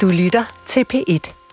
Du 0.00 0.08
lytter 0.08 0.44
til 0.66 0.86
P1. 0.92 1.43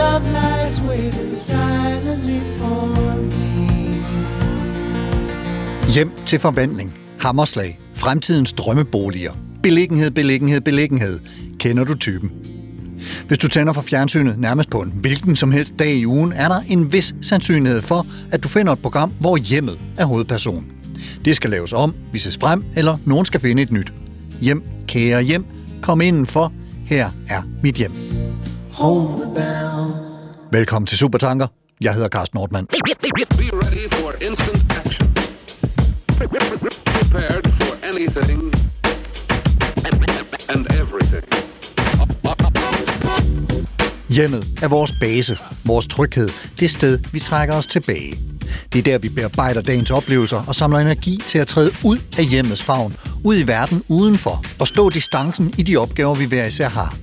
Love 0.00 0.24
lies 0.38 0.80
waiting 0.88 1.36
silently 1.36 2.40
for 2.58 3.14
me. 3.14 3.50
Hjem 5.94 6.10
til 6.26 6.38
forvandling. 6.38 6.94
Hammerslag. 7.18 7.78
Fremtidens 7.94 8.52
drømmeboliger. 8.52 9.32
Beliggenhed, 9.62 10.10
beliggenhed, 10.10 10.60
beliggenhed. 10.60 11.20
Kender 11.58 11.84
du 11.84 11.94
typen? 11.94 12.32
Hvis 13.26 13.38
du 13.38 13.48
tænder 13.48 13.72
for 13.72 13.82
fjernsynet 13.82 14.38
nærmest 14.38 14.70
på 14.70 14.80
en 14.80 14.92
hvilken 14.94 15.36
som 15.36 15.52
helst 15.52 15.74
dag 15.78 15.94
i 15.94 16.06
ugen, 16.06 16.32
er 16.32 16.48
der 16.48 16.60
en 16.68 16.92
vis 16.92 17.14
sandsynlighed 17.22 17.82
for, 17.82 18.06
at 18.30 18.42
du 18.42 18.48
finder 18.48 18.72
et 18.72 18.78
program, 18.78 19.12
hvor 19.20 19.36
hjemmet 19.36 19.78
er 19.96 20.04
hovedperson. 20.04 20.66
Det 21.24 21.36
skal 21.36 21.50
laves 21.50 21.72
om, 21.72 21.94
vises 22.12 22.38
frem, 22.40 22.64
eller 22.76 22.98
nogen 23.06 23.26
skal 23.26 23.40
finde 23.40 23.62
et 23.62 23.72
nyt. 23.72 23.92
Hjem, 24.40 24.62
kære 24.88 25.22
hjem, 25.22 25.44
kom 25.82 26.00
indenfor. 26.00 26.52
Her 26.86 27.10
er 27.28 27.42
mit 27.62 27.74
hjem. 27.74 28.09
Homebound. 28.80 29.92
Velkommen 30.52 30.86
til 30.86 30.98
Supertanker. 30.98 31.46
Jeg 31.80 31.94
hedder 31.94 32.08
Carsten 32.08 32.36
Nordmann. 32.36 32.66
Prepared 36.86 37.44
for 37.60 37.84
anything 37.84 38.42
and 40.48 40.66
everything. 40.80 41.24
Hjemmet 44.08 44.44
er 44.62 44.68
vores 44.68 44.92
base, 45.00 45.36
vores 45.66 45.86
tryghed, 45.86 46.28
det 46.60 46.70
sted, 46.70 46.98
vi 47.12 47.20
trækker 47.20 47.54
os 47.54 47.66
tilbage. 47.66 48.14
Det 48.72 48.78
er 48.78 48.82
der, 48.82 48.98
vi 48.98 49.08
bearbejder 49.08 49.62
dagens 49.62 49.90
oplevelser 49.90 50.38
og 50.48 50.54
samler 50.54 50.78
energi 50.78 51.18
til 51.26 51.38
at 51.38 51.46
træde 51.46 51.70
ud 51.84 51.98
af 52.18 52.24
hjemmets 52.24 52.62
favn, 52.62 52.92
ud 53.24 53.38
i 53.38 53.46
verden 53.46 53.82
udenfor 53.88 54.44
og 54.60 54.68
stå 54.68 54.90
distancen 54.90 55.54
i 55.58 55.62
de 55.62 55.76
opgaver, 55.76 56.14
vi 56.14 56.24
hver 56.24 56.46
især 56.46 56.68
har. 56.68 56.96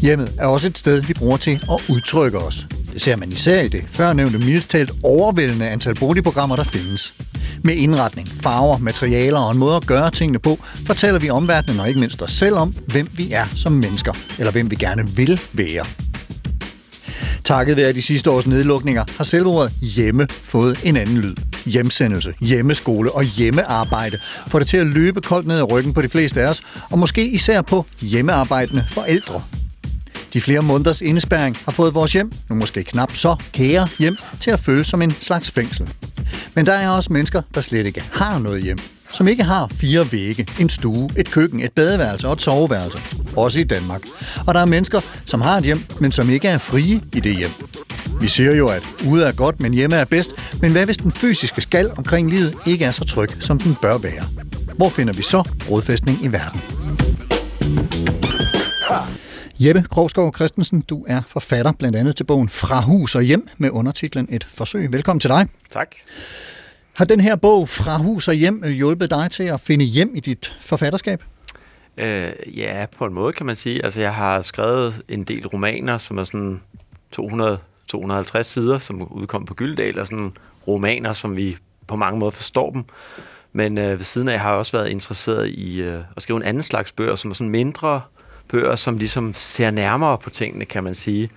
Hjemmet 0.00 0.32
er 0.38 0.46
også 0.46 0.66
et 0.66 0.78
sted, 0.78 1.02
vi 1.02 1.12
bruger 1.14 1.36
til 1.36 1.60
at 1.70 1.90
udtrykke 1.90 2.38
os. 2.38 2.66
Det 2.92 3.02
ser 3.02 3.16
man 3.16 3.28
især 3.28 3.60
i 3.60 3.68
det 3.68 3.84
førnævnte 3.90 4.38
mildestalt 4.38 4.90
overvældende 5.02 5.68
antal 5.68 5.94
boligprogrammer, 5.94 6.56
der 6.56 6.64
findes. 6.64 7.22
Med 7.64 7.74
indretning, 7.74 8.28
farver, 8.28 8.78
materialer 8.78 9.38
og 9.38 9.52
en 9.52 9.58
måde 9.58 9.76
at 9.76 9.86
gøre 9.86 10.10
tingene 10.10 10.38
på, 10.38 10.58
fortæller 10.86 11.20
vi 11.20 11.30
omverdenen 11.30 11.80
og 11.80 11.88
ikke 11.88 12.00
mindst 12.00 12.22
os 12.22 12.30
selv 12.30 12.54
om, 12.54 12.74
hvem 12.86 13.08
vi 13.12 13.32
er 13.32 13.46
som 13.56 13.72
mennesker, 13.72 14.12
eller 14.38 14.52
hvem 14.52 14.70
vi 14.70 14.76
gerne 14.76 15.08
vil 15.08 15.40
være. 15.52 15.84
Takket 17.44 17.76
være 17.76 17.92
de 17.92 18.02
sidste 18.02 18.30
års 18.30 18.46
nedlukninger 18.46 19.04
har 19.16 19.24
selve 19.24 19.46
ordet 19.46 19.72
hjemme 19.72 20.26
fået 20.44 20.80
en 20.84 20.96
anden 20.96 21.18
lyd. 21.18 21.34
Hjemsendelse, 21.64 22.34
hjemmeskole 22.40 23.12
og 23.12 23.24
hjemmearbejde 23.24 24.18
får 24.48 24.58
det 24.58 24.68
til 24.68 24.76
at 24.76 24.86
løbe 24.86 25.20
koldt 25.20 25.46
ned 25.46 25.56
ad 25.56 25.72
ryggen 25.72 25.94
på 25.94 26.02
de 26.02 26.08
fleste 26.08 26.42
af 26.42 26.48
os, 26.48 26.62
og 26.90 26.98
måske 26.98 27.28
især 27.28 27.62
på 27.62 27.86
hjemmearbejdende 28.00 28.84
forældre. 28.90 29.40
De 30.36 30.40
flere 30.40 30.62
måneders 30.62 31.00
indespærring 31.00 31.56
har 31.64 31.72
fået 31.72 31.94
vores 31.94 32.12
hjem, 32.12 32.32
nu 32.50 32.56
måske 32.56 32.84
knap 32.84 33.16
så 33.16 33.36
kære 33.52 33.88
hjem, 33.98 34.16
til 34.40 34.50
at 34.50 34.60
føles 34.60 34.86
som 34.86 35.02
en 35.02 35.10
slags 35.10 35.50
fængsel. 35.50 35.88
Men 36.54 36.66
der 36.66 36.72
er 36.72 36.88
også 36.88 37.12
mennesker, 37.12 37.42
der 37.54 37.60
slet 37.60 37.86
ikke 37.86 38.04
har 38.12 38.38
noget 38.38 38.62
hjem. 38.62 38.78
Som 39.08 39.28
ikke 39.28 39.42
har 39.42 39.68
fire 39.72 40.12
vægge, 40.12 40.46
en 40.60 40.68
stue, 40.68 41.08
et 41.16 41.30
køkken, 41.30 41.60
et 41.60 41.72
badeværelse 41.72 42.26
og 42.26 42.32
et 42.32 42.42
soveværelse. 42.42 42.98
Også 43.36 43.60
i 43.60 43.64
Danmark. 43.64 44.00
Og 44.46 44.54
der 44.54 44.60
er 44.60 44.66
mennesker, 44.66 45.00
som 45.24 45.40
har 45.40 45.56
et 45.56 45.64
hjem, 45.64 45.80
men 46.00 46.12
som 46.12 46.30
ikke 46.30 46.48
er 46.48 46.58
frie 46.58 47.00
i 47.14 47.20
det 47.20 47.36
hjem. 47.36 47.50
Vi 48.20 48.28
siger 48.28 48.54
jo, 48.54 48.68
at 48.68 48.82
ude 49.08 49.24
er 49.24 49.32
godt, 49.32 49.60
men 49.60 49.74
hjemme 49.74 49.96
er 49.96 50.04
bedst. 50.04 50.30
Men 50.60 50.72
hvad 50.72 50.84
hvis 50.84 50.96
den 50.96 51.12
fysiske 51.12 51.60
skal 51.60 51.90
omkring 51.96 52.30
livet 52.30 52.54
ikke 52.66 52.84
er 52.84 52.90
så 52.90 53.04
tryg, 53.04 53.28
som 53.40 53.58
den 53.58 53.76
bør 53.82 53.98
være? 53.98 54.24
Hvor 54.76 54.88
finder 54.88 55.12
vi 55.12 55.22
så 55.22 55.42
rodfæstning 55.70 56.24
i 56.24 56.28
verden? 56.28 56.60
Jeppe 59.60 59.82
Krogsgaard 59.82 60.34
Christensen, 60.34 60.80
du 60.80 61.04
er 61.08 61.22
forfatter 61.26 61.72
blandt 61.72 61.96
andet 61.96 62.16
til 62.16 62.24
bogen 62.24 62.48
Fra 62.48 62.80
hus 62.80 63.14
og 63.14 63.22
hjem 63.22 63.48
med 63.56 63.70
undertitlen 63.70 64.28
Et 64.30 64.44
forsøg. 64.44 64.92
Velkommen 64.92 65.20
til 65.20 65.30
dig. 65.30 65.48
Tak. 65.70 65.94
Har 66.92 67.04
den 67.04 67.20
her 67.20 67.36
bog 67.36 67.68
Fra 67.68 67.98
hus 67.98 68.28
og 68.28 68.34
hjem 68.34 68.64
hjulpet 68.64 69.10
dig 69.10 69.30
til 69.30 69.42
at 69.42 69.60
finde 69.60 69.84
hjem 69.84 70.12
i 70.14 70.20
dit 70.20 70.56
forfatterskab? 70.60 71.22
Øh, 71.96 72.32
ja, 72.46 72.86
på 72.98 73.04
en 73.06 73.14
måde 73.14 73.32
kan 73.32 73.46
man 73.46 73.56
sige. 73.56 73.84
Altså, 73.84 74.00
jeg 74.00 74.14
har 74.14 74.42
skrevet 74.42 75.02
en 75.08 75.24
del 75.24 75.46
romaner, 75.46 75.98
som 75.98 76.18
er 76.18 76.24
sådan 76.24 76.60
200-250 77.20 78.42
sider, 78.42 78.78
som 78.78 79.12
udkom 79.12 79.44
på 79.44 79.54
Gyldal, 79.54 79.98
og 79.98 80.06
sådan 80.06 80.32
romaner, 80.66 81.12
som 81.12 81.36
vi 81.36 81.56
på 81.86 81.96
mange 81.96 82.18
måder 82.18 82.30
forstår 82.30 82.70
dem. 82.70 82.84
Men 83.52 83.78
øh, 83.78 83.98
ved 83.98 84.04
siden 84.04 84.28
af 84.28 84.38
har 84.40 84.50
jeg 84.50 84.58
også 84.58 84.72
været 84.72 84.88
interesseret 84.88 85.48
i 85.48 85.80
øh, 85.80 86.02
at 86.16 86.22
skrive 86.22 86.36
en 86.36 86.42
anden 86.42 86.62
slags 86.62 86.92
bøger, 86.92 87.14
som 87.14 87.30
er 87.30 87.34
sådan 87.34 87.50
mindre 87.50 88.00
bøger, 88.48 88.76
som 88.76 88.98
ligesom 88.98 89.34
ser 89.34 89.70
nærmere 89.70 90.18
på 90.18 90.30
tingene, 90.30 90.64
kan 90.64 90.84
man 90.84 90.94
sige. 90.94 91.30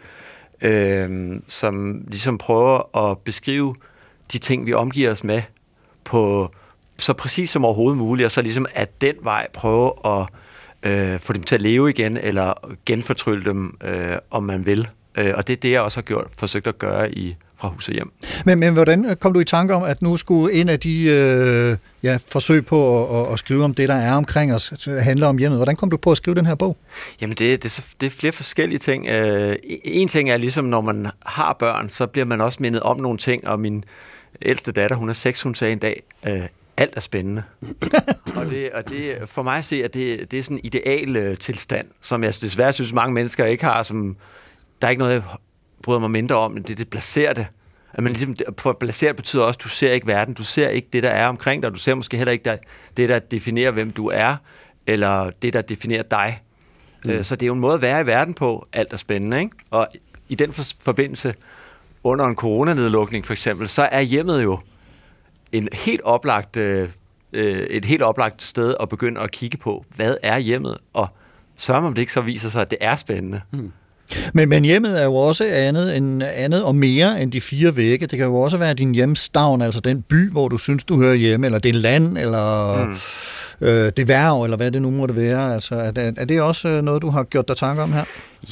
Øh, 0.62 1.36
som 1.48 2.04
ligesom 2.08 2.38
prøver 2.38 2.98
at 2.98 3.18
beskrive 3.18 3.76
de 4.34 4.38
ting, 4.38 4.66
vi 4.66 4.74
omgiver 4.74 5.12
os 5.12 5.24
med, 5.24 5.42
på 6.04 6.52
så 6.98 7.14
præcis 7.14 7.50
som 7.50 7.66
overhovedet 7.66 7.98
muligt, 7.98 8.26
og 8.26 8.32
så 8.32 8.42
ligesom 8.42 8.66
at 8.74 9.02
den 9.02 9.16
vej 9.22 9.48
prøve 9.54 9.94
at 10.06 10.28
øh, 10.84 11.20
få 11.20 11.34
dem 11.34 11.44
til 11.44 11.56
at 11.56 11.62
leve 11.62 11.90
igen, 11.90 12.18
eller 12.18 12.76
genfortrylle 12.86 13.46
dem, 13.46 13.78
øh, 13.84 14.18
om 14.32 14.44
man 14.44 14.66
vil. 14.66 14.88
Øh, 15.16 15.34
og 15.36 15.48
det 15.48 15.54
er 15.54 15.58
det, 15.58 15.72
jeg 15.72 15.82
også 15.82 15.98
har 15.98 16.02
gjort, 16.02 16.28
forsøgt 16.38 16.68
at 16.68 16.80
gøre 16.80 17.12
i 17.12 17.36
fra 17.60 17.68
hus 17.68 17.88
og 17.88 17.94
hjem. 17.94 18.12
Men, 18.46 18.60
men 18.60 18.74
hvordan 18.74 19.16
kom 19.20 19.34
du 19.34 19.40
i 19.40 19.44
tanke 19.44 19.76
om, 19.76 19.84
at 19.84 20.02
nu 20.02 20.18
skulle 20.18 20.54
en 20.54 20.70
af 20.70 20.80
de 20.80 21.04
øh, 21.04 21.78
ja, 22.04 22.20
forsøg 22.28 22.66
på 22.66 23.04
at, 23.04 23.28
at, 23.28 23.34
at 23.34 23.40
skrive 23.40 23.64
om 23.64 23.74
det, 23.74 23.90
der 23.90 23.96
er 23.96 24.16
omkring 24.16 24.56
os, 24.56 24.88
handle 25.02 25.28
om 25.28 25.38
hjemmet? 25.38 25.60
Hvordan 25.60 25.76
kom 25.76 25.90
du 25.90 25.98
på 25.98 26.12
at 26.12 26.18
skrive 26.18 26.36
den 26.36 26.46
her 26.46 26.56
bog? 26.56 26.78
Jamen, 27.22 27.36
det, 27.38 27.64
det, 27.64 27.86
det 28.02 28.08
er 28.08 28.12
flere 28.12 28.34
forskellige 28.34 28.80
ting. 28.80 29.08
Øh, 29.08 29.56
en 29.84 30.08
ting 30.08 30.30
er 30.30 30.38
ligesom, 30.38 30.66
når 30.66 30.82
man 30.82 31.08
har 31.26 31.54
børn, 31.54 31.90
så 31.90 32.06
bliver 32.06 32.26
man 32.26 32.42
også 32.42 32.58
mindet 32.62 32.82
om 32.82 33.00
nogle 33.00 33.18
ting, 33.18 33.48
og 33.48 33.60
min 33.60 33.86
ældste 34.42 34.72
datter, 34.72 34.96
hun 34.96 35.10
er 35.10 35.14
seks, 35.14 35.42
hun 35.42 35.56
sagde 35.56 35.74
en 35.74 35.80
dag, 35.80 36.04
øh, 36.28 36.42
alt 36.78 36.96
er 36.96 37.02
spændende. 37.02 37.44
og, 38.36 38.46
det, 38.46 38.70
og 38.72 38.90
det, 38.90 39.16
for 39.26 39.44
mig 39.44 39.58
at 39.58 39.66
se, 39.66 39.84
at 39.84 39.94
det, 39.94 40.32
det 40.32 40.40
er 40.40 40.44
sådan 40.44 40.58
en 40.58 40.62
ideal 40.64 41.16
øh, 41.16 41.38
tilstand, 41.38 41.88
som 42.02 42.24
jeg 42.24 42.34
desværre 42.42 42.74
synes, 42.74 42.94
mange 42.94 43.14
mennesker 43.14 43.46
ikke 43.46 43.64
har, 43.64 43.84
som 43.84 44.18
der 44.82 44.88
er 44.88 44.90
ikke 44.90 45.00
noget, 45.00 45.14
jeg 45.14 45.24
bryder 45.84 46.00
mig 46.00 46.12
mindre 46.12 46.36
om, 46.36 46.52
men 46.52 46.64
det 46.64 46.70
er 46.70 46.76
det 46.76 46.90
placerte. 46.90 47.48
At 47.94 48.04
man 48.04 48.14
ligesom, 48.14 48.36
placeret 48.80 49.16
betyder 49.16 49.44
også, 49.44 49.58
at 49.58 49.64
du 49.64 49.70
ser 49.70 49.92
ikke 49.92 50.08
verden, 50.08 50.34
du 50.34 50.44
ser 50.44 50.70
ikke 50.70 50.88
det, 50.94 51.04
der 51.04 51.10
er 51.10 51.28
omkring 51.28 51.64
dig, 51.64 51.74
du 51.74 51.80
ser 51.80 51.96
måske 51.96 52.18
heller 52.18 52.32
ikke 52.32 52.44
der, 52.44 52.58
det, 52.98 53.10
der 53.10 53.20
definerer, 53.20 53.72
hvem 53.72 53.92
du 53.92 54.08
er, 54.08 54.36
eller 54.88 55.30
det, 55.42 55.54
der 55.54 55.62
definerer 55.62 56.04
dig. 56.04 56.42
Mm. 57.06 57.24
Så 57.24 57.36
det 57.36 57.46
er 57.46 57.48
jo 57.48 57.54
en 57.54 57.60
måde 57.60 57.74
at 57.74 57.82
være 57.82 58.02
i 58.02 58.06
verden 58.06 58.34
på, 58.34 58.68
alt 58.74 58.94
er 58.94 58.98
spændende, 58.98 59.40
ikke? 59.40 59.56
Og 59.70 59.88
i 60.30 60.36
den 60.36 60.54
forbindelse, 60.80 61.34
under 62.04 62.26
en 62.26 62.36
coronanedlukning 62.36 63.26
for 63.26 63.34
eksempel, 63.34 63.68
så 63.68 63.90
er 63.92 64.02
hjemmet 64.02 64.44
jo 64.44 64.60
en 65.52 65.70
helt 65.74 66.02
oplagt, 66.02 66.58
øh, 66.58 66.90
et 67.34 67.86
helt 67.86 68.02
oplagt 68.02 68.42
sted 68.42 68.76
at 68.80 68.90
begynde 68.90 69.22
at 69.22 69.32
kigge 69.32 69.58
på, 69.58 69.86
hvad 69.96 70.18
er 70.24 70.38
hjemmet, 70.38 70.78
og 70.94 71.08
sørger 71.56 71.88
om 71.88 71.94
det 71.94 72.02
ikke 72.02 72.14
så 72.14 72.22
viser 72.22 72.50
sig, 72.50 72.62
at 72.62 72.70
det 72.70 72.78
er 72.82 72.96
spændende. 72.96 73.42
Mm. 73.52 73.72
Men, 74.34 74.50
men 74.50 74.66
hjemmet 74.66 75.02
er 75.02 75.06
jo 75.06 75.16
også 75.16 75.46
andet, 75.54 75.98
end, 75.98 76.24
andet 76.24 76.64
og 76.64 76.76
mere 76.76 77.22
end 77.22 77.32
de 77.32 77.42
fire 77.42 77.76
vægge. 77.76 78.08
Det 78.08 78.18
kan 78.18 78.28
jo 78.28 78.36
også 78.36 78.58
være 78.58 78.74
din 78.74 78.96
hjemstavn, 78.96 79.62
altså 79.62 79.80
den 79.80 80.02
by, 80.02 80.32
hvor 80.32 80.48
du 80.48 80.58
synes, 80.58 80.84
du 80.84 81.02
hører 81.02 81.16
hjemme, 81.16 81.46
eller 81.46 81.60
det 81.60 81.76
land, 81.76 82.18
eller 82.18 82.76
mm. 82.86 83.68
øh, 83.68 83.92
det 83.98 84.08
værv, 84.08 84.44
eller 84.44 84.58
hvad 84.58 84.72
det 84.72 84.82
nu 84.82 84.92
måtte 84.92 85.16
være. 85.16 85.54
Altså, 85.54 85.76
er, 85.76 86.12
er 86.18 86.26
det 86.26 86.42
også 86.42 86.82
noget, 86.82 87.02
du 87.02 87.10
har 87.10 87.24
gjort 87.24 87.48
dig 87.48 87.58
tanker 87.58 87.84
om 87.84 87.94
her? 87.94 88.04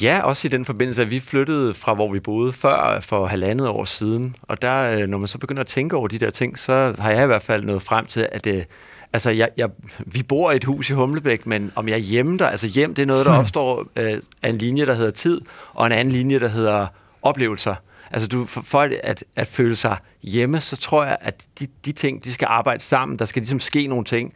Ja, 0.01 0.21
også 0.23 0.47
i 0.47 0.49
den 0.49 0.65
forbindelse, 0.65 1.01
at 1.01 1.11
vi 1.11 1.19
flyttede 1.19 1.73
fra, 1.73 1.93
hvor 1.93 2.13
vi 2.13 2.19
boede 2.19 2.53
før 2.53 2.99
for 3.01 3.25
halvandet 3.25 3.67
år 3.67 3.83
siden. 3.83 4.35
Og 4.41 4.61
der, 4.61 5.05
når 5.07 5.17
man 5.17 5.27
så 5.27 5.37
begynder 5.37 5.61
at 5.61 5.67
tænke 5.67 5.95
over 5.95 6.07
de 6.07 6.19
der 6.19 6.29
ting, 6.29 6.59
så 6.59 6.93
har 6.99 7.11
jeg 7.11 7.23
i 7.23 7.25
hvert 7.25 7.43
fald 7.43 7.63
nået 7.63 7.81
frem 7.81 8.05
til, 8.05 8.27
at 8.31 8.45
det, 8.45 8.65
Altså, 9.13 9.29
jeg, 9.29 9.49
jeg, 9.57 9.69
vi 10.05 10.23
bor 10.23 10.51
i 10.51 10.55
et 10.55 10.63
hus 10.63 10.89
i 10.89 10.93
Humlebæk, 10.93 11.45
men 11.45 11.71
om 11.75 11.87
jeg 11.87 11.93
er 11.93 11.97
hjemme 11.97 12.37
der, 12.37 12.47
altså 12.47 12.67
hjem, 12.67 12.95
det 12.95 13.01
er 13.01 13.05
noget, 13.05 13.25
der 13.25 13.31
opstår 13.39 13.85
øh, 13.95 14.21
af 14.43 14.49
en 14.49 14.57
linje, 14.57 14.85
der 14.85 14.93
hedder 14.93 15.11
tid, 15.11 15.41
og 15.73 15.85
en 15.85 15.91
anden 15.91 16.11
linje, 16.11 16.39
der 16.39 16.47
hedder 16.47 16.87
oplevelser. 17.21 17.75
Altså 18.11 18.27
du, 18.27 18.45
for, 18.45 18.61
for 18.61 18.89
at, 19.03 19.23
at 19.35 19.47
føle 19.47 19.75
sig 19.75 19.97
hjemme, 20.23 20.61
så 20.61 20.75
tror 20.75 21.05
jeg, 21.05 21.17
at 21.21 21.43
de, 21.59 21.67
de 21.85 21.91
ting, 21.91 22.23
de 22.23 22.33
skal 22.33 22.47
arbejde 22.49 22.83
sammen. 22.83 23.19
Der 23.19 23.25
skal 23.25 23.39
ligesom 23.41 23.59
ske 23.59 23.87
nogle 23.87 24.05
ting. 24.05 24.33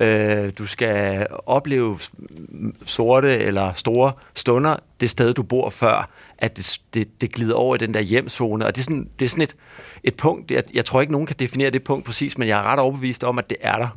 Øh, 0.00 0.50
du 0.58 0.66
skal 0.66 1.26
opleve 1.46 1.98
sorte 2.84 3.38
eller 3.38 3.72
store 3.72 4.12
stunder 4.34 4.76
det 5.00 5.10
sted, 5.10 5.34
du 5.34 5.42
bor 5.42 5.70
før, 5.70 6.10
at 6.38 6.56
det, 6.56 6.78
det, 6.94 7.20
det 7.20 7.32
glider 7.32 7.54
over 7.54 7.74
i 7.74 7.78
den 7.78 7.94
der 7.94 8.00
hjemzone. 8.00 8.66
Og 8.66 8.76
det 8.76 8.80
er 8.80 8.84
sådan, 8.84 9.08
det 9.18 9.24
er 9.24 9.28
sådan 9.28 9.42
et, 9.42 9.56
et 10.04 10.14
punkt, 10.14 10.50
jeg, 10.50 10.62
jeg 10.74 10.84
tror 10.84 11.00
ikke, 11.00 11.12
nogen 11.12 11.26
kan 11.26 11.36
definere 11.38 11.70
det 11.70 11.84
punkt 11.84 12.06
præcis, 12.06 12.38
men 12.38 12.48
jeg 12.48 12.58
er 12.58 12.62
ret 12.62 12.78
overbevist 12.78 13.24
om, 13.24 13.38
at 13.38 13.50
det 13.50 13.56
er 13.60 13.78
der. 13.78 13.88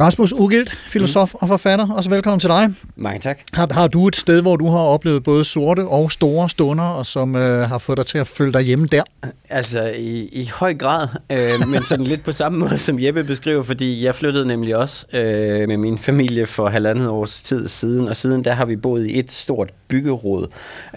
Rasmus 0.00 0.32
Ugilt, 0.32 0.78
filosof 0.88 1.34
og 1.34 1.48
forfatter, 1.48 1.90
også 1.90 2.10
velkommen 2.10 2.40
til 2.40 2.50
dig. 2.50 2.74
Mange 2.96 3.18
tak. 3.18 3.40
Har, 3.52 3.68
har 3.70 3.86
du 3.86 4.08
et 4.08 4.16
sted, 4.16 4.42
hvor 4.42 4.56
du 4.56 4.70
har 4.70 4.78
oplevet 4.78 5.22
både 5.22 5.44
sorte 5.44 5.80
og 5.80 6.12
store 6.12 6.50
stunder, 6.50 6.84
og 6.84 7.06
som 7.06 7.36
øh, 7.36 7.68
har 7.68 7.78
fået 7.78 7.98
dig 7.98 8.06
til 8.06 8.18
at 8.18 8.26
føle 8.26 8.52
dig 8.52 8.62
hjemme 8.62 8.86
der? 8.86 9.02
Altså 9.50 9.92
i, 9.96 10.28
i 10.32 10.50
høj 10.54 10.74
grad, 10.74 11.08
øh, 11.32 11.68
men 11.68 11.82
sådan 11.82 12.04
lidt 12.04 12.24
på 12.24 12.32
samme 12.32 12.58
måde 12.58 12.78
som 12.78 13.00
Jeppe 13.00 13.24
beskriver, 13.24 13.62
fordi 13.62 14.04
jeg 14.04 14.14
flyttede 14.14 14.46
nemlig 14.46 14.76
også 14.76 15.06
øh, 15.12 15.68
med 15.68 15.76
min 15.76 15.98
familie 15.98 16.46
for 16.46 16.68
halvandet 16.68 17.08
års 17.08 17.42
tid 17.42 17.68
siden, 17.68 18.08
og 18.08 18.16
siden 18.16 18.44
der 18.44 18.52
har 18.52 18.64
vi 18.64 18.76
boet 18.76 19.06
i 19.06 19.18
et 19.18 19.32
stort 19.32 19.70
byggeråd. 19.88 20.46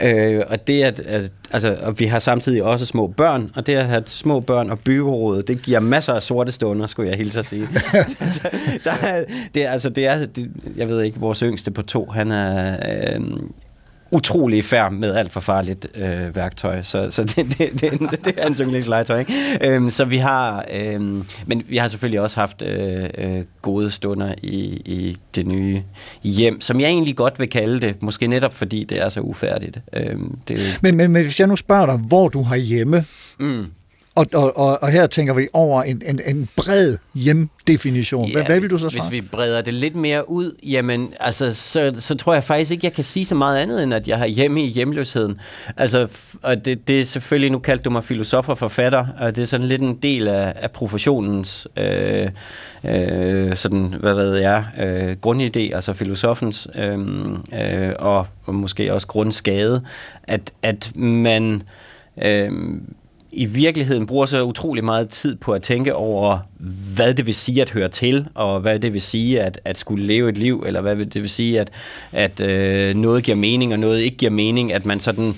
Øh, 0.01 0.43
og 0.47 0.67
det 0.67 0.83
at, 0.83 0.99
at 0.99 1.31
altså, 1.51 1.77
og 1.81 1.99
vi 1.99 2.05
har 2.05 2.19
samtidig 2.19 2.63
også 2.63 2.85
små 2.85 3.07
børn, 3.07 3.51
og 3.55 3.67
det 3.67 3.75
at 3.75 3.85
have 3.85 4.03
små 4.05 4.39
børn 4.39 4.69
og 4.69 4.79
byggeråd, 4.79 5.43
det 5.43 5.61
giver 5.61 5.79
masser 5.79 6.13
af 6.13 6.21
sorte 6.21 6.51
stunder, 6.51 6.87
skulle 6.87 7.09
jeg 7.09 7.17
hilse 7.17 7.39
at 7.39 7.45
sige. 7.45 7.69
der, 8.43 8.49
der 8.83 8.91
er, 8.91 9.23
det 9.53 9.65
altså, 9.65 9.89
det 9.89 10.07
er, 10.07 10.25
det, 10.25 10.51
jeg 10.75 10.89
ved 10.89 11.01
ikke, 11.01 11.19
vores 11.19 11.39
yngste 11.39 11.71
på 11.71 11.81
to, 11.81 12.05
han 12.05 12.31
er 12.31 12.77
øh, 13.15 13.21
utrolig 14.11 14.65
færd 14.65 14.91
med 14.91 15.15
alt 15.15 15.31
for 15.31 15.39
farligt 15.39 15.87
øh, 15.95 16.35
værktøj, 16.35 16.81
så, 16.81 17.09
så 17.09 17.23
det, 17.23 17.57
det, 17.57 17.81
det, 17.81 18.25
det 18.25 18.33
er 18.37 18.43
hans 18.43 18.57
yndlingslegetøj. 18.57 19.19
Ikke? 19.19 19.33
Øhm, 19.61 19.89
så 19.89 20.05
vi 20.05 20.17
har, 20.17 20.65
øh, 20.73 21.01
men 21.45 21.63
vi 21.69 21.77
har 21.77 21.87
selvfølgelig 21.87 22.21
også 22.21 22.39
haft 22.39 22.61
øh, 22.61 23.09
øh, 23.17 23.43
gode 23.61 23.91
stunder 23.91 24.33
i, 24.43 24.81
i 24.85 25.17
det 25.35 25.47
nye 25.47 25.83
hjem, 26.23 26.61
som 26.61 26.79
jeg 26.79 26.89
egentlig 26.89 27.15
godt 27.15 27.39
vil 27.39 27.49
kalde 27.49 27.81
det, 27.81 28.01
måske 28.01 28.27
netop 28.27 28.53
fordi 28.53 28.83
det 28.83 29.01
er 29.01 29.09
så 29.09 29.19
ufærdigt. 29.19 29.79
Øhm, 29.93 30.37
det, 30.47 30.79
Men, 30.81 30.97
men, 30.97 31.11
men 31.11 31.23
hvis 31.23 31.39
jeg 31.39 31.47
nu 31.47 31.55
spørger 31.55 31.85
dig, 31.85 31.99
hvor 32.07 32.29
du 32.29 32.41
har 32.41 32.55
hjemme, 32.55 33.05
mm. 33.39 33.65
Og, 34.17 34.25
og, 34.33 34.57
og, 34.57 34.77
og 34.81 34.89
her 34.89 35.07
tænker 35.07 35.33
vi 35.33 35.47
over 35.53 35.83
en, 35.83 36.01
en, 36.05 36.21
en 36.25 36.49
bred 36.55 36.97
hjemdefinition, 37.15 38.31
hvad, 38.31 38.43
hvad 38.43 38.59
vil 38.59 38.69
du 38.69 38.77
så 38.77 38.89
svare? 38.89 39.09
Hvis 39.09 39.11
vi 39.11 39.27
breder 39.31 39.61
det 39.61 39.73
lidt 39.73 39.95
mere 39.95 40.29
ud, 40.29 40.51
jamen, 40.63 41.13
altså, 41.19 41.53
så, 41.53 41.95
så 41.99 42.15
tror 42.15 42.33
jeg 42.33 42.43
faktisk 42.43 42.71
ikke, 42.71 42.85
jeg 42.85 42.93
kan 42.93 43.03
sige 43.03 43.25
så 43.25 43.35
meget 43.35 43.57
andet, 43.57 43.83
end 43.83 43.93
at 43.93 44.07
jeg 44.07 44.17
har 44.17 44.27
hjemme 44.27 44.63
i 44.63 44.67
hjemløsheden. 44.67 45.39
Altså, 45.77 46.07
og 46.41 46.65
det, 46.65 46.87
det 46.87 47.01
er 47.01 47.05
selvfølgelig, 47.05 47.51
nu 47.51 47.59
kaldte 47.59 47.83
du 47.83 47.89
mig 47.89 48.03
filosof 48.03 48.49
og 48.49 48.57
forfatter, 48.57 49.05
og 49.19 49.35
det 49.35 49.41
er 49.41 49.45
sådan 49.45 49.67
lidt 49.67 49.81
en 49.81 49.95
del 49.95 50.27
af, 50.27 50.53
af 50.55 50.71
professionens, 50.71 51.67
øh, 51.77 52.27
øh, 52.83 53.55
sådan, 53.55 53.93
hvad 53.99 54.13
ved 54.13 54.35
jeg, 54.35 54.65
øh, 54.79 55.15
grundidé, 55.25 55.75
altså 55.75 55.93
filosofens, 55.93 56.67
øh, 56.75 56.99
øh, 57.53 57.93
og, 57.99 58.27
og 58.45 58.55
måske 58.55 58.93
også 58.93 59.07
grundskade, 59.07 59.81
at, 60.23 60.53
at 60.63 60.91
man... 60.95 61.63
Øh, 62.23 62.51
i 63.37 63.45
virkeligheden 63.45 64.05
bruger 64.05 64.25
så 64.25 64.43
utrolig 64.43 64.83
meget 64.83 65.09
tid 65.09 65.35
på 65.35 65.51
at 65.51 65.61
tænke 65.61 65.95
over, 65.95 66.39
hvad 66.95 67.13
det 67.13 67.25
vil 67.25 67.35
sige 67.35 67.61
at 67.61 67.69
høre 67.69 67.89
til, 67.89 68.27
og 68.33 68.59
hvad 68.59 68.79
det 68.79 68.93
vil 68.93 69.01
sige 69.01 69.41
at, 69.41 69.59
at 69.65 69.77
skulle 69.77 70.05
leve 70.05 70.29
et 70.29 70.37
liv, 70.37 70.63
eller 70.65 70.81
hvad 70.81 70.95
det 70.95 71.21
vil 71.21 71.29
sige, 71.29 71.59
at, 71.59 71.69
at 72.11 72.39
øh, 72.39 72.95
noget 72.95 73.23
giver 73.23 73.37
mening, 73.37 73.73
og 73.73 73.79
noget 73.79 73.99
ikke 73.99 74.17
giver 74.17 74.31
mening, 74.31 74.73
at 74.73 74.85
man 74.85 74.99
sådan 74.99 75.35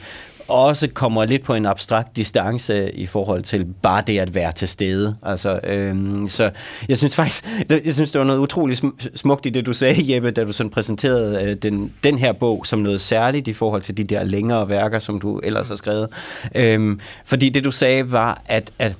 også 0.49 0.87
kommer 0.93 1.25
lidt 1.25 1.43
på 1.43 1.53
en 1.53 1.65
abstrakt 1.65 2.17
distance 2.17 2.91
i 2.91 3.05
forhold 3.05 3.43
til 3.43 3.65
bare 3.81 4.03
det 4.07 4.19
at 4.19 4.35
være 4.35 4.51
til 4.51 4.67
stede. 4.67 5.15
Altså, 5.23 5.59
øhm, 5.63 6.27
så 6.27 6.51
jeg 6.89 6.97
synes 6.97 7.15
faktisk, 7.15 7.47
jeg 7.69 7.93
synes, 7.93 8.11
det 8.11 8.19
var 8.19 8.25
noget 8.25 8.39
utroligt 8.39 8.83
smukt 9.15 9.45
i 9.45 9.49
det, 9.49 9.65
du 9.65 9.73
sagde, 9.73 10.13
Jeppe, 10.13 10.31
da 10.31 10.43
du 10.43 10.53
sådan 10.53 10.69
præsenterede 10.69 11.43
øh, 11.43 11.55
den, 11.55 11.93
den 12.03 12.17
her 12.17 12.33
bog 12.33 12.65
som 12.65 12.79
noget 12.79 13.01
særligt 13.01 13.47
i 13.47 13.53
forhold 13.53 13.81
til 13.81 13.97
de 13.97 14.03
der 14.03 14.23
længere 14.23 14.69
værker, 14.69 14.99
som 14.99 15.19
du 15.19 15.39
ellers 15.39 15.67
har 15.67 15.75
skrevet. 15.75 16.07
Øhm, 16.55 16.99
fordi 17.25 17.49
det, 17.49 17.63
du 17.63 17.71
sagde, 17.71 18.11
var, 18.11 18.41
at, 18.45 18.71
at 18.79 18.95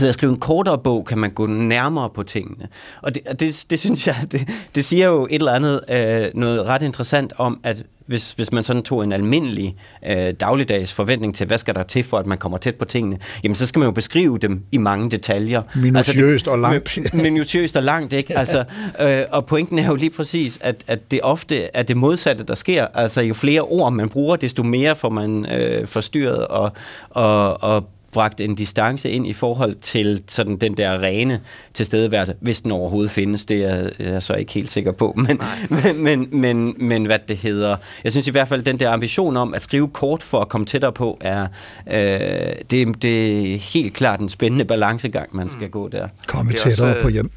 ved 0.00 0.08
at 0.08 0.14
skrive 0.14 0.32
en 0.32 0.40
kortere 0.40 0.78
bog, 0.78 1.04
kan 1.04 1.18
man 1.18 1.30
gå 1.30 1.46
nærmere 1.46 2.10
på 2.10 2.22
tingene. 2.22 2.68
Og 3.02 3.14
det, 3.14 3.22
og 3.28 3.40
det, 3.40 3.64
det 3.70 3.80
synes 3.80 4.06
jeg, 4.06 4.16
det, 4.32 4.48
det 4.74 4.84
siger 4.84 5.06
jo 5.06 5.26
et 5.30 5.34
eller 5.34 5.52
andet 5.52 5.80
øh, 5.90 6.40
noget 6.40 6.62
ret 6.62 6.82
interessant 6.82 7.32
om, 7.38 7.60
at 7.62 7.82
hvis, 8.06 8.32
hvis 8.32 8.52
man 8.52 8.64
sådan 8.64 8.82
tog 8.82 9.04
en 9.04 9.12
almindelig 9.12 9.76
øh, 10.06 10.34
dagligdags 10.40 10.92
forventning 10.92 11.34
til, 11.34 11.46
hvad 11.46 11.58
skal 11.58 11.74
der 11.74 11.82
til 11.82 12.04
for, 12.04 12.18
at 12.18 12.26
man 12.26 12.38
kommer 12.38 12.58
tæt 12.58 12.74
på 12.74 12.84
tingene, 12.84 13.18
jamen 13.44 13.54
så 13.54 13.66
skal 13.66 13.78
man 13.78 13.86
jo 13.86 13.92
beskrive 13.92 14.38
dem 14.38 14.62
i 14.72 14.76
mange 14.76 15.10
detaljer. 15.10 15.62
Minutiøst 15.74 16.48
og 16.48 16.58
langt. 16.58 16.98
Altså, 17.04 17.16
minutiøst 17.16 17.76
og 17.76 17.82
langt, 17.82 18.12
ikke? 18.12 18.38
Altså, 18.38 18.64
øh, 19.00 19.22
og 19.30 19.46
pointen 19.46 19.78
er 19.78 19.86
jo 19.86 19.94
lige 19.94 20.10
præcis, 20.10 20.58
at, 20.62 20.84
at 20.86 21.10
det 21.10 21.20
ofte 21.22 21.76
er 21.76 21.82
det 21.82 21.96
modsatte, 21.96 22.44
der 22.44 22.54
sker. 22.54 22.86
Altså 22.94 23.20
jo 23.20 23.34
flere 23.34 23.60
ord 23.60 23.92
man 23.92 24.08
bruger, 24.08 24.36
desto 24.36 24.62
mere 24.62 24.96
får 24.96 25.08
man 25.08 25.46
øh, 25.52 25.86
forstyrret 25.86 26.46
og, 26.46 26.72
og, 27.10 27.62
og 27.62 27.88
bragt 28.14 28.40
en 28.40 28.54
distance 28.54 29.10
ind 29.10 29.26
i 29.26 29.32
forhold 29.32 29.74
til 29.74 30.22
sådan 30.28 30.56
den 30.56 30.76
der 30.76 31.02
rene 31.02 31.40
tilstedeværelse, 31.74 32.34
hvis 32.40 32.60
den 32.60 32.72
overhovedet 32.72 33.10
findes, 33.10 33.44
det 33.44 33.64
er 33.64 33.88
jeg 33.98 34.22
så 34.22 34.34
ikke 34.34 34.52
helt 34.52 34.70
sikker 34.70 34.92
på, 34.92 35.12
men, 35.28 35.40
men, 35.70 36.02
men, 36.02 36.28
men, 36.40 36.74
men 36.78 37.04
hvad 37.04 37.18
det 37.28 37.36
hedder. 37.36 37.76
Jeg 38.04 38.12
synes 38.12 38.26
i 38.28 38.30
hvert 38.30 38.48
fald, 38.48 38.62
den 38.62 38.80
der 38.80 38.90
ambition 38.90 39.36
om 39.36 39.54
at 39.54 39.62
skrive 39.62 39.88
kort 39.88 40.22
for 40.22 40.40
at 40.40 40.48
komme 40.48 40.64
tættere 40.64 40.92
på, 40.92 41.18
er 41.20 41.46
øh, 41.92 41.98
det, 42.70 43.02
det 43.02 43.54
er 43.54 43.58
helt 43.58 43.94
klart 43.94 44.20
en 44.20 44.28
spændende 44.28 44.64
balancegang, 44.64 45.36
man 45.36 45.48
skal 45.48 45.68
gå 45.70 45.88
der. 45.88 46.08
Komme 46.26 46.52
Det 46.52 46.60
er 46.60 46.62
tættere 46.68 46.88
også, 46.88 47.00
på 47.02 47.08
øh, 47.08 47.12
hjem. 47.14 47.30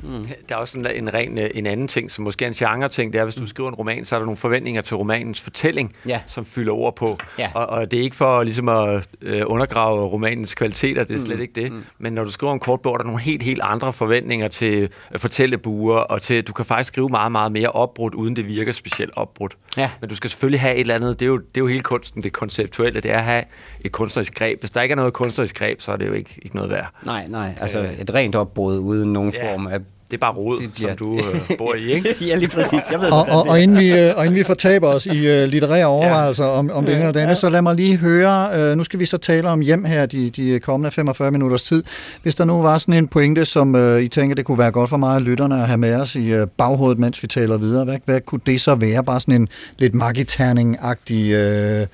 Der 0.50 0.56
er 0.56 0.59
også 0.59 0.77
en, 0.77 0.88
en, 0.95 1.13
ren, 1.13 1.38
øh, 1.38 1.50
en 1.56 1.65
anden 1.65 1.88
ting, 1.88 2.12
som 2.12 2.24
måske 2.24 2.45
er 2.45 2.50
en 2.50 2.53
genre-ting, 2.53 3.13
det 3.13 3.19
er, 3.19 3.24
hvis 3.24 3.35
du 3.35 3.45
skriver 3.45 3.69
en 3.69 3.75
roman, 3.75 4.06
så 4.06 4.15
er 4.15 4.19
der 4.19 4.25
nogle 4.25 4.38
forventninger 4.38 4.81
til 4.81 4.95
romanens 4.97 5.41
fortælling, 5.41 5.94
Ja. 6.07 6.19
som 6.27 6.45
fylder 6.45 6.74
ord 6.74 6.95
på. 6.95 7.18
Ja. 7.39 7.50
Og, 7.53 7.68
og 7.68 7.91
det 7.91 8.00
er 8.00 8.03
ikke 8.03 8.15
for 8.15 8.44
ligesom 8.44 8.69
at 8.69 9.07
øh, 9.21 9.41
undergrave 9.45 10.07
romanens 10.07 10.56
kvaliteter, 10.71 11.03
det 11.03 11.15
er 11.21 11.25
slet 11.25 11.39
ikke 11.39 11.61
det. 11.61 11.73
Men 11.99 12.13
når 12.13 12.23
du 12.23 12.31
skriver 12.31 12.53
en 12.53 12.59
kort 12.59 12.81
bog, 12.81 12.93
er 12.93 12.97
der 12.97 13.03
nogle 13.05 13.19
helt, 13.19 13.43
helt 13.43 13.61
andre 13.63 13.93
forventninger 13.93 14.47
til 14.47 14.89
øh, 15.13 15.19
fortællebuer, 15.19 15.97
og 15.97 16.21
til, 16.21 16.43
du 16.43 16.53
kan 16.53 16.65
faktisk 16.65 16.87
skrive 16.87 17.09
meget, 17.09 17.31
meget 17.31 17.51
mere 17.51 17.69
opbrudt, 17.69 18.13
uden 18.13 18.35
det 18.35 18.47
virker 18.47 18.71
specielt 18.71 19.11
opbrudt. 19.15 19.57
Ja. 19.77 19.89
Men 20.01 20.09
du 20.09 20.15
skal 20.15 20.29
selvfølgelig 20.29 20.59
have 20.61 20.75
et 20.75 20.79
eller 20.79 20.95
andet, 20.95 21.19
det 21.19 21.25
er 21.25 21.29
jo, 21.29 21.37
det 21.37 21.45
er 21.57 21.61
jo 21.61 21.67
hele 21.67 21.81
kunsten, 21.81 22.23
det 22.23 22.33
konceptuelle, 22.33 23.01
det 23.01 23.11
er 23.11 23.17
at 23.17 23.23
have 23.23 23.43
et 23.81 23.91
kunstnerisk 23.91 24.33
greb. 24.35 24.59
Hvis 24.59 24.69
der 24.69 24.81
ikke 24.81 24.91
er 24.93 24.95
noget 24.95 25.13
kunstnerisk 25.13 25.55
greb, 25.55 25.81
så 25.81 25.91
er 25.91 25.95
det 25.95 26.07
jo 26.07 26.13
ikke, 26.13 26.39
ikke 26.41 26.55
noget 26.55 26.71
værd. 26.71 26.89
Nej, 27.05 27.27
nej, 27.27 27.53
altså 27.62 27.89
et 28.00 28.13
rent 28.13 28.36
opbrud 28.36 28.77
uden 28.79 29.13
nogen 29.13 29.33
Ja. 29.33 29.53
form 29.53 29.67
af... 29.67 29.79
Det 30.11 30.13
er 30.13 30.17
bare 30.17 30.33
rod, 30.33 30.59
Det 30.61 30.73
bliver- 30.73 30.95
som 30.97 31.07
du 31.07 31.17
øh, 31.17 31.57
bor 31.57 31.75
i, 31.75 31.91
ikke? 31.91 32.15
ja, 32.27 32.35
lige 32.35 32.49
præcis. 32.49 32.79
Jeg 32.91 32.99
ved, 32.99 33.11
Og, 33.11 33.27
og, 33.29 33.45
og, 33.49 33.61
inden 33.61 33.77
vi, 33.77 33.91
øh, 33.91 34.13
og 34.17 34.25
inden 34.25 34.39
vi 34.39 34.43
fortaber 34.43 34.87
os 34.87 35.05
i 35.05 35.27
øh, 35.27 35.47
litterære 35.49 35.85
overvejelser 35.85 36.45
om, 36.45 36.69
om 36.73 36.85
det 36.85 36.95
ene 36.95 37.07
og 37.07 37.13
det 37.13 37.19
andet, 37.19 37.37
så 37.37 37.49
lad 37.49 37.61
mig 37.61 37.75
lige 37.75 37.97
høre, 37.97 38.49
øh, 38.59 38.77
nu 38.77 38.83
skal 38.83 38.99
vi 38.99 39.05
så 39.05 39.17
tale 39.17 39.49
om 39.49 39.59
hjem 39.61 39.85
her 39.85 40.05
de, 40.05 40.29
de 40.29 40.59
kommende 40.59 40.91
45 40.91 41.31
minutters 41.31 41.63
tid. 41.63 41.83
Hvis 42.23 42.35
der 42.35 42.45
nu 42.45 42.61
var 42.61 42.77
sådan 42.77 42.93
en 42.93 43.07
pointe, 43.07 43.45
som 43.45 43.75
øh, 43.75 44.01
I 44.01 44.07
tænker, 44.07 44.35
det 44.35 44.45
kunne 44.45 44.57
være 44.59 44.71
godt 44.71 44.89
for 44.89 44.97
mig 44.97 45.15
og 45.15 45.21
lytterne 45.21 45.61
at 45.61 45.67
have 45.67 45.77
med 45.77 45.95
os 45.95 46.15
i 46.15 46.27
øh, 46.33 46.47
baghovedet, 46.57 46.99
mens 46.99 47.23
vi 47.23 47.27
taler 47.27 47.57
videre, 47.57 47.85
hvad, 47.85 47.97
hvad 48.05 48.21
kunne 48.21 48.41
det 48.45 48.61
så 48.61 48.75
være? 48.75 49.03
Bare 49.03 49.19
sådan 49.19 49.41
en 49.41 49.47
lidt 49.77 49.93
magiterning-agtig 49.93 51.31
øh, 51.33 51.87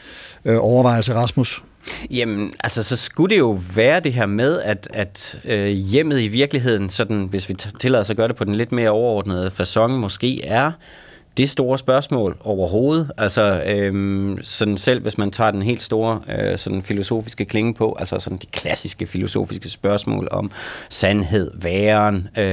øh, 0.45 0.57
overvejelse, 0.59 1.13
Rasmus? 1.15 1.61
Jamen, 2.11 2.53
altså, 2.59 2.83
så 2.83 2.95
skulle 2.95 3.35
det 3.35 3.39
jo 3.39 3.59
være 3.75 3.99
det 3.99 4.13
her 4.13 4.25
med, 4.25 4.61
at, 4.61 4.87
at 4.93 5.39
øh, 5.45 5.67
hjemmet 5.67 6.21
i 6.21 6.27
virkeligheden, 6.27 6.89
sådan, 6.89 7.23
hvis 7.23 7.49
vi 7.49 7.53
tillader 7.53 8.01
os 8.01 8.09
at 8.09 8.17
gøre 8.17 8.27
det 8.27 8.35
på 8.35 8.43
den 8.43 8.55
lidt 8.55 8.71
mere 8.71 8.89
overordnede 8.89 9.51
façon, 9.59 9.87
måske 9.87 10.43
er 10.43 10.71
det 11.37 11.49
store 11.49 11.77
spørgsmål 11.77 12.37
overhovedet. 12.43 13.11
Altså, 13.17 13.63
øhm, 13.65 14.37
sådan 14.43 14.77
selv 14.77 15.01
hvis 15.01 15.17
man 15.17 15.31
tager 15.31 15.51
den 15.51 15.61
helt 15.61 15.83
store 15.83 16.19
øh, 16.39 16.57
sådan 16.57 16.83
filosofiske 16.83 17.45
klinge 17.45 17.73
på, 17.73 17.97
altså 17.99 18.19
sådan 18.19 18.37
de 18.37 18.45
klassiske 18.45 19.05
filosofiske 19.05 19.69
spørgsmål 19.69 20.27
om 20.31 20.51
sandhed, 20.89 21.51
væren, 21.53 22.27
øh, 22.37 22.43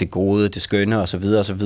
det 0.00 0.10
gode, 0.10 0.48
det 0.48 0.62
skønne 0.62 1.00
osv. 1.00 1.24
osv. 1.24 1.62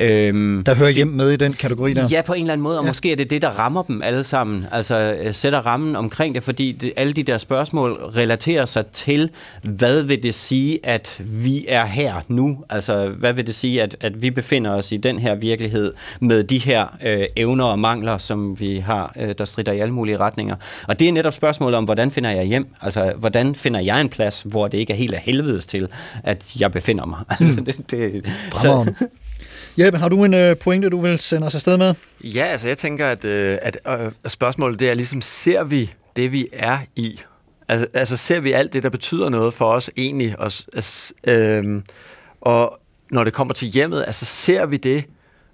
Øhm, 0.00 0.64
Der 0.64 0.74
hører 0.74 0.90
hjem 0.90 1.08
med 1.08 1.30
i 1.30 1.36
den 1.36 1.52
kategori 1.52 1.94
der. 1.94 2.08
Ja, 2.10 2.22
på 2.22 2.32
en 2.32 2.40
eller 2.40 2.52
anden 2.52 2.62
måde, 2.62 2.78
og 2.78 2.84
ja. 2.84 2.90
måske 2.90 3.12
er 3.12 3.16
det 3.16 3.30
det, 3.30 3.42
der 3.42 3.48
rammer 3.50 3.82
dem 3.82 4.02
alle 4.02 4.24
sammen. 4.24 4.66
Altså 4.72 5.16
øh, 5.20 5.34
sætter 5.34 5.58
rammen 5.58 5.96
omkring 5.96 6.34
det, 6.34 6.42
fordi 6.42 6.72
det, 6.72 6.92
alle 6.96 7.12
de 7.12 7.22
der 7.22 7.38
spørgsmål 7.38 7.92
relaterer 7.92 8.66
sig 8.66 8.86
til, 8.86 9.30
hvad 9.62 10.02
vil 10.02 10.22
det 10.22 10.34
sige, 10.34 10.78
at 10.82 11.20
vi 11.24 11.64
er 11.68 11.86
her 11.86 12.14
nu? 12.28 12.64
Altså, 12.70 13.08
hvad 13.08 13.32
vil 13.32 13.46
det 13.46 13.54
sige, 13.54 13.82
at, 13.82 13.96
at 14.00 14.22
vi 14.22 14.30
befinder 14.30 14.70
os 14.70 14.92
i 14.92 14.96
den 14.96 15.18
her 15.18 15.34
virkelighed 15.34 15.73
med 16.20 16.44
de 16.44 16.58
her 16.58 16.86
øh, 17.06 17.24
evner 17.36 17.64
og 17.64 17.78
mangler, 17.78 18.18
som 18.18 18.60
vi 18.60 18.78
har, 18.78 19.12
øh, 19.20 19.34
der 19.38 19.44
strider 19.44 19.72
i 19.72 19.78
alle 19.78 19.94
mulige 19.94 20.16
retninger. 20.16 20.56
Og 20.88 20.98
det 20.98 21.08
er 21.08 21.12
netop 21.12 21.34
spørgsmålet 21.34 21.78
om, 21.78 21.84
hvordan 21.84 22.10
finder 22.10 22.30
jeg 22.30 22.44
hjem? 22.44 22.66
Altså, 22.82 23.12
hvordan 23.16 23.54
finder 23.54 23.80
jeg 23.80 24.00
en 24.00 24.08
plads, 24.08 24.42
hvor 24.46 24.68
det 24.68 24.78
ikke 24.78 24.92
er 24.92 24.96
helt 24.96 25.14
af 25.14 25.20
helvedes 25.20 25.66
til, 25.66 25.88
at 26.24 26.56
jeg 26.60 26.72
befinder 26.72 27.06
mig? 27.06 27.18
Altså, 27.34 27.60
det, 27.60 27.90
det, 27.90 28.26
Fremragende. 28.52 28.94
Jeppe, 29.78 29.98
har 29.98 30.08
du 30.08 30.24
en 30.24 30.34
øh, 30.34 30.56
pointe, 30.56 30.88
du 30.88 31.00
vil 31.00 31.18
sende 31.18 31.46
os 31.46 31.54
afsted 31.54 31.76
med? 31.76 31.94
Ja, 32.20 32.44
altså 32.44 32.68
jeg 32.68 32.78
tænker, 32.78 33.08
at, 33.08 33.24
øh, 33.24 33.58
at 33.62 33.78
øh, 33.88 34.12
spørgsmålet 34.26 34.78
det 34.78 34.90
er 34.90 34.94
ligesom, 34.94 35.20
ser 35.20 35.64
vi 35.64 35.90
det, 36.16 36.32
vi 36.32 36.48
er 36.52 36.78
i. 36.96 37.20
Altså, 37.68 37.86
altså 37.94 38.16
ser 38.16 38.40
vi 38.40 38.52
alt 38.52 38.72
det, 38.72 38.82
der 38.82 38.88
betyder 38.88 39.28
noget 39.28 39.54
for 39.54 39.70
os 39.70 39.90
egentlig. 39.96 40.38
Og, 40.38 40.52
altså, 40.74 41.14
øhm, 41.24 41.82
og 42.40 42.78
når 43.10 43.24
det 43.24 43.32
kommer 43.32 43.54
til 43.54 43.68
hjemmet, 43.68 44.04
altså 44.06 44.24
ser 44.24 44.66
vi 44.66 44.76
det, 44.76 45.04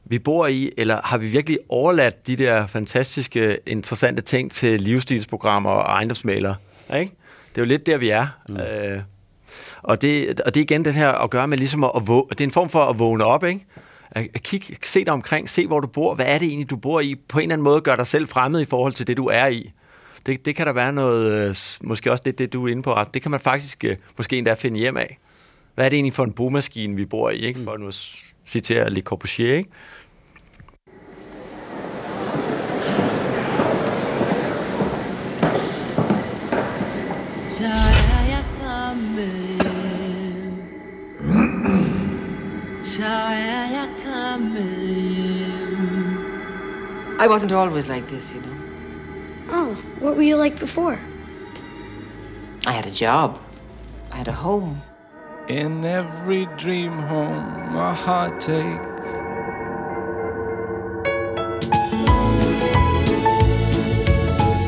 vi 0.04 0.18
bor 0.18 0.46
i, 0.46 0.70
eller 0.76 1.00
har 1.04 1.18
vi 1.18 1.26
virkelig 1.26 1.58
overladt 1.68 2.26
de 2.26 2.36
der 2.36 2.66
fantastiske, 2.66 3.58
interessante 3.66 4.22
ting 4.22 4.52
til 4.52 4.80
livsstilsprogrammer 4.80 5.70
og 5.70 5.92
ejendomsmalere? 5.92 6.54
Ikke? 6.96 7.12
Det 7.48 7.58
er 7.58 7.62
jo 7.62 7.68
lidt 7.68 7.86
der, 7.86 7.96
vi 7.96 8.08
er. 8.08 8.26
Mm. 8.48 8.56
Øh, 8.56 9.00
og, 9.82 10.02
det, 10.02 10.40
og 10.40 10.54
det 10.54 10.60
er 10.60 10.64
igen 10.64 10.84
den 10.84 10.94
her 10.94 11.08
at 11.08 11.30
gøre 11.30 11.48
med 11.48 11.58
ligesom 11.58 11.84
at, 11.84 11.90
at 11.96 12.08
våge, 12.08 12.26
det 12.30 12.40
er 12.40 12.44
en 12.44 12.50
form 12.50 12.68
for 12.68 12.84
at 12.84 12.98
vågne 12.98 13.24
op, 13.24 13.44
ikke? 13.44 13.66
At, 14.10 14.28
at 14.34 14.42
kigge, 14.42 14.76
se 14.82 15.04
dig 15.04 15.12
omkring, 15.12 15.50
se 15.50 15.66
hvor 15.66 15.80
du 15.80 15.86
bor, 15.86 16.14
hvad 16.14 16.26
er 16.26 16.38
det 16.38 16.48
egentlig, 16.48 16.70
du 16.70 16.76
bor 16.76 17.00
i, 17.00 17.14
på 17.14 17.38
en 17.38 17.42
eller 17.42 17.54
anden 17.54 17.64
måde 17.64 17.80
gør 17.80 17.96
dig 17.96 18.06
selv 18.06 18.28
fremmed 18.28 18.60
i 18.60 18.64
forhold 18.64 18.92
til 18.92 19.06
det, 19.06 19.16
du 19.16 19.26
er 19.26 19.46
i. 19.46 19.72
Det, 20.26 20.44
det 20.44 20.56
kan 20.56 20.66
der 20.66 20.72
være 20.72 20.92
noget, 20.92 21.48
øh, 21.48 21.56
måske 21.88 22.12
også 22.12 22.22
det, 22.26 22.38
det 22.38 22.52
du 22.52 22.66
er 22.66 22.70
inde 22.70 22.82
på, 22.82 22.94
ret. 22.94 23.14
det 23.14 23.22
kan 23.22 23.30
man 23.30 23.40
faktisk 23.40 23.84
øh, 23.84 23.96
måske 24.18 24.38
endda 24.38 24.54
finde 24.54 24.78
hjem 24.78 24.96
af. 24.96 25.18
Hvad 25.74 25.84
er 25.84 25.88
det 25.88 25.96
egentlig 25.96 26.12
for 26.12 26.24
en 26.24 26.32
bomaskine, 26.32 26.96
vi 26.96 27.04
bor 27.04 27.30
i, 27.30 27.36
ikke? 27.36 27.60
For 27.64 27.72
at 27.72 27.80
nu 27.80 27.90
citere 28.50 28.90
Le 28.90 29.00
Corbusier, 29.00 29.54
ikke? 29.54 29.70
Så 37.48 37.64
er 37.64 38.22
jeg 38.30 38.44
kommet 38.62 39.34
hjem. 39.62 40.54
Så 42.84 43.02
er 43.32 43.66
jeg 43.76 43.88
kommet 44.04 44.78
hjem. 44.88 46.18
I 47.20 47.26
wasn't 47.28 47.52
always 47.52 47.88
like 47.88 48.08
this, 48.08 48.32
you 48.32 48.40
know. 48.40 48.56
Oh, 49.52 49.74
what 50.00 50.16
were 50.16 50.22
you 50.22 50.36
like 50.36 50.58
before? 50.58 50.98
I 52.66 52.72
had 52.72 52.86
a 52.86 52.90
job. 52.90 53.38
I 54.12 54.16
had 54.16 54.28
a 54.28 54.32
home. 54.32 54.80
In 55.50 55.84
every 55.84 56.46
dream 56.64 56.92
home, 56.92 57.76
a 57.76 57.92
heartache. 57.92 58.78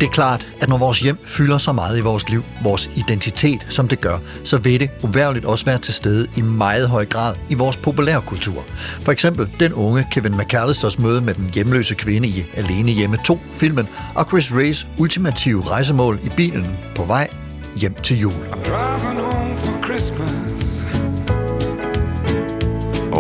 Det 0.01 0.07
er 0.07 0.12
klart, 0.12 0.49
at 0.61 0.69
når 0.69 0.79
vores 0.79 1.01
hjem 1.01 1.19
fylder 1.25 1.59
så 1.59 1.73
meget 1.73 1.99
i 1.99 2.01
vores 2.01 2.29
liv, 2.29 2.43
vores 2.62 2.91
identitet, 2.97 3.67
som 3.71 3.89
det 3.89 4.01
gør, 4.01 4.19
så 4.45 4.59
vil 4.59 4.81
det 4.81 4.91
uværligt 5.05 5.45
også 5.45 5.65
være 5.65 5.79
til 5.79 5.95
stede 5.95 6.29
i 6.37 6.43
meget 6.43 6.89
høj 6.89 7.05
grad 7.05 7.37
i 7.51 7.55
vores 7.55 7.77
populærkultur. 7.77 8.65
For 9.01 9.12
eksempel 9.12 9.51
den 9.61 9.73
unge 9.73 10.07
Kevin 10.11 10.37
McAllisters 10.37 10.99
møde 10.99 11.21
med 11.21 11.35
den 11.35 11.51
hjemløse 11.55 11.95
kvinde 11.95 12.29
i 12.29 12.45
Alene 12.55 12.91
Hjemme 12.91 13.19
2-filmen, 13.29 13.89
og 14.15 14.27
Chris 14.29 14.53
Rays 14.55 14.87
ultimative 14.99 15.62
rejsemål 15.62 16.21
i 16.25 16.29
bilen 16.37 16.77
på 16.97 17.05
vej 17.05 17.29
hjem 17.77 17.95
til 17.95 18.21
jul. 18.21 18.33
Driving 18.33 19.21
home 19.21 19.57
for 19.57 19.85
Christmas. 19.85 20.62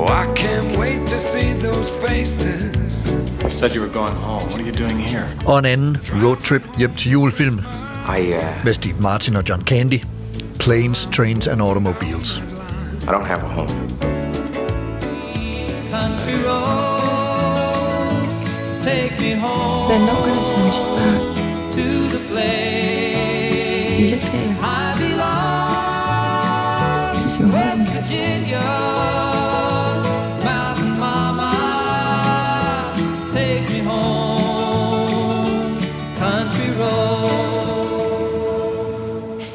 Oh, 0.04 0.08
I 0.08 0.26
can't 0.34 0.76
wait 0.78 1.06
to 1.06 1.18
see 1.20 1.52
those 1.52 1.90
faces. 2.06 3.04
You 3.44 3.50
said 3.50 3.74
you 3.74 3.80
were 3.82 3.92
going 4.00 4.14
home. 4.14 4.42
What 4.50 4.58
are 4.60 4.66
you 4.66 4.72
doing 4.72 4.98
here? 4.98 5.26
Og 5.46 5.58
en 5.58 5.64
anden 5.64 5.96
roadtrip 6.22 6.62
hjem 6.78 6.94
til 6.94 7.10
julefilm 7.12 7.58
I, 8.18 8.20
uh, 8.32 8.64
med 8.64 8.72
Steve 8.74 8.94
Martin 9.00 9.36
og 9.36 9.44
John 9.48 9.62
Candy, 9.62 10.00
Planes, 10.58 11.08
Trains 11.12 11.46
and 11.46 11.62
Automobiles. 11.62 12.42
I 13.02 13.06
don't 13.06 13.26
have 13.26 13.42
a 13.44 13.48
home. 13.48 13.68
Country 15.90 16.36
roads, 16.48 18.40
take 18.84 19.12
me 19.20 19.34
home 19.34 19.90
They're 19.90 20.06
not 20.06 20.24
gonna 20.26 20.42
send 20.42 20.74
you 20.74 20.84
back. 20.96 21.20
to 21.76 21.82
the 22.16 22.20
place 22.28 22.91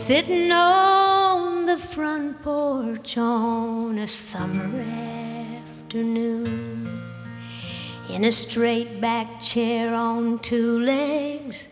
Sitting 0.07 0.53
on 0.53 1.65
the 1.65 1.75
front 1.75 2.41
porch 2.41 3.17
on 3.17 3.97
a 3.97 4.07
summer 4.07 4.79
afternoon. 5.59 7.03
In 8.07 8.23
a 8.23 8.31
straight 8.31 9.01
back 9.01 9.41
chair 9.41 9.93
on 9.93 10.39
two 10.39 10.79
legs, 10.79 11.67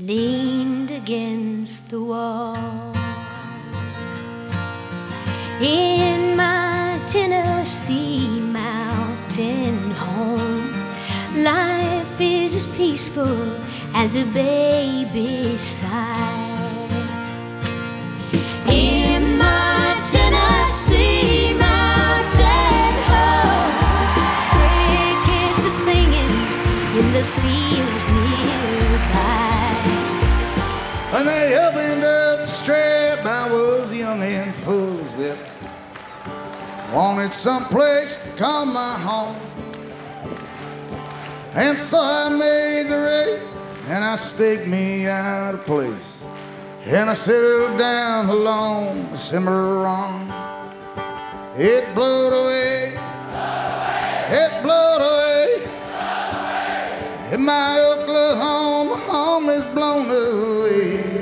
leaned 0.00 0.90
against 0.90 1.90
the 1.90 2.02
wall. 2.02 2.92
In 5.62 6.36
my 6.36 7.00
Tennessee 7.06 8.40
mountain 8.40 9.78
home, 9.92 10.72
life 11.36 12.20
is 12.20 12.56
as 12.56 12.66
peaceful 12.76 13.56
as 13.94 14.16
a 14.16 14.24
baby's 14.24 15.60
sigh. 15.60 16.45
When 31.16 31.24
they 31.24 31.56
opened 31.56 32.04
up 32.04 32.40
the 32.40 32.46
strap, 32.46 33.24
I 33.24 33.48
was 33.48 33.98
young 33.98 34.22
and 34.22 34.54
full 34.54 35.00
of. 35.00 35.38
Wanted 36.92 37.32
some 37.32 37.64
place 37.64 38.18
to 38.18 38.28
call 38.32 38.66
my 38.66 38.98
home. 38.98 39.36
And 41.54 41.78
so 41.78 41.98
I 42.02 42.28
made 42.28 42.88
the 42.90 42.98
raid, 42.98 43.40
and 43.88 44.04
I 44.04 44.16
staked 44.16 44.66
me 44.66 45.06
out 45.06 45.54
a 45.54 45.58
place. 45.58 46.22
And 46.84 47.08
I 47.08 47.14
settled 47.14 47.78
down 47.78 48.28
alone, 48.28 49.10
the 49.10 49.16
Cimarron. 49.16 50.30
It 51.56 51.94
blew 51.94 52.28
away, 52.28 52.92
it 54.28 54.62
blew 54.62 54.96
away. 55.00 55.85
And 57.32 57.44
my 57.44 57.80
Oklahoma 57.80 58.94
home 59.10 59.48
is 59.48 59.64
blown 59.64 60.06
away. 60.06 61.15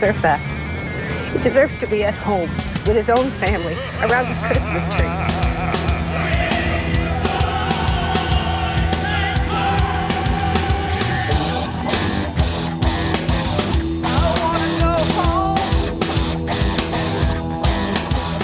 Deserve 0.00 0.22
that. 0.22 0.40
He 1.30 1.42
deserves 1.42 1.78
to 1.78 1.86
be 1.86 2.04
at 2.04 2.14
home 2.14 2.48
with 2.86 2.96
his 2.96 3.10
own 3.10 3.28
family 3.28 3.74
around 4.00 4.24
his 4.24 4.38
Christmas 4.38 4.82
tree. 4.96 5.04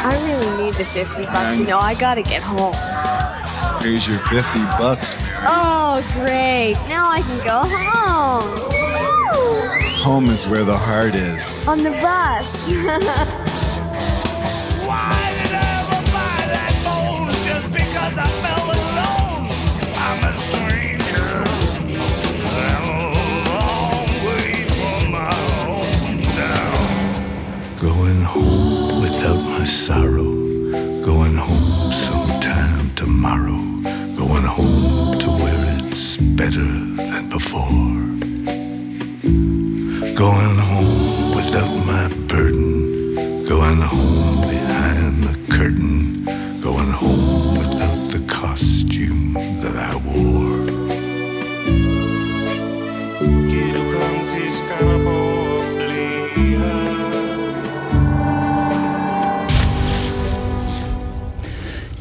I 0.04 0.12
really 0.26 0.62
need 0.62 0.74
the 0.74 0.84
50 0.84 1.24
bucks. 1.24 1.58
You 1.58 1.64
know, 1.64 1.78
I 1.78 1.94
gotta 1.94 2.20
get 2.20 2.42
home. 2.42 2.74
Here's 3.82 4.06
your 4.06 4.18
50 4.18 4.58
bucks, 4.78 5.18
Mary. 5.22 5.46
Oh, 5.48 6.04
great. 6.12 6.74
Now 6.86 7.08
I 7.08 7.22
can 7.22 7.38
go 7.46 7.62
home. 7.66 8.75
Woo! 10.06 10.12
Home 10.12 10.30
is 10.30 10.46
where 10.46 10.64
the 10.64 10.76
heart 10.76 11.14
is. 11.14 11.66
On 11.66 11.82
the 11.82 11.90
bus. 11.90 12.46
Just 17.44 17.72
because 17.72 18.18
I 18.18 18.28
felt 18.42 18.76
alone, 18.76 19.50
I'm 20.06 20.20
a 20.24 20.32
stranger. 20.44 21.30
I'm 22.68 22.84
a 22.88 23.02
long 23.50 24.06
way 24.26 24.48
from 24.76 25.00
my 25.10 25.34
hometown. 25.66 26.78
Going 27.80 28.22
home 28.22 29.02
without 29.02 29.40
my 29.42 29.64
sorrow. 29.64 30.32
Going 31.02 31.36
home 31.36 31.90
sometime 31.92 32.94
tomorrow. 32.94 33.58
Going 34.16 34.44
home 34.44 35.18
to 35.18 35.28
where 35.30 35.64
it's 35.88 36.16
better 36.16 36.70
than 36.96 37.28
before. 37.28 38.35
Going 40.16 40.58
home 40.72 41.36
without 41.36 41.74
my 41.84 42.08
burden. 42.26 43.44
Going 43.44 43.82
home 43.82 44.40
behind 44.48 45.22
the 45.24 45.36
curtain. 45.54 46.24
Going 46.62 46.90
home 46.90 47.58
without 47.58 48.10
the 48.14 48.20
costume 48.26 49.34
that 49.34 49.76
I 49.76 49.94
wore. 50.06 50.56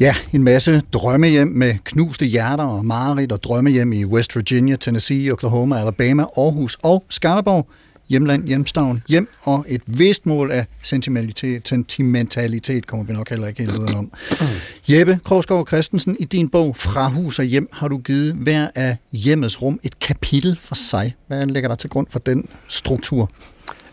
Ja, 0.00 0.14
en 0.32 0.42
masse 0.42 0.82
drømmehjem 0.92 1.48
med 1.48 1.74
knuste 1.84 2.26
hjerter 2.26 2.64
og 2.64 2.84
mareridt 2.84 3.32
og 3.32 3.42
drømmehjem 3.42 3.92
i 3.92 4.04
West 4.04 4.36
Virginia, 4.36 4.76
Tennessee, 4.76 5.32
Oklahoma, 5.32 5.80
Alabama, 5.80 6.22
Aarhus 6.22 6.76
og 6.82 7.04
Skanderborg. 7.08 7.68
Hjemland, 8.08 8.46
hjemstavn, 8.46 9.02
hjem 9.08 9.28
og 9.42 9.64
et 9.68 9.82
vist 9.86 10.26
mål 10.26 10.50
af 10.50 10.66
sentimentalitet, 10.82 11.68
sentimentalitet 11.68 12.86
kommer 12.86 13.06
vi 13.06 13.12
nok 13.12 13.30
heller 13.30 13.46
ikke 13.46 13.62
helt 13.62 13.76
udenom. 13.76 14.12
Jeppe 14.88 15.20
Krogsgaard 15.24 15.66
Christensen, 15.66 16.16
i 16.20 16.24
din 16.24 16.48
bog 16.48 16.76
Fra 16.76 17.08
hus 17.08 17.38
og 17.38 17.44
hjem 17.44 17.68
har 17.72 17.88
du 17.88 17.98
givet 17.98 18.34
hver 18.34 18.68
af 18.74 18.96
hjemmets 19.12 19.62
rum 19.62 19.80
et 19.82 19.98
kapitel 19.98 20.58
for 20.60 20.74
sig. 20.74 21.14
Hvad 21.26 21.46
lægger 21.46 21.68
der 21.68 21.76
til 21.76 21.90
grund 21.90 22.06
for 22.10 22.18
den 22.18 22.48
struktur? 22.66 23.30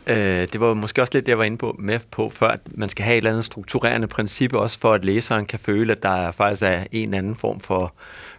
Øh, 0.07 0.47
det 0.53 0.59
var 0.59 0.73
måske 0.73 1.01
også 1.01 1.11
lidt 1.13 1.25
det, 1.25 1.29
jeg 1.29 1.37
var 1.37 1.43
inde 1.43 1.57
på, 1.57 1.75
med 1.79 1.99
på 2.11 2.29
før, 2.29 2.47
at 2.47 2.59
man 2.71 2.89
skal 2.89 3.05
have 3.05 3.13
et 3.13 3.17
eller 3.17 3.29
andet 3.31 3.45
strukturerende 3.45 4.07
princip, 4.07 4.55
også 4.55 4.79
for 4.79 4.93
at 4.93 5.05
læseren 5.05 5.45
kan 5.45 5.59
føle, 5.59 5.91
at 5.91 6.03
der 6.03 6.09
er 6.09 6.31
faktisk 6.31 6.63
er 6.63 6.83
en 6.91 7.03
eller 7.03 7.17
anden 7.17 7.35
form 7.35 7.59
for 7.59 7.93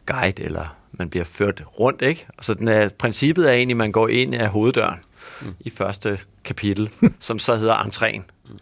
guide, 0.06 0.42
eller 0.42 0.76
man 0.92 1.08
bliver 1.08 1.24
ført 1.24 1.62
rundt, 1.80 2.02
ikke? 2.02 2.26
Så 2.40 2.54
den 2.54 2.68
er, 2.68 2.88
princippet 2.88 3.48
er 3.48 3.52
egentlig, 3.52 3.74
at 3.74 3.78
man 3.78 3.92
går 3.92 4.08
ind 4.08 4.34
af 4.34 4.48
hoveddøren 4.48 4.98
mm. 5.42 5.54
i 5.60 5.70
første 5.70 6.18
kapitel, 6.44 6.90
som 7.20 7.38
så 7.38 7.56
hedder 7.56 7.76
entréen. 7.76 8.22
Mm. 8.50 8.58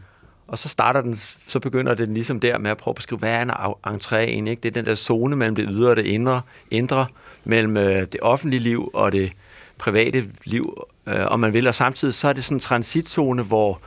Og 0.47 0.59
så 0.59 0.69
starter 0.69 1.01
den, 1.01 1.17
så 1.49 1.61
begynder 1.61 1.95
den 1.95 2.15
ligesom 2.15 2.41
der 2.41 2.59
med 2.59 2.71
at 2.71 2.77
prøve 2.77 2.93
at 2.93 2.97
beskrive, 2.97 3.19
hvad 3.19 3.33
er 3.33 3.43
en 3.43 3.51
entré 3.87 4.17
egentlig, 4.17 4.51
ikke? 4.51 4.61
Det 4.61 4.69
er 4.69 4.73
den 4.73 4.85
der 4.85 4.95
zone 4.95 5.37
mellem 5.37 5.55
det 5.55 5.67
ydre 5.69 5.91
og 5.91 5.97
det 5.97 6.07
indre, 6.07 6.41
indre 6.71 7.07
mellem 7.45 7.77
øh, 7.77 8.01
det 8.01 8.17
offentlige 8.23 8.61
liv 8.61 8.91
og 8.95 9.13
det 9.13 9.33
private 9.79 10.29
liv, 10.45 10.87
øh, 11.07 11.27
om 11.27 11.41
man 11.41 11.53
vil, 11.53 11.67
og 11.67 11.75
samtidig 11.75 12.15
så 12.15 12.29
er 12.29 12.33
det 12.33 12.45
sådan 12.45 12.57
en 12.57 12.61
transitzone, 12.61 13.43
hvor, 13.43 13.81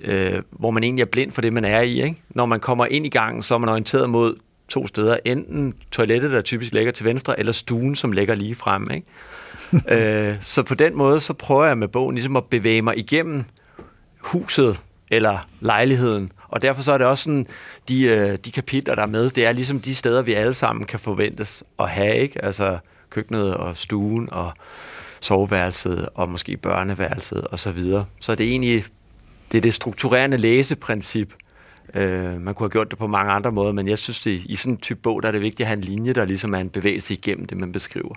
øh, 0.00 0.42
hvor 0.50 0.70
man 0.70 0.84
egentlig 0.84 1.02
er 1.02 1.06
blind 1.06 1.32
for 1.32 1.40
det, 1.40 1.52
man 1.52 1.64
er 1.64 1.80
i. 1.80 2.02
Ikke? 2.02 2.16
Når 2.30 2.46
man 2.46 2.60
kommer 2.60 2.86
ind 2.86 3.06
i 3.06 3.08
gangen, 3.08 3.42
så 3.42 3.54
er 3.54 3.58
man 3.58 3.68
orienteret 3.68 4.10
mod 4.10 4.36
to 4.68 4.86
steder. 4.86 5.18
Enten 5.24 5.74
toilettet, 5.90 6.30
der 6.30 6.40
typisk 6.40 6.72
ligger 6.72 6.92
til 6.92 7.06
venstre, 7.06 7.38
eller 7.38 7.52
stuen, 7.52 7.94
som 7.94 8.12
ligger 8.12 8.34
lige 8.34 8.54
frem. 8.54 8.90
Ikke? 8.90 9.06
øh, 9.94 10.34
så 10.40 10.62
på 10.62 10.74
den 10.74 10.96
måde, 10.96 11.20
så 11.20 11.32
prøver 11.32 11.64
jeg 11.64 11.78
med 11.78 11.88
bogen 11.88 12.14
ligesom 12.14 12.36
at 12.36 12.44
bevæge 12.44 12.82
mig 12.82 12.98
igennem 12.98 13.44
huset 14.20 14.78
eller 15.10 15.48
lejligheden. 15.60 16.32
Og 16.48 16.62
derfor 16.62 16.82
så 16.82 16.92
er 16.92 16.98
det 16.98 17.06
også 17.06 17.24
sådan, 17.24 17.46
de, 17.88 18.04
øh, 18.04 18.38
de 18.44 18.52
kapitler, 18.52 18.94
der 18.94 19.02
er 19.02 19.06
med, 19.06 19.30
det 19.30 19.46
er 19.46 19.52
ligesom 19.52 19.80
de 19.80 19.94
steder, 19.94 20.22
vi 20.22 20.32
alle 20.32 20.54
sammen 20.54 20.84
kan 20.84 20.98
forventes 20.98 21.64
at 21.78 21.88
have. 21.88 22.16
Ikke? 22.16 22.44
Altså 22.44 22.78
køkkenet 23.10 23.54
og 23.54 23.76
stuen 23.76 24.28
og 24.32 24.52
soveværelset 25.20 26.08
og 26.14 26.28
måske 26.28 26.56
børneværelset 26.56 27.40
og 27.40 27.58
så 27.58 27.70
videre. 27.70 28.04
Så 28.20 28.34
det 28.34 28.46
er 28.46 28.50
egentlig 28.50 28.84
det, 29.52 29.58
er 29.58 29.62
det 29.62 29.74
strukturerende 29.74 30.36
læseprincip. 30.36 31.34
Øh, 31.94 32.40
man 32.40 32.54
kunne 32.54 32.64
have 32.64 32.70
gjort 32.70 32.90
det 32.90 32.98
på 32.98 33.06
mange 33.06 33.32
andre 33.32 33.52
måder, 33.52 33.72
men 33.72 33.88
jeg 33.88 33.98
synes, 33.98 34.20
det, 34.20 34.42
i 34.44 34.56
sådan 34.56 34.72
en 34.72 34.76
type 34.76 35.00
bog, 35.02 35.22
der 35.22 35.28
er 35.28 35.32
det 35.32 35.40
vigtigt 35.40 35.60
at 35.60 35.66
have 35.66 35.76
en 35.76 35.84
linje, 35.84 36.12
der 36.12 36.24
ligesom 36.24 36.54
er 36.54 36.58
en 36.58 36.68
bevægelse 36.68 37.14
igennem 37.14 37.46
det, 37.46 37.56
man 37.56 37.72
beskriver. 37.72 38.14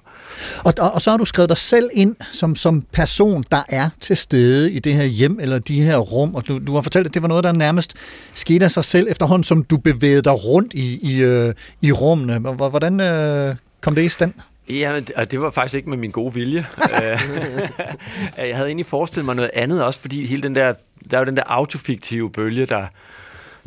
Og, 0.63 0.73
og, 0.79 0.91
og 0.91 1.01
så 1.01 1.09
har 1.09 1.17
du 1.17 1.25
skrevet 1.25 1.49
dig 1.49 1.57
selv 1.57 1.89
ind 1.93 2.15
som, 2.31 2.55
som 2.55 2.81
person, 2.81 3.43
der 3.51 3.63
er 3.69 3.89
til 3.99 4.17
stede 4.17 4.71
i 4.71 4.79
det 4.79 4.93
her 4.93 5.03
hjem 5.03 5.39
eller 5.41 5.59
de 5.59 5.81
her 5.81 5.97
rum, 5.97 6.35
og 6.35 6.47
du, 6.47 6.59
du 6.59 6.73
har 6.73 6.81
fortalt, 6.81 7.07
at 7.07 7.13
det 7.13 7.21
var 7.21 7.27
noget, 7.27 7.43
der 7.43 7.51
nærmest 7.51 7.93
skete 8.33 8.65
af 8.65 8.71
sig 8.71 8.83
selv 8.83 9.07
efterhånden, 9.09 9.43
som 9.43 9.63
du 9.63 9.77
bevægede 9.77 10.21
dig 10.21 10.45
rundt 10.45 10.73
i, 10.73 10.99
i, 11.01 11.23
øh, 11.23 11.53
i 11.81 11.91
rummene. 11.91 12.39
Hvordan 12.39 12.99
øh, 12.99 13.55
kom 13.81 13.95
det 13.95 14.03
i 14.03 14.09
stand? 14.09 14.33
Ja, 14.69 15.01
og 15.15 15.31
det 15.31 15.41
var 15.41 15.49
faktisk 15.49 15.75
ikke 15.75 15.89
med 15.89 15.97
min 15.97 16.11
gode 16.11 16.33
vilje. 16.33 16.65
jeg 18.37 18.55
havde 18.55 18.67
egentlig 18.67 18.85
forestillet 18.85 19.25
mig 19.25 19.35
noget 19.35 19.51
andet 19.53 19.83
også, 19.83 19.99
fordi 19.99 20.25
hele 20.25 20.43
den 20.43 20.55
der, 20.55 20.73
der 21.11 21.17
er 21.17 21.21
jo 21.21 21.25
den 21.25 21.37
der 21.37 21.43
autofiktive 21.45 22.31
bølge, 22.31 22.65
der, 22.65 22.87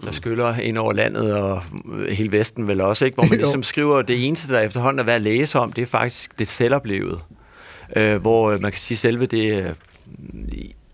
der 0.05 0.11
skyller 0.11 0.55
ind 0.55 0.79
over 0.79 0.93
landet, 0.93 1.35
og 1.35 1.63
hele 2.11 2.33
Vesten 2.33 2.69
vel 2.69 2.81
også, 2.81 3.05
ikke? 3.05 3.15
hvor 3.15 3.25
man 3.25 3.39
ligesom 3.45 3.63
skriver, 3.63 4.03
det 4.03 4.27
eneste, 4.27 4.53
der 4.53 4.61
efterhånden 4.61 4.99
er 4.99 5.05
værd 5.05 5.15
at 5.15 5.23
læse 5.23 5.59
om, 5.59 5.73
det 5.73 5.83
er 5.83 5.87
faktisk 5.87 6.39
det 6.39 6.49
selvoplevet. 6.49 7.21
Øh, 7.97 8.17
hvor 8.21 8.51
man 8.51 8.73
kan 8.73 8.81
sige 8.81 8.99
selve 8.99 9.27
det... 9.27 9.77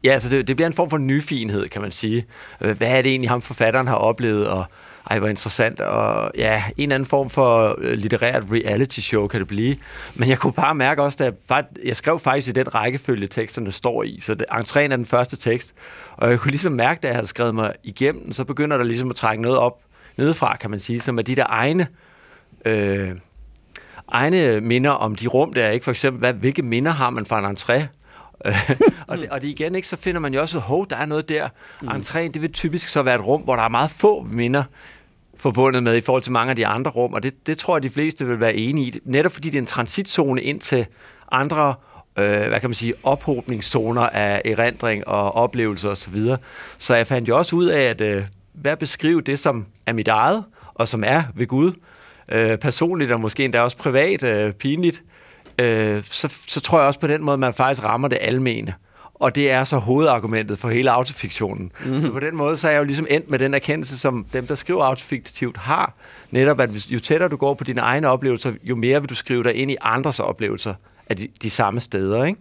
Ja, 0.05 0.13
altså 0.13 0.29
det, 0.29 0.49
det 0.49 0.57
bliver 0.57 0.67
en 0.67 0.75
form 0.75 0.91
for 0.91 0.99
nyfinhed, 0.99 1.69
kan 1.69 1.83
man 1.83 1.91
sige. 1.91 2.25
Hvad 2.59 2.77
er 2.81 3.03
det 3.03 3.11
egentlig, 3.11 3.31
ham 3.31 3.43
forfatteren 3.43 3.87
har 3.87 3.95
oplevet, 3.95 4.47
og 4.47 4.65
ej, 5.11 5.19
hvor 5.19 5.29
interessant, 5.29 5.81
og 5.81 6.31
ja, 6.37 6.63
en 6.77 6.83
eller 6.83 6.95
anden 6.95 7.09
form 7.09 7.31
for 7.31 7.75
øh, 7.79 7.95
litterært 7.95 8.45
reality 8.53 9.01
show 9.01 9.27
kan 9.27 9.41
det 9.41 9.49
blive. 9.49 9.77
Men 10.15 10.29
jeg 10.29 10.39
kunne 10.39 10.53
bare 10.53 10.75
mærke 10.75 11.03
også, 11.03 11.33
at 11.51 11.65
jeg 11.85 11.97
skrev 11.97 12.19
faktisk 12.19 12.49
i 12.49 12.53
den 12.53 12.75
rækkefølge, 12.75 13.27
teksterne 13.27 13.73
står 13.73 14.03
i, 14.03 14.21
så 14.21 14.35
det, 14.35 14.47
entréen 14.51 14.79
er 14.79 14.97
den 14.97 15.07
første 15.07 15.37
tekst, 15.37 15.75
og 16.17 16.31
jeg 16.31 16.41
kunne 16.41 16.51
ligesom 16.51 16.73
mærke, 16.73 17.01
da 17.03 17.07
jeg 17.07 17.17
havde 17.17 17.27
skrevet 17.27 17.55
mig 17.55 17.75
igennem, 17.83 18.33
så 18.33 18.45
begynder 18.45 18.77
der 18.77 18.85
ligesom 18.85 19.11
at 19.11 19.17
trække 19.17 19.43
noget 19.43 19.59
op 19.59 19.81
nedefra, 20.17 20.57
kan 20.57 20.71
man 20.71 20.81
sige, 20.81 21.01
som 21.01 21.19
er 21.19 21.23
de 21.23 21.37
der 21.37 21.47
egne, 21.49 21.87
øh, 22.65 23.11
egne 24.09 24.61
minder 24.61 24.91
om 24.91 25.15
de 25.15 25.27
rum, 25.27 25.53
der 25.53 25.65
er 25.65 25.71
ikke? 25.71 25.85
For 25.85 25.91
eksempel, 25.91 26.19
hvad, 26.19 26.33
hvilke 26.33 26.63
minder 26.63 26.93
har 26.93 27.11
man 27.11 27.27
fra 27.27 27.39
en 27.39 27.57
entré, 27.57 27.87
og, 29.09 29.19
det, 29.19 29.31
og 29.31 29.41
det 29.41 29.49
igen 29.49 29.75
ikke, 29.75 29.89
så 29.89 29.97
finder 29.97 30.21
man 30.21 30.35
jo 30.35 30.41
også, 30.41 30.59
hov, 30.59 30.87
der 30.91 30.97
er 30.97 31.07
noget 31.07 31.29
der. 31.29 31.49
Mm. 31.83 31.89
Entréen, 31.89 32.33
det 32.33 32.43
vil 32.43 32.53
typisk 32.53 32.89
så 32.89 33.03
være 33.03 33.15
et 33.15 33.27
rum, 33.27 33.43
hvor 33.43 33.57
der 33.57 33.63
er 33.63 33.69
meget 33.69 33.91
få 33.91 34.23
minder 34.23 34.65
forbundet 35.45 35.83
med 35.83 35.97
i 35.97 36.01
forhold 36.01 36.23
til 36.23 36.33
mange 36.33 36.51
af 36.51 36.57
de 36.57 36.67
andre 36.67 36.91
rum, 36.91 37.13
og 37.13 37.23
det, 37.23 37.47
det 37.47 37.59
tror 37.59 37.77
jeg, 37.77 37.83
de 37.83 37.91
fleste 37.91 38.27
vil 38.27 38.41
være 38.41 38.55
enige 38.55 38.87
i. 38.87 39.01
Netop 39.05 39.33
fordi 39.33 39.51
det 39.51 39.59
er 39.59 39.63
en 39.63 39.67
transitzone 39.67 40.43
ind 40.43 40.61
til 40.61 40.87
andre 41.33 41.75
øh, 42.19 42.49
hvad 42.49 42.61
kan 42.61 42.71
man 42.71 42.75
sige, 42.75 42.95
ophobningszoner 43.03 44.03
af 44.03 44.43
erindring 44.45 45.09
og 45.09 45.35
oplevelser 45.35 45.89
osv. 45.89 45.97
Så, 45.97 46.11
videre. 46.11 46.39
så 46.79 46.95
jeg 46.95 47.07
fandt 47.07 47.29
jo 47.29 47.39
også 47.39 47.57
ud 47.57 47.67
af, 47.67 47.83
at 47.83 48.01
øh, 48.01 48.25
hvad 48.53 48.77
beskrive 48.77 49.21
det, 49.21 49.39
som 49.39 49.67
er 49.87 49.93
mit 49.93 50.09
eget, 50.09 50.45
og 50.75 50.89
som 50.89 51.03
er 51.07 51.23
ved 51.35 51.47
Gud, 51.47 51.73
øh, 52.29 52.59
personligt 52.59 53.13
og 53.13 53.21
måske 53.21 53.45
endda 53.45 53.61
også 53.61 53.77
privat, 53.77 54.23
øh, 54.23 54.53
pinligt, 54.53 55.03
øh, 55.59 56.03
så, 56.05 56.39
så 56.49 56.61
tror 56.61 56.79
jeg 56.79 56.87
også 56.87 57.01
på 57.01 57.07
den 57.07 57.23
måde, 57.23 57.39
man 57.39 57.55
faktisk 57.55 57.85
rammer 57.85 58.09
det 58.09 58.19
almene. 58.21 58.75
Og 59.15 59.35
det 59.35 59.51
er 59.51 59.65
så 59.65 59.79
hovedargumentet 59.79 60.59
for 60.59 60.69
hele 60.69 60.91
autofiktionen. 60.91 61.73
Mm. 61.87 62.01
Så 62.03 62.11
på 62.11 62.21
den 62.21 62.37
måde, 62.37 62.57
så 62.57 62.69
er 62.69 62.73
jeg 62.73 62.79
jo 62.79 62.85
ligesom 62.85 63.07
endt 63.11 63.31
med 63.31 63.39
den 63.39 63.55
erkendelse, 63.55 63.99
som 63.99 64.27
dem, 64.33 64.47
der 64.47 64.55
skriver 64.55 64.85
autofiktivt, 64.85 65.57
har. 65.57 65.95
Netop, 66.31 66.61
at 66.61 66.69
hvis, 66.69 66.91
jo 66.91 67.01
tættere 67.01 67.29
du 67.29 67.37
går 67.37 67.55
på 67.55 67.65
dine 67.65 67.81
egne 67.81 68.09
oplevelser, 68.09 68.53
jo 68.63 68.77
mere 68.77 69.01
vil 69.01 69.11
du 69.11 69.15
skrive 69.15 69.43
dig 69.43 69.55
ind 69.55 69.71
i 69.71 69.77
andres 69.81 70.21
oplevelser 70.21 70.75
af 71.09 71.17
de, 71.17 71.29
de 71.43 71.51
samme 71.51 71.81
steder, 71.81 72.25
ikke? 72.25 72.41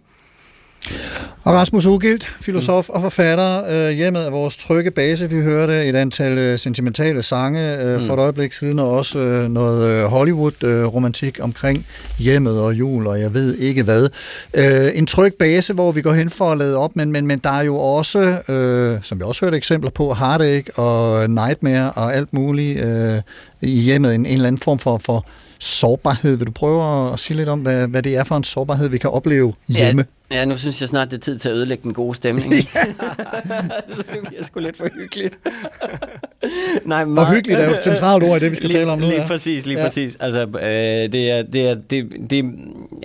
Og 1.44 1.54
Rasmus 1.54 1.86
Ugilt, 1.86 2.26
filosof 2.40 2.88
og 2.88 3.00
forfatter. 3.02 3.62
Øh, 3.88 3.96
hjemmet 3.96 4.26
er 4.26 4.30
vores 4.30 4.56
trygge 4.56 4.90
base. 4.90 5.30
Vi 5.30 5.40
hørte 5.42 5.84
et 5.86 5.96
antal 5.96 6.38
øh, 6.38 6.58
sentimentale 6.58 7.22
sange 7.22 7.82
øh, 7.82 8.00
Mm. 8.00 8.06
for 8.06 8.14
et 8.14 8.18
øjeblik 8.20 8.52
siden, 8.52 8.78
og 8.78 8.90
også 8.90 9.18
øh, 9.18 9.48
noget 9.50 9.88
øh, 9.90 10.04
Hollywood-romantik 10.04 11.38
omkring 11.42 11.86
hjemmet 12.18 12.60
og 12.60 12.74
jul, 12.74 13.06
og 13.06 13.20
jeg 13.20 13.34
ved 13.34 13.56
ikke 13.56 13.82
hvad. 13.82 14.08
Øh, 14.54 14.90
en 14.94 15.06
tryg 15.06 15.34
base, 15.38 15.72
hvor 15.72 15.92
vi 15.92 16.02
går 16.02 16.12
hen 16.12 16.30
for 16.30 16.52
at 16.52 16.58
lade 16.58 16.76
op, 16.76 16.96
men, 16.96 17.12
men, 17.12 17.26
men 17.26 17.38
der 17.38 17.50
er 17.50 17.62
jo 17.62 17.76
også, 17.76 18.18
øh, 18.48 18.98
som 19.02 19.18
vi 19.18 19.22
også 19.24 19.44
hørte 19.44 19.56
eksempler 19.56 19.90
på, 19.90 20.14
Heartache 20.14 20.72
og 20.78 21.30
Nightmare 21.30 21.92
og 21.92 22.14
alt 22.14 22.32
muligt 22.32 22.84
øh, 22.84 23.20
i 23.62 23.80
hjemmet. 23.80 24.14
En, 24.14 24.26
en 24.26 24.32
eller 24.32 24.46
anden 24.46 24.60
form 24.62 24.78
for, 24.78 24.98
for 24.98 25.26
sårbarhed. 25.58 26.36
Vil 26.36 26.46
du 26.46 26.52
prøve 26.52 27.12
at 27.12 27.18
sige 27.20 27.36
lidt 27.36 27.48
om, 27.48 27.60
hvad, 27.60 27.86
hvad 27.86 28.02
det 28.02 28.16
er 28.16 28.24
for 28.24 28.36
en 28.36 28.44
sårbarhed, 28.44 28.88
vi 28.88 28.98
kan 28.98 29.10
opleve 29.10 29.52
hjemme? 29.68 30.02
Ja, 30.02 30.23
ja, 30.30 30.44
nu 30.44 30.56
synes 30.56 30.80
jeg 30.80 30.88
snart, 30.88 31.10
det 31.10 31.16
er 31.16 31.20
tid 31.20 31.38
til 31.38 31.48
at 31.48 31.54
ødelægge 31.54 31.82
den 31.82 31.94
gode 31.94 32.14
stemning. 32.14 32.54
så 33.94 34.02
det 34.12 34.20
bliver 34.26 34.42
sgu 34.42 34.60
lidt 34.60 34.76
for 34.76 34.88
hyggeligt. 34.94 35.38
Nej, 36.84 37.04
Og 37.04 37.32
hyggeligt 37.32 37.60
er 37.60 37.64
jo 37.64 37.74
et 37.74 37.84
centralt 37.84 38.24
ord 38.24 38.36
i 38.36 38.44
det, 38.44 38.50
vi 38.50 38.56
skal 38.56 38.68
lige, 38.68 38.78
tale 38.78 38.92
om 38.92 38.98
nu, 38.98 39.06
Lige 39.06 39.20
ja. 39.20 39.26
præcis, 39.26 39.66
lige 39.66 39.78
ja. 39.78 39.84
præcis. 39.86 40.16
Altså, 40.20 40.40
øh, 40.40 41.12
det, 41.12 41.30
er, 41.30 41.42
det, 41.42 41.68
er, 41.70 41.74
det, 41.90 42.12
det 42.30 42.44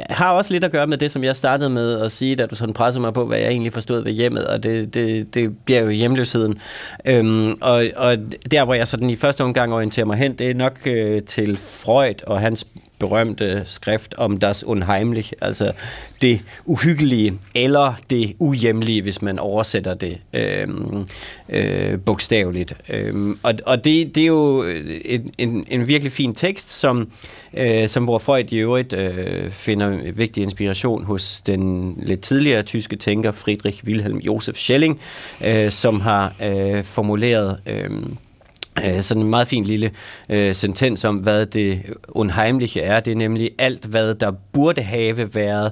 har 0.10 0.32
også 0.32 0.54
lidt 0.54 0.64
at 0.64 0.72
gøre 0.72 0.88
med 0.88 0.98
det, 0.98 1.12
som 1.12 1.24
jeg 1.24 1.36
startede 1.36 1.70
med 1.70 2.00
at 2.00 2.12
sige, 2.12 2.36
da 2.36 2.46
du 2.46 2.56
sådan 2.56 2.74
pressede 2.74 3.02
mig 3.02 3.14
på, 3.14 3.26
hvad 3.26 3.38
jeg 3.38 3.48
egentlig 3.48 3.74
forstod 3.74 4.04
ved 4.04 4.12
hjemmet, 4.12 4.48
og 4.48 4.64
det, 4.64 4.94
det, 4.94 5.34
det 5.34 5.58
bliver 5.66 5.82
jo 5.82 5.90
hjemløsheden. 5.90 6.60
Øhm, 7.06 7.52
og, 7.62 7.86
og 7.96 8.18
der, 8.52 8.66
hvor 8.66 8.74
jeg 8.74 8.88
sådan 8.88 9.10
i 9.10 9.16
første 9.16 9.44
omgang 9.44 9.74
orienterer 9.74 10.06
mig 10.06 10.18
hen, 10.18 10.34
det 10.34 10.50
er 10.50 10.54
nok 10.54 10.74
øh, 10.86 11.22
til 11.24 11.58
Freud 11.58 12.24
og 12.28 12.40
hans 12.40 12.66
berømte 13.00 13.64
skrift 13.66 14.16
om 14.18 14.38
das 14.38 14.64
Unheimlich, 14.64 15.34
altså 15.42 15.72
det 16.22 16.42
uhyggelige 16.66 17.34
eller 17.56 17.94
det 18.10 18.36
uhjemlige, 18.40 19.02
hvis 19.02 19.22
man 19.22 19.40
oversætter 19.40 19.94
det 19.94 20.18
øh, 20.34 20.68
øh, 21.50 22.00
bogstaveligt. 22.00 22.76
Øh, 22.90 23.36
og 23.44 23.54
og 23.66 23.84
det, 23.84 24.16
det 24.16 24.24
er 24.24 24.28
jo 24.28 24.64
en, 25.06 25.32
en, 25.38 25.66
en 25.70 25.88
virkelig 25.88 26.12
fin 26.12 26.36
tekst, 26.36 26.70
som, 26.70 27.12
øh, 27.54 27.88
som 27.88 28.04
hvor 28.04 28.18
Freud 28.18 28.52
i 28.52 28.58
øvrigt 28.58 28.94
øh, 28.94 29.52
finder 29.52 30.12
vigtig 30.12 30.44
inspiration 30.44 31.04
hos 31.04 31.42
den 31.42 31.94
lidt 32.04 32.22
tidligere 32.22 32.64
tyske 32.64 32.96
tænker 32.96 33.32
Friedrich 33.32 33.84
Wilhelm 33.86 34.18
Josef 34.18 34.56
Schelling, 34.56 35.00
øh, 35.46 35.72
som 35.72 36.02
har 36.02 36.34
øh, 36.44 36.84
formuleret 36.84 37.60
øh, 37.66 37.90
sådan 39.02 39.24
en 39.24 39.30
meget 39.30 39.48
fin 39.48 39.63
lille 39.63 39.92
øh, 40.30 40.56
sentens 40.56 41.06
om, 41.06 41.15
hvad 41.15 41.46
det 41.46 41.82
unheimliche 42.10 42.82
er. 42.82 43.00
Det 43.00 43.12
er 43.12 43.15
nemlig 43.15 43.52
alt, 43.60 43.86
hvad 43.86 44.15
der 44.15 44.32
burde 44.54 44.82
have 44.82 45.36
været 45.36 45.72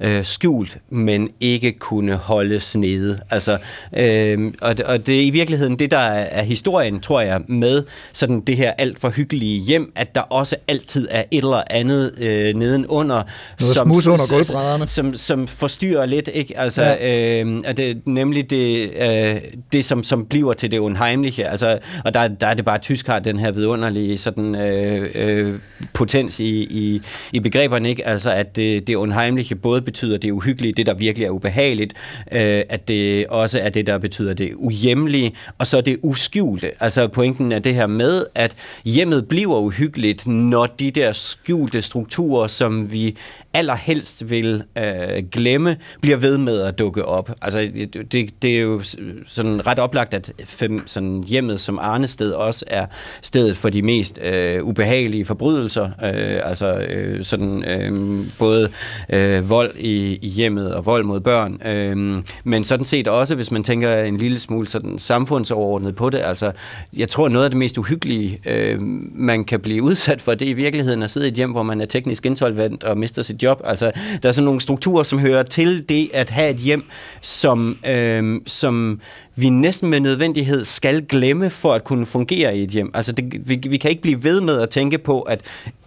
øh, 0.00 0.24
skjult, 0.24 0.78
men 0.90 1.30
ikke 1.40 1.72
kunne 1.72 2.14
holdes 2.14 2.76
nede. 2.76 3.18
Altså, 3.30 3.58
øh, 3.96 4.52
og, 4.62 4.76
det- 4.78 4.86
og 4.86 5.06
det 5.06 5.16
er 5.20 5.24
i 5.26 5.30
virkeligheden 5.30 5.78
det, 5.78 5.90
der 5.90 5.98
er, 5.98 6.42
historien, 6.42 7.00
tror 7.00 7.20
jeg, 7.20 7.40
med 7.48 7.82
sådan 8.12 8.40
det 8.40 8.56
her 8.56 8.72
alt 8.78 8.98
for 9.00 9.10
hyggelige 9.10 9.60
hjem, 9.60 9.92
at 9.96 10.14
der 10.14 10.20
også 10.20 10.56
altid 10.68 11.08
er 11.10 11.24
et 11.30 11.38
eller 11.38 11.62
andet 11.70 12.12
øh, 12.18 12.54
nedenunder. 12.54 13.22
Noget 13.60 13.76
smuds 13.76 14.06
under 14.06 14.26
gulvbrædderne. 14.26 14.86
Som, 14.86 15.12
som 15.12 15.46
forstyrrer 15.46 16.06
lidt, 16.06 16.30
ikke? 16.34 16.58
Altså, 16.58 16.82
ja. 16.82 17.40
øh, 17.42 17.60
og 17.68 17.76
det, 17.76 18.06
nemlig 18.06 18.50
det, 18.50 18.92
øh, 19.00 19.40
det 19.72 19.84
som, 19.84 20.04
som 20.04 20.26
bliver 20.26 20.52
til 20.52 20.70
det 20.70 20.78
unheimliche. 20.78 21.44
Altså, 21.48 21.78
og 22.04 22.14
der, 22.14 22.28
der 22.28 22.45
er 22.50 22.54
det 22.54 22.64
bare, 22.64 22.74
at 22.74 22.82
tysk 22.82 23.06
har 23.06 23.18
den 23.18 23.38
her 23.38 23.50
vidunderlige 23.50 24.18
sådan, 24.18 24.54
øh, 24.54 25.10
øh, 25.14 25.54
potens 25.92 26.40
i, 26.40 26.62
i, 26.62 27.02
i 27.32 27.40
begreberne, 27.40 27.88
ikke? 27.88 28.06
Altså, 28.06 28.30
at 28.30 28.56
det, 28.56 28.86
det 28.86 28.94
unheimliche 28.94 29.54
både 29.54 29.82
betyder 29.82 30.18
det 30.18 30.30
uhyggelige, 30.30 30.72
det 30.72 30.86
der 30.86 30.94
virkelig 30.94 31.26
er 31.26 31.30
ubehageligt, 31.30 31.94
øh, 32.32 32.62
at 32.68 32.88
det 32.88 33.26
også 33.26 33.58
er 33.58 33.68
det, 33.68 33.86
der 33.86 33.98
betyder 33.98 34.34
det 34.34 34.52
uhjemlige, 34.54 35.32
og 35.58 35.66
så 35.66 35.80
det 35.80 35.98
uskjulte. 36.02 36.72
Altså, 36.80 37.08
pointen 37.08 37.52
er 37.52 37.58
det 37.58 37.74
her 37.74 37.86
med, 37.86 38.26
at 38.34 38.56
hjemmet 38.84 39.28
bliver 39.28 39.58
uhyggeligt, 39.58 40.26
når 40.26 40.66
de 40.66 40.90
der 40.90 41.12
skjulte 41.12 41.82
strukturer, 41.82 42.46
som 42.46 42.92
vi 42.92 43.16
allerhelst 43.54 44.30
vil 44.30 44.62
øh, 44.78 45.24
glemme, 45.32 45.76
bliver 46.00 46.16
ved 46.16 46.38
med 46.38 46.60
at 46.60 46.78
dukke 46.78 47.04
op. 47.04 47.30
Altså, 47.42 47.70
det, 48.12 48.42
det, 48.42 48.56
er 48.56 48.60
jo 48.60 48.82
sådan 49.26 49.66
ret 49.66 49.78
oplagt, 49.78 50.14
at 50.14 50.32
fem, 50.44 50.88
sådan 50.88 51.24
hjemmet 51.26 51.60
som 51.60 51.78
arnested 51.78 52.25
også 52.34 52.64
er 52.66 52.86
stedet 53.22 53.56
for 53.56 53.68
de 53.68 53.82
mest 53.82 54.18
øh, 54.22 54.64
ubehagelige 54.64 55.24
forbrydelser. 55.24 55.84
Øh, 55.84 56.40
altså 56.44 56.74
øh, 56.74 57.24
sådan 57.24 57.64
øh, 57.64 58.24
både 58.38 58.68
øh, 59.10 59.50
vold 59.50 59.74
i, 59.78 60.18
i 60.22 60.28
hjemmet 60.28 60.74
og 60.74 60.86
vold 60.86 61.04
mod 61.04 61.20
børn. 61.20 61.66
Øh, 61.66 62.18
men 62.44 62.64
sådan 62.64 62.84
set 62.84 63.08
også, 63.08 63.34
hvis 63.34 63.50
man 63.50 63.64
tænker 63.64 64.02
en 64.02 64.16
lille 64.16 64.38
smule 64.38 64.68
sådan 64.68 64.98
samfundsoverordnet 64.98 65.96
på 65.96 66.10
det, 66.10 66.18
altså 66.18 66.52
jeg 66.96 67.08
tror 67.08 67.28
noget 67.28 67.44
af 67.44 67.50
det 67.50 67.58
mest 67.58 67.78
uhyggelige, 67.78 68.40
øh, 68.46 68.76
man 69.14 69.44
kan 69.44 69.60
blive 69.60 69.82
udsat 69.82 70.20
for, 70.20 70.34
det 70.34 70.46
er 70.46 70.50
i 70.50 70.54
virkeligheden 70.54 71.02
at 71.02 71.10
sidde 71.10 71.26
i 71.26 71.30
et 71.30 71.34
hjem, 71.34 71.50
hvor 71.50 71.62
man 71.62 71.80
er 71.80 71.86
teknisk 71.86 72.26
insolvent 72.26 72.84
og 72.84 72.98
mister 72.98 73.22
sit 73.22 73.42
job. 73.42 73.60
Altså 73.64 73.90
der 74.22 74.28
er 74.28 74.32
sådan 74.32 74.44
nogle 74.44 74.60
strukturer, 74.60 75.02
som 75.02 75.18
hører 75.18 75.42
til 75.42 75.88
det 75.88 76.10
at 76.14 76.30
have 76.30 76.50
et 76.50 76.56
hjem, 76.56 76.84
som, 77.20 77.78
øh, 77.88 78.40
som 78.46 79.00
vi 79.36 79.48
næsten 79.48 79.90
med 79.90 80.00
nødvendighed 80.00 80.64
skal 80.64 81.06
glemme 81.06 81.50
for 81.50 81.74
at 81.74 81.84
kunne 81.84 82.06
fungere 82.06 82.56
i 82.56 82.62
et 82.62 82.70
hjem. 82.70 82.90
Altså 82.94 83.12
det, 83.12 83.48
vi, 83.48 83.60
vi 83.68 83.76
kan 83.76 83.90
ikke 83.90 84.02
blive 84.02 84.24
ved 84.24 84.40
med 84.40 84.60
at 84.60 84.70
tænke 84.70 84.98
på, 84.98 85.20
at 85.20 85.42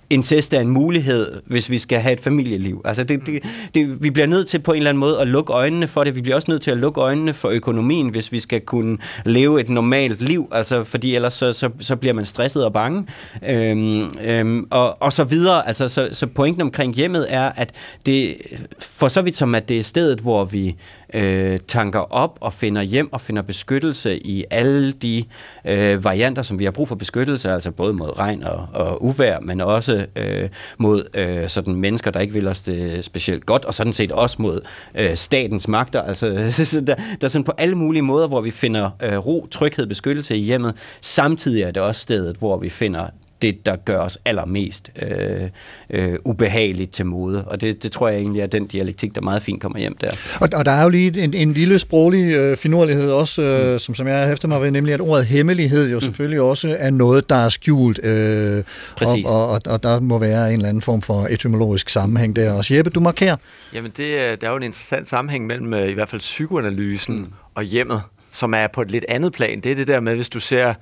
incest 0.09 0.53
er 0.53 0.59
en 0.59 0.69
mulighed, 0.69 1.41
hvis 1.45 1.69
vi 1.69 1.77
skal 1.77 1.99
have 1.99 2.13
et 2.13 2.19
familieliv. 2.19 2.81
Altså 2.85 3.03
det, 3.03 3.25
det, 3.25 3.43
det, 3.75 4.03
vi 4.03 4.09
bliver 4.09 4.27
nødt 4.27 4.47
til 4.47 4.59
på 4.59 4.71
en 4.71 4.77
eller 4.77 4.89
anden 4.89 4.99
måde 4.99 5.19
at 5.21 5.27
lukke 5.27 5.53
øjnene 5.53 5.87
for 5.87 6.03
det. 6.03 6.15
Vi 6.15 6.21
bliver 6.21 6.35
også 6.35 6.51
nødt 6.51 6.61
til 6.61 6.71
at 6.71 6.77
lukke 6.77 7.01
øjnene 7.01 7.33
for 7.33 7.49
økonomien, 7.49 8.09
hvis 8.09 8.31
vi 8.31 8.39
skal 8.39 8.61
kunne 8.61 8.97
leve 9.25 9.61
et 9.61 9.69
normalt 9.69 10.21
liv. 10.21 10.49
Altså 10.51 10.83
fordi 10.83 11.15
ellers 11.15 11.33
så, 11.33 11.53
så, 11.53 11.69
så 11.79 11.95
bliver 11.95 12.13
man 12.13 12.25
stresset 12.25 12.65
og 12.65 12.73
bange. 12.73 13.05
Øhm, 13.47 14.01
øhm, 14.23 14.67
og, 14.69 15.01
og 15.01 15.13
så 15.13 15.23
videre. 15.23 15.67
Altså, 15.67 15.89
så, 15.89 16.09
så 16.11 16.27
pointen 16.27 16.61
omkring 16.61 16.95
hjemmet 16.95 17.25
er, 17.29 17.51
at 17.55 17.71
det 18.05 18.37
for 18.79 19.07
så 19.07 19.21
vidt 19.21 19.37
som 19.37 19.55
at 19.55 19.69
det 19.69 19.77
er 19.77 19.83
stedet, 19.83 20.19
hvor 20.19 20.45
vi 20.45 20.75
øh, 21.13 21.59
tanker 21.67 21.99
op 21.99 22.37
og 22.41 22.53
finder 22.53 22.81
hjem 22.81 23.13
og 23.13 23.21
finder 23.21 23.41
beskyttelse 23.41 24.17
i 24.17 24.45
alle 24.51 24.91
de 24.91 25.23
øh, 25.65 26.03
varianter, 26.03 26.41
som 26.41 26.59
vi 26.59 26.63
har 26.63 26.71
brug 26.71 26.87
for 26.87 26.95
beskyttelse, 26.95 27.51
altså 27.51 27.71
både 27.71 27.93
mod 27.93 28.19
regn 28.19 28.43
og, 28.43 28.67
og 28.73 29.03
uvær, 29.05 29.39
men 29.39 29.61
også 29.61 30.05
øh, 30.15 30.49
mod 30.77 31.03
øh, 31.13 31.49
sådan 31.49 31.75
mennesker, 31.75 32.11
der 32.11 32.19
ikke 32.19 32.33
vil 32.33 32.47
os 32.47 32.61
det 32.61 33.05
specielt 33.05 33.45
godt, 33.45 33.65
og 33.65 33.73
sådan 33.73 33.93
set 33.93 34.11
også 34.11 34.41
mod 34.41 34.61
øh, 34.95 35.15
statens 35.15 35.67
magter. 35.67 36.01
Altså, 36.01 36.45
så 36.65 36.81
der, 36.81 36.95
der 36.95 37.03
er 37.23 37.27
sådan 37.27 37.45
på 37.45 37.53
alle 37.57 37.75
mulige 37.75 38.01
måder, 38.01 38.27
hvor 38.27 38.41
vi 38.41 38.51
finder 38.51 38.89
øh, 39.03 39.17
ro, 39.17 39.47
tryghed, 39.51 39.87
beskyttelse 39.87 40.35
i 40.35 40.39
hjemmet. 40.39 40.75
Samtidig 41.01 41.63
er 41.63 41.71
det 41.71 41.83
også 41.83 42.01
stedet, 42.01 42.35
hvor 42.35 42.57
vi 42.57 42.69
finder 42.69 43.07
det, 43.41 43.65
der 43.65 43.75
gør 43.75 43.99
os 43.99 44.17
allermest 44.25 44.89
øh, 45.01 45.49
øh, 45.89 46.15
ubehageligt 46.25 46.91
til 46.91 47.05
mode. 47.05 47.43
Og 47.47 47.61
det, 47.61 47.83
det 47.83 47.91
tror 47.91 48.09
jeg 48.09 48.19
egentlig 48.19 48.41
er 48.41 48.47
den 48.47 48.67
dialektik, 48.67 49.15
der 49.15 49.21
meget 49.21 49.41
fint 49.41 49.61
kommer 49.61 49.79
hjem 49.79 49.97
der. 50.01 50.09
Og, 50.41 50.49
og 50.53 50.65
der 50.65 50.71
er 50.71 50.83
jo 50.83 50.89
lige 50.89 51.23
en, 51.23 51.33
en 51.33 51.53
lille 51.53 51.79
sproglig 51.79 52.33
øh, 52.35 52.57
finurlighed 52.57 53.11
også, 53.11 53.41
øh, 53.41 53.73
mm. 53.73 53.79
som, 53.79 53.95
som 53.95 54.07
jeg 54.07 54.27
hæfter 54.27 54.47
mig 54.47 54.61
ved, 54.61 54.71
nemlig 54.71 54.93
at 54.93 55.01
ordet 55.01 55.25
hemmelighed 55.25 55.91
jo 55.91 55.99
selvfølgelig 55.99 56.41
også 56.41 56.75
er 56.79 56.89
noget, 56.89 57.29
der 57.29 57.35
er 57.35 57.49
skjult. 57.49 57.99
Øh, 58.03 58.63
Præcis. 58.97 59.25
Og, 59.25 59.47
og, 59.49 59.61
og 59.65 59.83
der 59.83 59.99
må 59.99 60.17
være 60.17 60.47
en 60.47 60.53
eller 60.53 60.69
anden 60.69 60.81
form 60.81 61.01
for 61.01 61.27
etymologisk 61.29 61.89
sammenhæng 61.89 62.35
der 62.35 62.51
også. 62.53 62.73
Jeppe, 62.73 62.91
du 62.91 62.99
markerer. 62.99 63.35
Jamen, 63.73 63.91
det, 63.97 64.19
er- 64.19 64.35
der 64.35 64.47
er 64.47 64.51
jo 64.51 64.57
en 64.57 64.63
interessant 64.63 65.07
sammenhæng 65.07 65.47
mellem 65.47 65.73
øh, 65.73 65.89
i 65.89 65.93
hvert 65.93 66.09
fald 66.09 66.21
psykoanalysen 66.21 67.15
mm. 67.17 67.27
og 67.55 67.63
hjemmet, 67.63 68.01
som 68.31 68.53
er 68.53 68.67
på 68.67 68.81
et 68.81 68.91
lidt 68.91 69.05
andet 69.09 69.33
plan. 69.33 69.59
Det 69.59 69.71
er 69.71 69.75
det 69.75 69.87
der 69.87 69.99
med, 69.99 70.15
hvis 70.15 70.29
du 70.29 70.39
ser, 70.39 70.73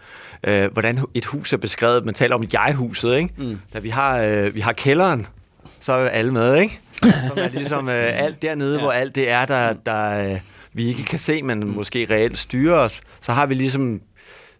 øh, 0.44 0.72
hvordan 0.74 1.00
et 1.14 1.26
hus 1.26 1.54
er 1.54 1.58
beskrevet. 1.58 2.06
Man 2.06 2.14
taler 2.14 2.36
om 2.36 2.44
jeg-huset, 2.54 3.16
ikke? 3.16 3.34
Mm. 3.38 3.60
Da 3.74 3.80
vi 3.80 3.90
har, 3.90 4.22
øh, 4.22 4.56
vi 4.56 4.60
har 4.60 4.74
kælderen, 4.74 5.28
så 5.80 5.94
er 5.94 6.10
alle 6.10 6.34
med, 6.34 6.56
ikke? 6.56 6.80
Som 7.02 7.38
er 7.38 7.50
ligesom 7.50 7.90
øh, 7.90 8.20
alt 8.26 8.42
dernede, 8.42 8.76
ja. 8.76 8.82
hvor 8.82 8.92
alt 8.92 9.16
det 9.16 9.30
er, 9.30 9.46
der, 9.46 9.74
der 9.74 10.32
øh, 10.32 10.40
vi 10.74 10.88
ikke 10.88 11.04
kan 11.04 11.20
se, 11.20 11.44
men 11.44 11.60
mm. 11.60 11.68
måske 11.68 12.08
reelt 12.10 12.38
styrer 12.38 12.76
os. 12.76 13.02
Så 13.22 13.34
har 13.34 13.46
vi 13.46 13.54
ligesom 13.54 14.02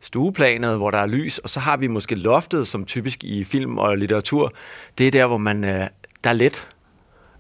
stueplanet, 0.02 0.78
hvor 0.78 0.92
der 0.92 0.98
er 0.98 1.06
lys, 1.06 1.38
og 1.38 1.50
så 1.50 1.60
har 1.60 1.78
vi 1.78 1.88
måske 1.88 2.16
loftet, 2.16 2.68
som 2.68 2.86
typisk 2.86 3.24
i 3.24 3.44
film 3.44 3.78
og 3.78 3.98
litteratur. 3.98 4.54
Det 4.98 5.08
er 5.08 5.12
der, 5.12 5.28
hvor 5.28 5.38
man 5.38 5.64
øh, 5.64 5.88
der 6.24 6.30
er 6.30 6.34
let 6.34 6.68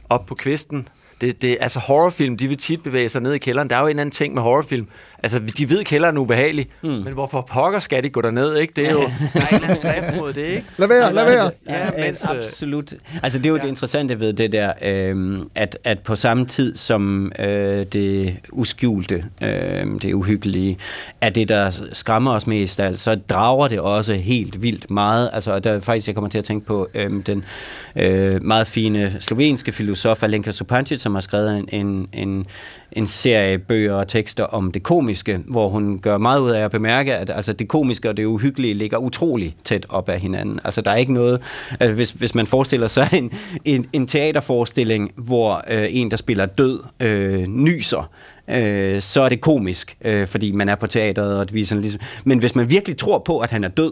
op 0.09 0.25
på 0.25 0.35
kvisten. 0.35 0.87
Det, 1.21 1.41
det, 1.41 1.57
altså 1.59 1.79
horrorfilm, 1.79 2.37
de 2.37 2.47
vil 2.47 2.57
tit 2.57 2.83
bevæge 2.83 3.09
sig 3.09 3.21
ned 3.21 3.33
i 3.33 3.37
kælderen. 3.37 3.69
Der 3.69 3.75
er 3.75 3.79
jo 3.79 3.85
en 3.85 3.89
eller 3.89 4.01
anden 4.01 4.11
ting 4.11 4.33
med 4.33 4.41
horrorfilm. 4.41 4.87
Altså, 5.23 5.39
de 5.57 5.69
ved, 5.69 5.79
at 5.79 5.85
kælderen 5.85 6.17
er 6.17 6.21
ubehagelig, 6.21 6.67
mm. 6.83 6.89
men 6.89 7.13
hvorfor 7.13 7.41
pokker 7.41 7.79
skal 7.79 8.03
de 8.03 8.09
gå 8.09 8.21
derned, 8.21 8.57
ikke? 8.57 8.73
Det 8.75 8.87
er 8.87 8.91
jo, 8.91 8.99
der 9.33 9.41
er 9.41 9.47
en 9.47 9.55
eller 9.55 9.67
anden 9.67 9.81
drift 9.81 10.17
mod 10.17 10.33
det, 10.33 10.45
ikke? 10.45 10.63
Lad 10.77 10.87
være, 10.87 11.13
lad 11.13 11.25
være. 11.25 11.51
Ja, 11.69 12.05
mens, 12.05 12.25
øh, 12.31 12.37
Absolut. 12.37 12.93
Altså 13.23 13.37
det 13.37 13.45
er 13.45 13.49
jo 13.49 13.55
ja. 13.55 13.61
det 13.61 13.67
interessante 13.67 14.19
ved 14.19 14.33
det 14.33 14.51
der, 14.51 14.73
øh, 14.81 15.39
at, 15.55 15.77
at 15.83 15.99
på 15.99 16.15
samme 16.15 16.45
tid 16.45 16.75
som 16.75 17.31
øh, 17.39 17.85
det 17.85 18.37
uskjulte, 18.51 19.25
øh, 19.41 19.85
det 20.01 20.13
uhyggelige, 20.13 20.77
er 21.21 21.29
det, 21.29 21.49
der 21.49 21.79
skræmmer 21.93 22.31
os 22.31 22.47
mest, 22.47 22.79
altså, 22.79 23.03
så 23.03 23.15
drager 23.29 23.67
det 23.67 23.79
også 23.79 24.13
helt 24.13 24.61
vildt 24.61 24.91
meget. 24.91 25.29
Altså 25.33 25.51
og 25.51 25.63
der 25.63 25.79
faktisk, 25.79 26.07
jeg 26.07 26.15
kommer 26.15 26.29
til 26.29 26.37
at 26.37 26.45
tænke 26.45 26.65
på 26.65 26.87
øh, 26.93 27.11
den 27.25 27.43
øh, 27.95 28.43
meget 28.43 28.67
fine 28.67 29.15
slovenske 29.19 29.71
filosof 29.71 30.23
Alenka 30.23 30.51
Supancic, 30.51 31.01
som 31.01 31.13
har 31.13 31.21
skrevet 31.21 31.57
en, 31.57 31.69
en, 31.71 32.07
en, 32.13 32.45
en 32.91 33.07
serie 33.07 33.57
bøger 33.57 33.93
og 33.93 34.07
tekster 34.07 34.43
om 34.43 34.71
det 34.71 34.83
komiske, 34.83 35.06
hvor 35.45 35.67
hun 35.67 35.99
gør 35.99 36.17
meget 36.17 36.41
ud 36.41 36.49
af 36.49 36.63
at 36.63 36.71
bemærke, 36.71 37.15
at 37.15 37.29
altså, 37.29 37.53
det 37.53 37.67
komiske 37.67 38.09
og 38.09 38.17
det 38.17 38.25
uhyggelige 38.25 38.73
ligger 38.73 38.97
utrolig 38.97 39.55
tæt 39.63 39.85
op 39.89 40.09
af 40.09 40.19
hinanden. 40.19 40.59
Altså 40.63 40.81
der 40.81 40.91
er 40.91 40.95
ikke 40.95 41.13
noget, 41.13 41.41
altså, 41.79 41.93
hvis, 41.93 42.09
hvis 42.09 42.35
man 42.35 42.47
forestiller 42.47 42.87
sig 42.87 43.09
en, 43.13 43.31
en, 43.65 43.85
en 43.93 44.07
teaterforestilling, 44.07 45.11
hvor 45.15 45.63
øh, 45.69 45.87
en, 45.89 46.11
der 46.11 46.17
spiller 46.17 46.45
død, 46.45 46.79
øh, 46.99 47.43
nyser, 47.47 48.09
øh, 48.49 49.01
så 49.01 49.21
er 49.21 49.29
det 49.29 49.41
komisk, 49.41 49.97
øh, 50.01 50.27
fordi 50.27 50.51
man 50.51 50.69
er 50.69 50.75
på 50.75 50.87
teateret, 50.87 51.39
og 51.39 51.45
det 51.45 51.53
viser 51.53 51.75
ligesom... 51.75 52.01
Men 52.25 52.39
hvis 52.39 52.55
man 52.55 52.69
virkelig 52.69 52.97
tror 52.97 53.19
på, 53.25 53.39
at 53.39 53.51
han 53.51 53.63
er 53.63 53.67
død, 53.69 53.91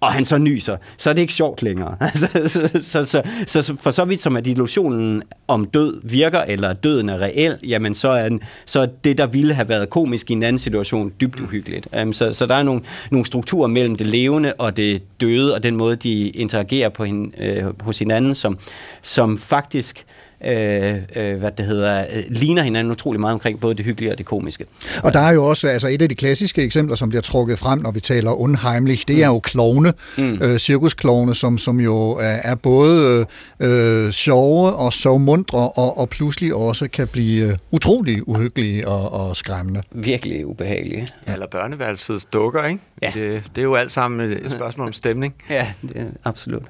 og 0.00 0.12
han 0.12 0.24
så 0.24 0.38
nyser, 0.38 0.76
så 0.96 1.10
er 1.10 1.14
det 1.14 1.20
ikke 1.20 1.34
sjovt 1.34 1.62
længere. 1.62 1.96
Altså, 2.14 2.28
så, 2.46 2.68
så, 2.82 3.04
så, 3.04 3.22
så, 3.46 3.62
så 3.62 3.76
for 3.80 3.90
så 3.90 4.04
vidt 4.04 4.22
som 4.22 4.36
at 4.36 4.46
illusionen 4.46 5.22
om 5.48 5.64
død 5.64 6.00
virker, 6.02 6.40
eller 6.40 6.72
døden 6.72 7.08
er 7.08 7.18
reel, 7.18 7.58
jamen 7.68 7.94
så 7.94 8.08
er, 8.08 8.38
så 8.64 8.80
er 8.80 8.86
det, 8.86 9.18
der 9.18 9.26
ville 9.26 9.54
have 9.54 9.68
været 9.68 9.90
komisk 9.90 10.30
i 10.30 10.32
en 10.32 10.42
anden 10.42 10.58
situation, 10.58 11.12
dybt 11.20 11.40
uhyggeligt. 11.40 11.88
Um, 12.02 12.12
så, 12.12 12.32
så 12.32 12.46
der 12.46 12.54
er 12.54 12.62
nogle, 12.62 12.82
nogle 13.10 13.26
strukturer 13.26 13.68
mellem 13.68 13.96
det 13.96 14.06
levende 14.06 14.52
og 14.52 14.76
det 14.76 15.02
døde, 15.20 15.54
og 15.54 15.62
den 15.62 15.76
måde, 15.76 15.96
de 15.96 16.28
interagerer 16.28 16.88
på 16.88 17.04
hin, 17.04 17.34
øh, 17.38 17.64
hos 17.80 17.98
hinanden, 17.98 18.34
som, 18.34 18.58
som 19.02 19.38
faktisk 19.38 19.98
øh, 19.98 20.04
øh, 20.46 21.38
hvad 21.38 21.50
det 21.50 21.66
hedder, 21.66 22.04
øh, 22.14 22.22
ligner 22.28 22.62
hinanden 22.62 22.90
utrolig 22.90 23.20
meget 23.20 23.34
omkring 23.34 23.60
både 23.60 23.74
det 23.74 23.84
hyggelige 23.84 24.12
og 24.12 24.18
det 24.18 24.26
komiske. 24.26 24.64
Og 25.02 25.12
der 25.12 25.20
er 25.20 25.32
jo 25.32 25.44
også 25.44 25.68
altså 25.68 25.88
et 25.88 26.02
af 26.02 26.08
de 26.08 26.14
klassiske 26.14 26.62
eksempler, 26.62 26.96
som 26.96 27.08
bliver 27.08 27.22
trukket 27.22 27.58
frem, 27.58 27.78
når 27.78 27.90
vi 27.90 28.00
taler 28.00 28.30
unheimlich, 28.30 29.04
det 29.08 29.22
er 29.22 29.26
jo 29.26 29.38
klovne, 29.38 29.92
mm. 30.18 30.38
øh, 30.42 30.58
cirkusklovne, 30.58 31.34
som, 31.34 31.58
som 31.58 31.80
jo 31.80 32.18
er, 32.20 32.54
både 32.54 33.26
øh, 33.60 34.10
sjove 34.10 34.72
og 34.72 34.92
så 34.92 35.18
mundre, 35.18 35.68
og, 35.68 35.98
og 35.98 36.08
pludselig 36.08 36.54
også 36.54 36.88
kan 36.88 37.08
blive 37.08 37.46
øh, 37.46 37.56
utrolig 37.70 38.28
uhyggelige 38.28 38.88
og, 38.88 39.12
og 39.12 39.36
skræmmende. 39.36 39.82
Virkelig 39.92 40.46
ubehagelige. 40.46 41.08
Ja. 41.28 41.32
Eller 41.32 41.46
børneværelsets 41.46 42.24
dukker, 42.24 42.64
ikke? 42.64 42.80
Ja. 43.02 43.10
Det, 43.14 43.42
det 43.54 43.58
er 43.58 43.62
jo 43.62 43.74
alt 43.74 43.92
sammen 43.92 44.32
et 44.32 44.52
spørgsmål 44.58 44.86
om 44.86 44.92
stemning. 44.92 45.34
Ja, 45.50 45.66
det 45.82 45.96
er 45.96 46.04
absolut. 46.24 46.62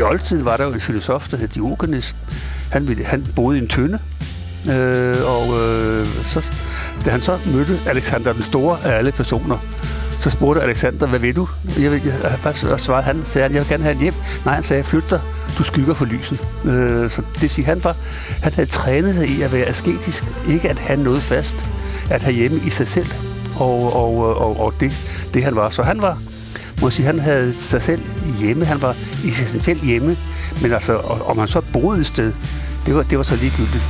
I 0.00 0.44
var 0.44 0.56
der 0.56 0.64
jo 0.66 0.72
en 0.72 0.80
filosof, 0.80 1.28
der 1.28 1.36
hed 1.36 1.48
Diogenes. 1.48 2.16
Han, 2.72 2.88
ville, 2.88 3.04
han 3.04 3.26
boede 3.36 3.58
i 3.58 3.60
en 3.60 3.68
tønde, 3.68 3.98
øh, 4.70 5.16
og 5.24 5.60
øh, 5.60 6.06
så, 6.24 6.44
da 7.04 7.10
han 7.10 7.22
så 7.22 7.38
mødte 7.46 7.80
Alexander 7.86 8.32
den 8.32 8.42
Store 8.42 8.78
af 8.84 8.98
alle 8.98 9.12
personer, 9.12 9.58
så 10.20 10.30
spurgte 10.30 10.62
Alexander, 10.62 11.06
hvad 11.06 11.18
vil 11.18 11.36
du? 11.36 11.48
Jeg, 11.78 11.92
jeg, 11.92 12.00
jeg, 12.04 12.38
hvad 12.42 12.78
svarede 12.78 13.04
han? 13.04 13.22
Sagde 13.24 13.42
han, 13.42 13.54
jeg 13.54 13.60
vil 13.60 13.68
gerne 13.68 13.82
have 13.82 13.94
et 13.94 14.00
hjem. 14.02 14.14
Nej, 14.44 14.54
han 14.54 14.64
sagde, 14.64 14.84
flyt 14.84 15.10
dig, 15.10 15.20
du 15.58 15.62
skygger 15.62 15.94
for 15.94 16.04
lyset. 16.04 16.40
Øh, 16.64 17.10
så 17.10 17.22
det 17.40 17.50
siger 17.50 17.66
han 17.66 17.84
var, 17.84 17.96
han 18.42 18.52
havde 18.52 18.68
trænet 18.68 19.14
sig 19.14 19.28
i 19.28 19.42
at 19.42 19.52
være 19.52 19.66
asketisk, 19.66 20.24
ikke 20.48 20.70
at 20.70 20.78
have 20.78 21.02
noget 21.02 21.22
fast, 21.22 21.66
at 22.10 22.22
have 22.22 22.34
hjemme 22.34 22.60
i 22.66 22.70
sig 22.70 22.88
selv, 22.88 23.06
og, 23.56 23.96
og, 23.96 24.36
og, 24.36 24.60
og 24.60 24.74
det, 24.80 24.92
det 25.34 25.44
han 25.44 25.56
var. 25.56 25.70
Så 25.70 25.82
han 25.82 26.02
var 26.02 26.18
må 26.80 26.90
sige, 26.90 27.06
han 27.06 27.18
havde 27.18 27.52
sig 27.52 27.82
selv 27.82 28.02
hjemme, 28.40 28.64
han 28.64 28.82
var 28.82 28.96
selv 29.60 29.84
hjemme, 29.84 30.16
men 30.62 30.72
altså, 30.72 30.96
om 31.26 31.38
han 31.38 31.48
så 31.48 31.60
boede 31.72 32.00
et 32.00 32.06
sted, 32.06 32.32
det 32.86 32.94
var, 32.94 33.02
det 33.02 33.18
var 33.18 33.24
så 33.24 33.36
ligegyldigt. 33.36 33.84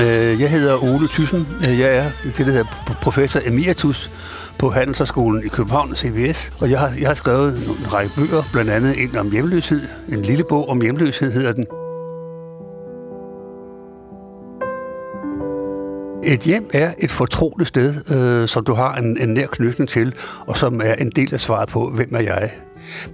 Øh, 0.00 0.40
Jeg 0.40 0.50
hedder 0.50 0.84
Ole 0.84 1.08
Thyssen. 1.08 1.46
Øh, 1.68 1.78
Jeg 1.80 1.96
er 1.96 2.10
det, 2.24 2.46
der 2.46 2.52
hedder 2.52 2.64
professor 3.02 3.40
emeritus 3.44 4.10
på 4.58 4.70
Handelshøjskolen 4.70 5.44
i 5.46 5.48
København, 5.48 5.96
CBS. 5.96 6.52
Og 6.60 6.70
jeg 6.70 6.78
har, 6.78 6.92
jeg 7.00 7.08
har 7.08 7.14
skrevet 7.14 7.56
en 7.56 7.92
række 7.92 8.12
bøger, 8.16 8.42
blandt 8.52 8.70
andet 8.70 9.02
en 9.02 9.16
om 9.16 9.30
hjemløshed. 9.30 9.82
En 10.08 10.22
lille 10.22 10.44
bog 10.48 10.68
om 10.68 10.80
hjemløshed 10.80 11.32
hedder 11.32 11.52
den. 11.52 11.64
Et 16.24 16.40
hjem 16.40 16.70
er 16.72 16.92
et 16.98 17.10
fortroligt 17.10 17.68
sted, 17.68 17.94
øh, 18.14 18.48
som 18.48 18.64
du 18.64 18.74
har 18.74 18.94
en, 18.94 19.18
en 19.20 19.28
nær 19.28 19.46
knytning 19.46 19.88
til, 19.88 20.14
og 20.46 20.56
som 20.56 20.80
er 20.84 20.94
en 20.94 21.10
del 21.10 21.34
af 21.34 21.40
svaret 21.40 21.68
på, 21.68 21.90
hvem 21.90 22.14
er 22.14 22.20
jeg? 22.20 22.50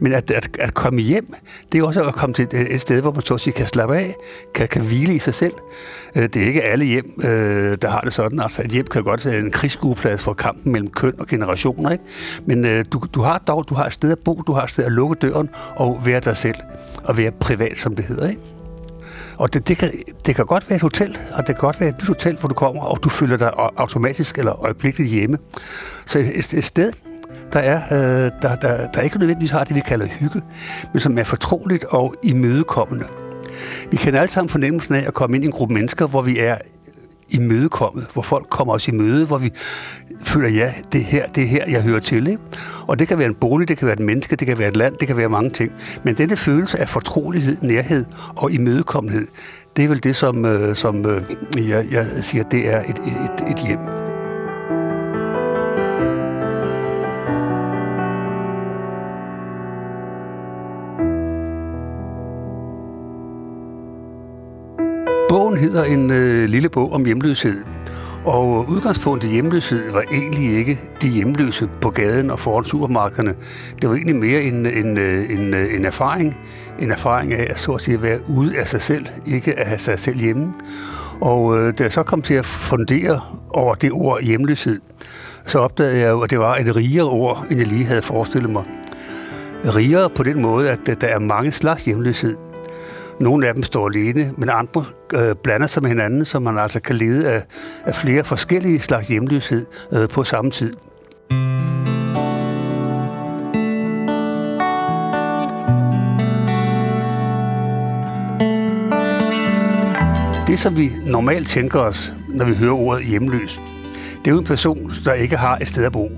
Men 0.01 0.13
at, 0.13 0.31
at, 0.31 0.49
at 0.61 0.75
komme 0.75 1.01
hjem, 1.01 1.35
det 1.73 1.81
er 1.81 1.87
også 1.87 2.03
at 2.03 2.15
komme 2.15 2.35
til 2.35 2.43
et, 2.43 2.75
et 2.75 2.81
sted, 2.81 3.01
hvor 3.01 3.13
man 3.13 3.23
så 3.23 3.35
at 3.35 3.41
sige, 3.41 3.55
kan 3.55 3.67
slappe 3.67 3.97
af, 3.97 4.15
kan, 4.55 4.69
kan 4.69 4.83
hvile 4.83 5.15
i 5.15 5.19
sig 5.19 5.35
selv. 5.35 5.53
Øh, 6.17 6.23
det 6.23 6.37
er 6.37 6.47
ikke 6.47 6.63
alle 6.63 6.85
hjem, 6.85 7.21
øh, 7.25 7.77
der 7.83 7.89
har 7.89 8.01
det 8.01 8.13
sådan. 8.13 8.41
Altså 8.41 8.63
et 8.63 8.71
hjem 8.71 8.87
kan 8.87 9.03
godt 9.03 9.27
være 9.27 9.39
en 9.39 9.51
krigsskueplads 9.51 10.23
for 10.23 10.33
kampen 10.33 10.73
mellem 10.73 10.91
køn 10.91 11.15
og 11.19 11.27
generationer, 11.27 11.91
ikke? 11.91 12.05
Men 12.47 12.67
øh, 12.67 12.85
du, 12.93 13.03
du 13.15 13.21
har 13.21 13.39
dog 13.39 13.65
du 13.69 13.75
har 13.75 13.85
et 13.85 13.93
sted 13.93 14.13
at 14.13 14.19
bo, 14.25 14.43
du 14.47 14.53
har 14.53 14.63
et 14.63 14.71
sted 14.71 14.85
at 14.85 14.93
lukke 14.93 15.15
døren 15.15 15.49
og 15.77 16.01
være 16.07 16.21
dig 16.21 16.37
selv, 16.37 16.57
og 17.05 17.17
være 17.17 17.31
privat, 17.31 17.79
som 17.79 17.97
det 17.97 18.05
hedder, 18.05 18.29
ikke? 18.29 18.56
Og 19.39 19.55
det, 19.55 19.69
det, 19.69 19.79
kan, 19.79 19.91
det 20.27 20.35
kan 20.37 20.47
godt 20.47 20.71
være 20.71 20.77
et 20.77 20.83
hotel, 20.83 21.19
og 21.33 21.47
det 21.47 21.55
kan 21.55 21.61
godt 21.61 21.81
være 21.81 21.89
et 21.89 21.95
nyt 21.95 22.07
hotel, 22.07 22.37
hvor 22.37 22.49
du 22.49 22.55
kommer, 22.55 22.83
og 22.83 23.05
du 23.05 23.09
føler 23.09 23.37
dig 23.37 23.53
automatisk 23.77 24.39
eller 24.39 24.65
øjeblikkeligt 24.65 25.11
hjemme. 25.11 25.39
Så 26.07 26.19
et, 26.19 26.55
et 26.55 26.65
sted, 26.65 26.93
der 27.53 27.61
er, 27.61 27.83
øh, 27.91 28.33
der, 28.43 28.57
der, 28.57 28.87
der 28.87 29.01
ikke 29.01 29.19
nødvendigvis 29.19 29.51
har 29.51 29.65
det, 29.65 29.77
vi 29.77 29.81
kalder 29.81 30.07
hygge, 30.07 30.43
men 30.93 31.01
som 31.01 31.19
er 31.19 31.25
fortroligt 31.25 31.85
og 31.85 32.15
imødekommende. 32.23 33.07
Vi 33.91 33.97
kender 33.97 34.21
alle 34.21 34.31
sammen 34.33 34.49
fornemmelsen 34.49 34.95
af 34.95 35.05
at 35.07 35.15
komme 35.15 35.37
ind 35.37 35.45
i 35.45 35.47
en 35.47 35.53
gruppe 35.53 35.75
mennesker, 35.75 36.07
hvor 36.07 36.23
vi 36.23 36.39
er 36.39 36.57
imødekommet, 37.29 38.07
hvor 38.13 38.23
folk 38.23 38.47
kommer 38.51 38.75
os 38.75 38.89
i 38.89 38.91
møde, 38.91 39.27
hvor 39.27 39.39
vi 39.39 39.53
føler, 40.29 40.49
ja, 40.49 40.73
det 40.93 41.01
er 41.01 41.05
her, 41.05 41.27
det 41.27 41.43
er 41.43 41.47
her, 41.47 41.65
jeg 41.69 41.83
hører 41.83 42.01
til. 42.01 42.27
Ikke? 42.27 42.43
Og 42.87 42.99
det 42.99 43.09
kan 43.09 43.19
være 43.19 43.27
en 43.27 43.35
bolig, 43.35 43.69
det 43.69 43.79
kan 43.79 43.87
være 43.87 43.97
et 43.97 44.05
menneske, 44.05 44.37
det 44.37 44.47
kan 44.47 44.59
være 44.59 44.69
et 44.69 44.77
land, 44.77 44.95
det 45.01 45.09
kan 45.09 45.17
være 45.17 45.29
mange 45.29 45.51
ting. 45.51 45.73
Men 46.05 46.15
denne 46.15 46.37
følelse 46.37 46.79
af 46.79 46.89
fortrolighed, 46.89 47.57
nærhed 47.63 48.05
og 48.37 48.53
imødekommenhed, 48.53 49.27
det 49.77 49.85
er 49.85 49.89
vel 49.89 50.03
det, 50.03 50.17
som, 50.17 50.45
øh, 50.45 50.77
som 50.77 51.07
øh, 51.07 51.23
jeg, 51.69 51.87
jeg 51.91 52.07
siger, 52.21 52.45
det 52.45 52.69
er 52.69 52.81
et, 52.81 52.99
et, 52.99 53.51
et 53.51 53.67
hjem. 53.67 53.79
Bogen 65.29 65.57
hedder 65.57 65.85
en 65.85 66.11
øh, 66.11 66.49
lille 66.49 66.69
bog 66.69 66.93
om 66.93 67.05
hjemløshed. 67.05 67.76
Og 68.27 68.69
udgangspunktet 68.69 69.31
hjemløshed 69.31 69.93
var 69.93 70.05
egentlig 70.13 70.59
ikke 70.59 70.81
de 71.03 71.09
hjemløse 71.09 71.69
på 71.81 71.91
gaden 71.91 72.31
og 72.31 72.39
foran 72.39 72.65
supermarkederne. 72.65 73.35
Det 73.83 73.89
var 73.91 73.95
egentlig 73.95 74.17
mere 74.17 74.43
en, 74.43 74.67
en, 74.67 74.99
en, 74.99 75.55
en 75.55 75.85
erfaring. 75.85 76.39
En 76.79 76.91
erfaring 76.91 77.33
af 77.33 77.47
at 77.51 77.59
så 77.59 77.73
at 77.73 77.81
sige 77.81 78.03
være 78.03 78.19
ude 78.29 78.59
af 78.59 78.67
sig 78.67 78.81
selv, 78.81 79.07
ikke 79.27 79.59
at 79.59 79.67
have 79.67 79.79
sig 79.79 79.99
selv 79.99 80.19
hjemme. 80.19 80.55
Og 81.21 81.59
øh, 81.59 81.79
da 81.79 81.83
jeg 81.83 81.93
så 81.93 82.03
kom 82.03 82.23
til 82.23 82.35
at 82.35 82.45
fundere 82.45 83.21
over 83.51 83.75
det 83.75 83.93
ord 83.93 84.23
hjemløshed, 84.23 84.81
så 85.47 85.59
opdagede 85.59 85.99
jeg 85.99 86.11
jo, 86.11 86.21
at 86.21 86.31
det 86.31 86.39
var 86.39 86.57
et 86.57 86.77
rigere 86.77 87.09
ord, 87.09 87.47
end 87.51 87.59
jeg 87.59 87.67
lige 87.67 87.85
havde 87.85 88.03
forestillet 88.03 88.51
mig. 88.51 88.65
Rigere 89.65 90.11
på 90.11 90.23
den 90.23 90.43
måde, 90.43 90.71
at 90.71 91.01
der 91.01 91.07
er 91.07 91.19
mange 91.19 91.53
slags 91.53 91.85
hjemløshed. 91.85 92.46
Nogle 93.21 93.49
af 93.49 93.55
dem 93.55 93.63
står 93.63 93.89
alene, 93.89 94.33
men 94.37 94.49
andre 94.53 94.85
øh, 95.15 95.35
blander 95.43 95.67
sig 95.67 95.83
med 95.83 95.91
hinanden, 95.91 96.25
så 96.25 96.39
man 96.39 96.59
altså 96.59 96.81
kan 96.81 96.97
lede 96.97 97.31
af, 97.31 97.43
af 97.85 97.95
flere 97.95 98.25
forskellige 98.25 98.81
slags 98.81 99.09
hjemløshed 99.09 99.67
øh, 99.93 100.09
på 100.09 100.25
samme 100.25 100.51
tid. 100.51 100.73
Det, 110.47 110.59
som 110.59 110.77
vi 110.77 110.91
normalt 111.05 111.49
tænker 111.49 111.81
os, 111.81 112.13
når 112.29 112.45
vi 112.45 112.55
hører 112.55 112.75
ordet 112.75 113.07
hjemløs, 113.07 113.61
det 114.19 114.27
er 114.27 114.35
jo 114.35 114.39
en 114.39 114.45
person, 114.45 114.93
der 115.05 115.13
ikke 115.13 115.37
har 115.37 115.59
et 115.59 115.69
sted 115.69 115.85
at 115.85 115.93
bo. 115.93 116.11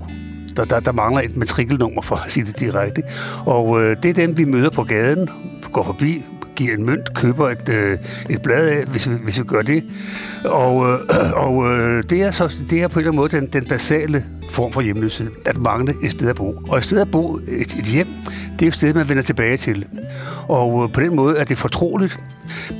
Der, 0.59 0.65
der, 0.65 0.79
der 0.79 0.91
mangler 0.91 1.21
et 1.21 1.37
matrikelnummer, 1.37 2.01
for 2.01 2.15
at 2.15 2.31
sige 2.31 2.45
det 2.45 2.59
direkte. 2.59 3.03
Og 3.45 3.81
øh, 3.81 3.97
det 4.03 4.09
er 4.09 4.13
dem, 4.13 4.37
vi 4.37 4.45
møder 4.45 4.69
på 4.69 4.83
gaden, 4.83 5.29
går 5.71 5.83
forbi, 5.83 6.23
giver 6.55 6.73
en 6.73 6.85
mønt, 6.85 7.13
køber 7.13 7.49
et, 7.49 7.69
øh, 7.69 7.97
et 8.29 8.41
blad 8.41 8.67
af, 8.67 8.85
hvis 8.85 9.09
vi, 9.09 9.15
hvis 9.23 9.39
vi 9.39 9.43
gør 9.43 9.61
det. 9.61 9.83
Og, 10.45 10.91
øh, 10.91 10.99
og 11.45 11.71
øh, 11.71 12.03
det, 12.09 12.21
er 12.21 12.31
så, 12.31 12.53
det 12.69 12.81
er 12.81 12.87
på 12.87 12.99
en 12.99 13.05
eller 13.05 13.11
anden 13.11 13.15
måde 13.15 13.29
den, 13.29 13.47
den 13.47 13.65
basale 13.65 14.25
form 14.49 14.71
for 14.71 14.81
hjemløshed, 14.81 15.27
at 15.45 15.57
mangle 15.57 15.93
et 16.03 16.11
sted 16.11 16.29
at 16.29 16.35
bo. 16.35 16.61
Og 16.67 16.77
et 16.77 16.83
sted 16.83 17.01
at 17.01 17.11
bo, 17.11 17.39
et, 17.47 17.75
et 17.79 17.85
hjem, 17.85 18.07
det 18.59 18.65
er 18.65 18.67
et 18.67 18.73
sted, 18.73 18.93
man 18.93 19.09
vender 19.09 19.23
tilbage 19.23 19.57
til. 19.57 19.85
Og 20.47 20.83
øh, 20.83 20.91
på 20.91 20.99
den 20.99 21.15
måde 21.15 21.37
er 21.37 21.43
det 21.43 21.57
fortroligt. 21.57 22.19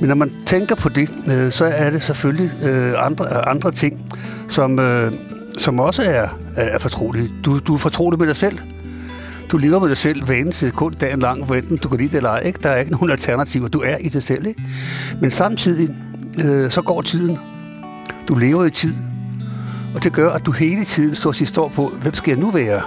Men 0.00 0.08
når 0.08 0.14
man 0.14 0.32
tænker 0.46 0.74
på 0.74 0.88
det, 0.88 1.10
øh, 1.32 1.52
så 1.52 1.64
er 1.64 1.90
det 1.90 2.02
selvfølgelig 2.02 2.50
øh, 2.68 3.06
andre, 3.06 3.48
andre 3.48 3.72
ting, 3.72 4.00
som, 4.48 4.78
øh, 4.78 5.12
som 5.58 5.80
også 5.80 6.02
er, 6.02 6.28
er 6.56 6.78
fortrolig. 6.78 7.30
Du, 7.44 7.58
du 7.58 7.74
er 7.74 7.78
fortrolig 7.78 8.18
med 8.18 8.26
dig 8.26 8.36
selv. 8.36 8.58
Du 9.50 9.56
lever 9.56 9.80
med 9.80 9.88
dig 9.88 9.96
selv 9.96 10.24
hver 10.24 10.34
eneste 10.34 10.66
sekund 10.66 10.94
dagen 10.94 11.20
lang, 11.20 11.46
for 11.46 11.54
enten 11.54 11.76
du 11.76 11.88
kan 11.88 11.98
lide 11.98 12.08
det 12.08 12.16
eller 12.16 12.30
ej. 12.30 12.42
Ikke? 12.44 12.58
Der 12.62 12.70
er 12.70 12.76
ikke 12.76 12.92
nogen 12.92 13.10
alternativer. 13.10 13.68
Du 13.68 13.80
er 13.80 13.96
i 13.96 14.08
dig 14.08 14.22
selv. 14.22 14.46
Ikke? 14.46 14.62
Men 15.20 15.30
samtidig, 15.30 15.94
øh, 16.44 16.70
så 16.70 16.82
går 16.82 17.02
tiden. 17.02 17.38
Du 18.28 18.34
lever 18.34 18.64
i 18.64 18.70
tid. 18.70 18.94
Og 19.94 20.04
det 20.04 20.12
gør, 20.12 20.30
at 20.30 20.46
du 20.46 20.50
hele 20.50 20.84
tiden 20.84 21.14
så 21.14 21.28
at 21.28 21.48
står 21.48 21.68
på, 21.68 21.92
hvem 22.00 22.14
skal 22.14 22.30
jeg 22.30 22.40
nu 22.40 22.50
være? 22.50 22.82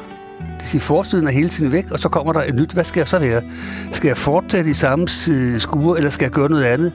Det 0.59 0.67
siger, 0.67 0.81
fortiden 0.81 1.27
er 1.27 1.31
hele 1.31 1.49
tiden 1.49 1.71
væk, 1.71 1.91
og 1.91 1.99
så 1.99 2.09
kommer 2.09 2.33
der 2.33 2.43
et 2.43 2.55
nyt. 2.55 2.71
Hvad 2.71 2.83
skal 2.83 2.99
jeg 2.99 3.07
så 3.07 3.19
være? 3.19 3.41
Skal 3.91 4.07
jeg 4.07 4.17
fortsætte 4.17 4.69
i 4.69 4.73
samme 4.73 5.07
øh, 5.29 5.59
skure, 5.59 5.97
eller 5.97 6.09
skal 6.09 6.25
jeg 6.25 6.31
gøre 6.31 6.49
noget 6.49 6.63
andet? 6.63 6.93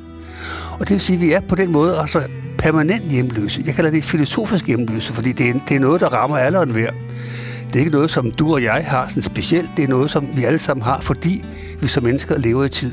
Og 0.72 0.80
det 0.80 0.90
vil 0.90 1.00
sige, 1.00 1.16
at 1.16 1.22
vi 1.22 1.32
er 1.32 1.40
på 1.40 1.54
den 1.54 1.72
måde 1.72 1.98
altså 1.98 2.22
permanent 2.68 3.10
hjemløse. 3.10 3.62
Jeg 3.66 3.74
kalder 3.74 3.90
det 3.90 4.04
filosofisk 4.04 4.66
hjemløse, 4.66 5.12
fordi 5.12 5.32
det 5.32 5.48
er, 5.48 5.54
det 5.68 5.76
er 5.76 5.80
noget, 5.80 6.00
der 6.00 6.06
rammer 6.06 6.38
alle 6.38 6.58
og 6.58 6.66
hver. 6.66 6.90
Det 7.66 7.74
er 7.74 7.78
ikke 7.78 7.90
noget, 7.90 8.10
som 8.10 8.30
du 8.30 8.52
og 8.52 8.62
jeg 8.62 8.84
har 8.86 9.08
sådan 9.08 9.22
specielt. 9.22 9.70
Det 9.76 9.84
er 9.84 9.88
noget, 9.88 10.10
som 10.10 10.28
vi 10.36 10.44
alle 10.44 10.58
sammen 10.58 10.84
har, 10.84 11.00
fordi 11.00 11.44
vi 11.80 11.86
som 11.86 12.04
mennesker 12.04 12.38
lever 12.38 12.64
i 12.64 12.68
tid. 12.68 12.90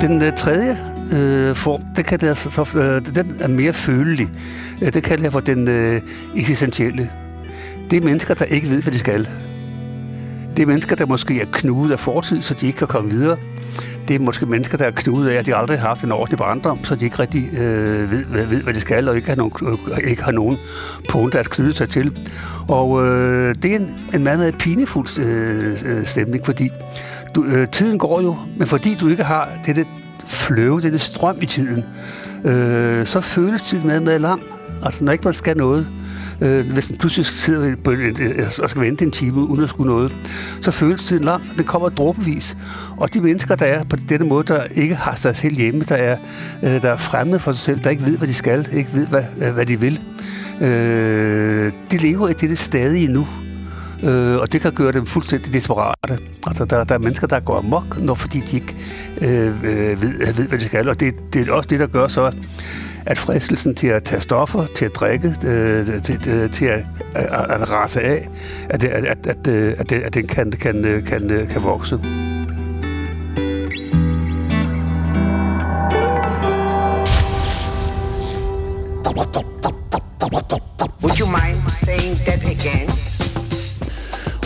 Den 0.00 0.22
øh, 0.22 0.32
tredje 0.36 0.78
øh, 1.12 1.54
form, 1.56 1.82
det 1.96 2.04
kan 2.04 2.20
det, 2.20 2.28
altså 2.28 2.50
så, 2.50 2.78
øh, 2.78 3.14
den 3.14 3.36
er 3.40 3.48
mere 3.48 3.72
følelig. 3.72 4.28
Øh, 4.82 4.92
det 4.92 5.02
kalder 5.02 5.24
jeg 5.24 5.32
for 5.32 5.40
den 5.40 5.68
øh, 5.68 6.00
eksistentielle. 6.36 7.10
Det 7.90 7.96
er 7.96 8.00
mennesker, 8.00 8.34
der 8.34 8.44
ikke 8.44 8.70
ved, 8.70 8.82
hvad 8.82 8.92
de 8.92 8.98
skal. 8.98 9.28
Det 10.56 10.62
er 10.62 10.66
mennesker, 10.66 10.96
der 10.96 11.06
måske 11.06 11.40
er 11.40 11.46
knudet 11.52 11.92
af 11.92 12.00
fortid, 12.00 12.42
så 12.42 12.54
de 12.54 12.66
ikke 12.66 12.78
kan 12.78 12.86
komme 12.86 13.10
videre. 13.10 13.36
Det 14.08 14.16
er 14.16 14.20
måske 14.20 14.46
mennesker, 14.46 14.78
der 14.78 14.84
er 14.84 14.90
knudet 14.90 15.30
af, 15.30 15.34
at 15.34 15.46
de 15.46 15.56
aldrig 15.56 15.78
har 15.78 15.88
haft 15.88 16.04
en 16.04 16.12
ordentlig 16.12 16.38
barndom, 16.38 16.84
så 16.84 16.94
de 16.94 17.04
ikke 17.04 17.18
rigtig 17.18 17.48
øh, 17.52 18.10
ved, 18.10 18.24
ved, 18.24 18.46
ved, 18.46 18.62
hvad 18.62 18.74
de 18.74 18.80
skal, 18.80 19.08
og 19.08 19.16
ikke 19.16 19.28
har 19.28 19.36
nogen, 19.36 19.52
øh, 19.62 20.10
ikke 20.10 20.22
har 20.22 20.32
nogen 20.32 20.56
punkter 21.10 21.38
at 21.38 21.50
knyde 21.50 21.72
sig 21.72 21.88
til. 21.88 22.18
Og 22.68 23.06
øh, 23.06 23.54
det 23.62 23.72
er 23.72 23.76
en, 23.76 23.96
en 24.14 24.24
meget, 24.24 24.38
meget 24.38 24.58
pinefuld 24.58 25.18
øh, 25.18 25.76
øh, 25.86 26.04
stemning, 26.04 26.44
fordi 26.44 26.70
du, 27.34 27.44
øh, 27.44 27.68
tiden 27.68 27.98
går 27.98 28.20
jo, 28.20 28.36
men 28.56 28.66
fordi 28.66 28.94
du 28.94 29.08
ikke 29.08 29.24
har 29.24 29.48
dette 29.66 29.84
fløve, 30.26 30.80
dette 30.80 30.98
strøm 30.98 31.36
i 31.42 31.46
tiden, 31.46 31.84
øh, 32.44 33.06
så 33.06 33.20
føles 33.20 33.62
tiden 33.62 33.86
meget, 33.86 34.02
meget 34.02 34.20
lang. 34.20 34.42
Altså, 34.82 35.04
når 35.04 35.12
ikke 35.12 35.24
man 35.24 35.34
skal 35.34 35.56
noget, 35.56 35.86
øh, 36.40 36.72
hvis 36.72 36.90
man 36.90 36.98
pludselig 36.98 37.26
sidder 37.26 37.76
på 37.84 37.90
en, 37.90 38.16
og 38.62 38.70
skal 38.70 38.82
vente 38.82 39.04
en 39.04 39.10
time 39.10 39.36
uden 39.36 39.62
at 39.62 39.68
skulle 39.68 39.92
noget, 39.92 40.12
så 40.60 40.70
føles 40.70 41.04
tiden 41.04 41.24
lang, 41.24 41.42
og 41.50 41.56
den 41.56 41.64
kommer 41.64 41.88
dråbevis. 41.88 42.56
Og 42.96 43.14
de 43.14 43.20
mennesker, 43.20 43.54
der 43.54 43.66
er 43.66 43.84
på 43.84 43.96
denne 43.96 44.26
måde, 44.26 44.44
der 44.46 44.62
ikke 44.74 44.94
har 44.94 45.14
sig 45.14 45.36
selv 45.36 45.56
hjemme, 45.56 45.84
der 45.88 45.96
er, 45.96 46.16
øh, 46.62 46.82
der 46.82 46.90
er 46.90 46.96
fremmede 46.96 47.40
for 47.40 47.52
sig 47.52 47.60
selv, 47.60 47.80
der 47.84 47.90
ikke 47.90 48.06
ved, 48.06 48.18
hvad 48.18 48.28
de 48.28 48.34
skal, 48.34 48.68
ikke 48.72 48.90
ved, 48.92 49.06
hvad, 49.06 49.24
øh, 49.42 49.54
hvad 49.54 49.66
de 49.66 49.80
vil, 49.80 50.00
øh, 50.60 51.72
de 51.90 51.96
lever 51.96 52.28
i 52.28 52.32
dette 52.32 52.56
stadige 52.56 53.08
nu. 53.08 53.26
Øh, 54.02 54.36
og 54.36 54.52
det 54.52 54.60
kan 54.60 54.72
gøre 54.72 54.92
dem 54.92 55.06
fuldstændig 55.06 55.52
desperate. 55.52 56.18
Altså, 56.46 56.64
der, 56.64 56.84
der 56.84 56.94
er 56.94 56.98
mennesker, 56.98 57.26
der 57.26 57.40
går 57.40 57.58
amok, 57.58 58.00
når 58.00 58.14
fordi 58.14 58.40
de 58.40 58.56
ikke 58.56 58.76
øh, 59.20 59.46
øh, 59.46 60.02
ved, 60.02 60.34
ved, 60.34 60.48
hvad 60.48 60.58
de 60.58 60.64
skal. 60.64 60.88
Og 60.88 61.00
det, 61.00 61.14
det 61.32 61.48
er 61.48 61.52
også 61.52 61.68
det, 61.68 61.80
der 61.80 61.86
gør 61.86 62.08
så, 62.08 62.32
at 63.06 63.18
fristelsen 63.18 63.74
til 63.74 63.86
at 63.86 64.04
tage 64.04 64.20
stoffer, 64.20 64.66
til 64.74 64.84
at 64.84 64.94
drikke, 64.94 65.28
øh, 65.46 66.02
til, 66.02 66.28
øh, 66.28 66.50
til 66.50 66.66
at, 66.66 66.84
at, 67.14 67.50
at 67.50 67.70
rase 67.70 68.00
af, 68.00 68.28
at, 68.70 68.84
at, 68.84 69.04
at, 69.04 69.26
at, 69.26 69.46
øh, 69.48 69.74
at, 69.78 69.92
at 69.92 70.14
den 70.14 70.26
kan, 70.26 70.50
kan, 70.50 70.84
øh, 70.84 71.04
kan, 71.04 71.30
øh, 71.30 71.48
kan 71.48 71.62
vokse. 71.62 72.00
Would 79.16 79.55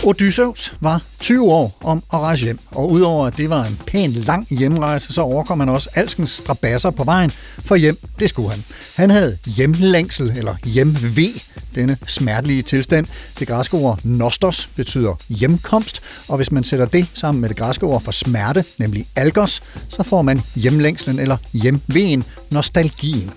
Odysseus 0.03 0.73
var 0.79 1.01
20 1.19 1.51
år 1.51 1.77
om 1.83 2.03
at 2.13 2.19
rejse 2.19 2.43
hjem, 2.45 2.59
og 2.71 2.91
udover 2.91 3.27
at 3.27 3.37
det 3.37 3.49
var 3.49 3.63
en 3.65 3.79
pæn 3.87 4.11
lang 4.11 4.47
hjemrejse, 4.49 5.13
så 5.13 5.21
overkom 5.21 5.59
han 5.59 5.69
også 5.69 5.89
alskens 5.95 6.29
strabasser 6.29 6.89
på 6.89 7.03
vejen, 7.03 7.31
for 7.59 7.75
hjem, 7.75 7.97
det 8.19 8.29
skulle 8.29 8.49
han. 8.49 8.63
Han 8.95 9.09
havde 9.09 9.37
hjemlængsel, 9.45 10.33
eller 10.37 10.55
hjemve, 10.65 11.27
denne 11.75 11.97
smertelige 12.07 12.61
tilstand. 12.61 13.05
Det 13.39 13.47
græske 13.47 13.77
ord 13.77 13.99
nostos 14.03 14.69
betyder 14.75 15.15
hjemkomst, 15.29 16.01
og 16.27 16.37
hvis 16.37 16.51
man 16.51 16.63
sætter 16.63 16.85
det 16.85 17.07
sammen 17.13 17.41
med 17.41 17.49
det 17.49 17.57
græske 17.57 17.85
ord 17.85 18.01
for 18.01 18.11
smerte, 18.11 18.65
nemlig 18.77 19.05
algos, 19.15 19.63
så 19.89 20.03
får 20.03 20.21
man 20.21 20.41
hjemlængslen 20.55 21.19
eller 21.19 21.37
hjemveen, 21.53 22.23
nostalgien. 22.51 23.31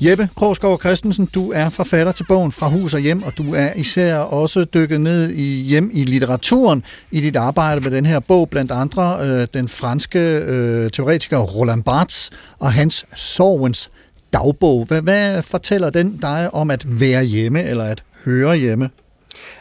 Jeppe 0.00 0.28
Krogsgaard 0.36 0.80
Christensen, 0.80 1.26
du 1.34 1.52
er 1.52 1.70
forfatter 1.70 2.12
til 2.12 2.24
bogen 2.24 2.52
Fra 2.52 2.68
hus 2.68 2.94
og 2.94 3.00
hjem, 3.00 3.22
og 3.22 3.38
du 3.38 3.54
er 3.54 3.72
især 3.76 4.16
også 4.16 4.64
dykket 4.64 5.00
ned 5.00 5.30
i 5.30 5.62
hjem 5.62 5.90
i 5.92 6.04
litteraturen 6.04 6.84
i 7.10 7.20
dit 7.20 7.36
arbejde 7.36 7.80
med 7.80 7.90
den 7.90 8.06
her 8.06 8.20
bog, 8.20 8.50
blandt 8.50 8.72
andre 8.72 9.18
øh, 9.20 9.46
den 9.54 9.68
franske 9.68 10.36
øh, 10.36 10.90
teoretiker 10.90 11.38
Roland 11.38 11.84
Barthes 11.84 12.30
og 12.58 12.72
hans 12.72 13.06
Sorgens 13.14 13.90
dagbog. 14.32 14.84
Hvad, 14.84 15.02
hvad 15.02 15.42
fortæller 15.42 15.90
den 15.90 16.16
dig 16.16 16.54
om 16.54 16.70
at 16.70 17.00
være 17.00 17.24
hjemme 17.24 17.62
eller 17.62 17.84
at 17.84 18.04
høre 18.24 18.56
hjemme? 18.56 18.90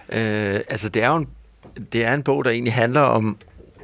Øh, 0.09 0.59
altså, 0.69 0.89
det 0.89 1.03
er 1.03 1.07
jo 1.07 1.15
en, 1.15 1.27
det 1.93 2.05
er 2.05 2.13
en 2.13 2.23
bog, 2.23 2.45
der 2.45 2.51
egentlig 2.51 2.73
handler 2.73 3.01
om 3.01 3.37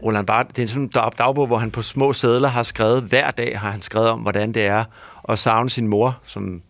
Roland 0.04 0.28
Barthes. 0.28 0.56
Det 0.56 0.64
er 0.64 0.68
sådan 0.68 0.84
en 0.84 0.92
sådan 0.94 1.12
dagbog, 1.18 1.48
hvor 1.48 1.58
han 1.58 1.72
på 1.72 1.82
små 1.82 2.14
sædler 2.14 2.48
har 2.48 2.64
skrevet, 2.64 3.04
hver 3.04 3.32
dag 3.32 3.60
har 3.60 3.72
han 3.72 3.82
skrevet 3.82 4.10
om, 4.10 4.20
hvordan 4.20 4.52
det 4.52 4.66
er 4.66 4.84
og 5.28 5.38
savne 5.38 5.70
sin 5.70 5.88
mor, 5.88 6.20
som, 6.26 6.62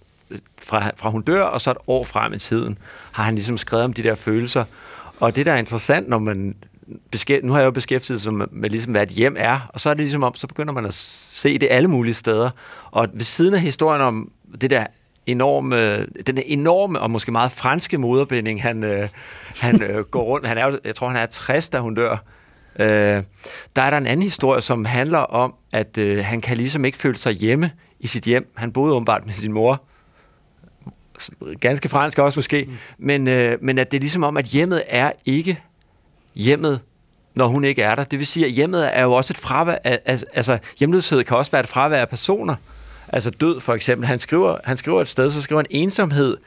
fra, 0.62 0.92
fra 0.96 1.10
hun 1.10 1.22
dør, 1.22 1.44
og 1.44 1.62
så 1.62 1.72
et 1.72 1.78
år 1.88 2.04
frem 2.04 2.34
i 2.34 2.40
tiden, 2.40 2.78
har 3.12 3.24
han 3.24 3.36
ligesom 3.36 3.58
skrevet 3.58 3.86
om 3.86 3.94
de 3.94 4.04
der 4.04 4.16
følelser. 4.16 4.64
Og 5.20 5.36
det, 5.36 5.46
der 5.46 5.54
er 5.54 5.58
interessant, 5.58 6.10
når 6.10 6.20
man 6.20 6.56
beskæft, 7.12 7.44
nu 7.44 7.52
har 7.52 7.60
jeg 7.60 7.66
jo 7.66 7.72
beskæftiget 7.72 8.22
sig 8.22 8.34
med, 8.34 8.46
med 8.52 8.70
ligesom, 8.70 8.92
hvad 8.92 9.04
et 9.04 9.10
hjem 9.10 9.36
er, 9.40 9.70
og 9.74 9.80
så 9.80 9.90
er 9.90 9.94
det 9.94 10.02
ligesom 10.02 10.24
om, 10.24 10.36
så 10.36 10.48
begynder 10.48 10.74
man 10.74 10.86
at 10.86 10.94
se 10.94 11.58
det 11.58 11.68
alle 11.72 11.88
mulige 11.88 12.14
steder. 12.14 12.50
Og 12.92 13.08
ved 13.14 13.22
siden 13.22 13.54
af 13.54 13.62
historien 13.62 14.02
om 14.02 14.32
det 14.62 14.70
der 14.70 14.86
enorme, 15.26 16.06
den 16.06 16.38
der 16.38 16.44
enorme 16.46 17.00
og 17.00 17.12
måske 17.12 17.32
meget 17.32 17.52
franske 17.52 17.98
moderbinding, 17.98 18.62
han, 18.62 18.84
øh, 18.84 19.10
han 19.60 19.82
øh, 19.82 20.04
går 20.12 20.24
rundt. 20.24 20.48
Han 20.48 20.58
er 20.58 20.66
jo, 20.66 20.80
jeg 20.86 20.96
tror, 20.96 21.08
han 21.08 21.18
er 21.18 21.26
60, 21.26 21.70
da 21.70 21.80
hun 21.80 21.96
dør. 21.96 22.18
Øh, 22.80 23.24
der 23.76 23.82
er 23.82 23.90
der 23.90 23.98
en 23.98 24.08
anden 24.08 24.24
historie, 24.24 24.62
som 24.62 24.86
handler 24.86 25.20
om, 25.20 25.54
at 25.72 25.98
øh, 25.98 26.26
han 26.26 26.42
kan 26.42 26.58
ligesom 26.58 26.86
ikke 26.86 26.98
føle 26.98 27.18
sig 27.18 27.34
hjemme 27.34 27.72
i 28.00 28.08
sit 28.08 28.24
hjem. 28.24 28.52
Han 28.56 28.72
boede 28.72 28.94
åbenbart 28.94 29.26
med 29.26 29.34
sin 29.34 29.54
mor. 29.54 29.84
Ganske 31.60 31.90
fransk 31.90 32.20
også 32.20 32.38
måske. 32.38 32.66
Mm. 32.68 32.78
Men, 32.98 33.28
øh, 33.28 33.58
men 33.62 33.78
at 33.78 33.92
det 33.92 33.98
er 33.98 34.02
ligesom 34.02 34.24
om, 34.24 34.38
at 34.38 34.46
hjemmet 34.46 34.84
er 34.88 35.12
ikke 35.26 35.60
hjemmet, 36.36 36.80
når 37.36 37.48
hun 37.48 37.64
ikke 37.64 37.82
er 37.82 37.96
der. 37.96 38.04
Det 38.04 38.20
vil 38.20 38.28
sige, 38.28 38.46
at 38.46 38.52
hjemmet 38.52 38.98
er 38.98 39.04
jo 39.04 39.14
også 39.14 39.34
et 39.34 39.38
fravær. 39.38 39.78
Altså, 40.34 40.58
hjemløshed 40.80 41.24
kan 41.24 41.38
også 41.38 41.52
være 41.52 41.62
et 41.62 41.68
fravær 41.68 42.02
af 42.02 42.10
personer. 42.10 42.56
Altså 43.08 43.30
død 43.30 43.60
for 43.60 43.74
eksempel. 43.74 44.08
Han 44.08 44.20
skriver, 44.20 44.58
han 44.64 44.78
skriver 44.78 45.02
et 45.02 45.08
sted, 45.08 45.32
så 45.32 45.42
skriver 45.42 45.62
han 45.62 45.68
ensomhed. 45.70 46.38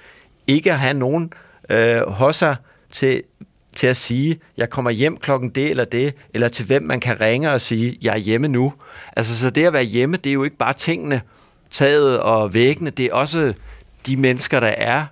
Ikke 0.47 0.73
at 0.73 0.79
have 0.79 0.95
nogen 0.95 1.33
øh, 1.71 2.09
hos 2.09 2.37
sig 2.37 2.57
til, 2.91 3.23
til 3.75 3.87
at 3.87 3.97
sige, 3.97 4.41
jeg 4.57 4.71
kommer 4.71 4.91
hjem 4.91 5.17
klokken 5.17 5.51
det 5.51 5.71
eller 5.71 5.85
det, 5.85 6.15
eller 6.35 6.49
til 6.49 6.67
hvem 6.67 6.83
man 6.83 7.01
kan 7.01 7.21
ringe 7.21 7.53
og 7.53 7.61
sige, 7.61 7.99
jeg 8.03 8.13
er 8.13 8.19
hjemme 8.19 8.49
nu. 8.49 8.73
Altså, 9.17 9.39
så 9.39 9.51
det 9.51 9.67
at 9.67 9.73
være 9.73 9.83
hjemme, 9.83 10.17
det 10.17 10.31
er 10.31 10.35
jo 10.35 10.45
ikke 10.45 10.57
bare 10.57 10.73
tingene, 10.73 11.21
taget 11.71 12.21
og 12.21 12.55
væggene, 12.55 12.91
det 12.91 13.05
er 13.05 13.13
også 13.13 13.55
de 14.07 14.17
mennesker, 14.17 14.61
der 14.61 14.67
er 14.67 15.05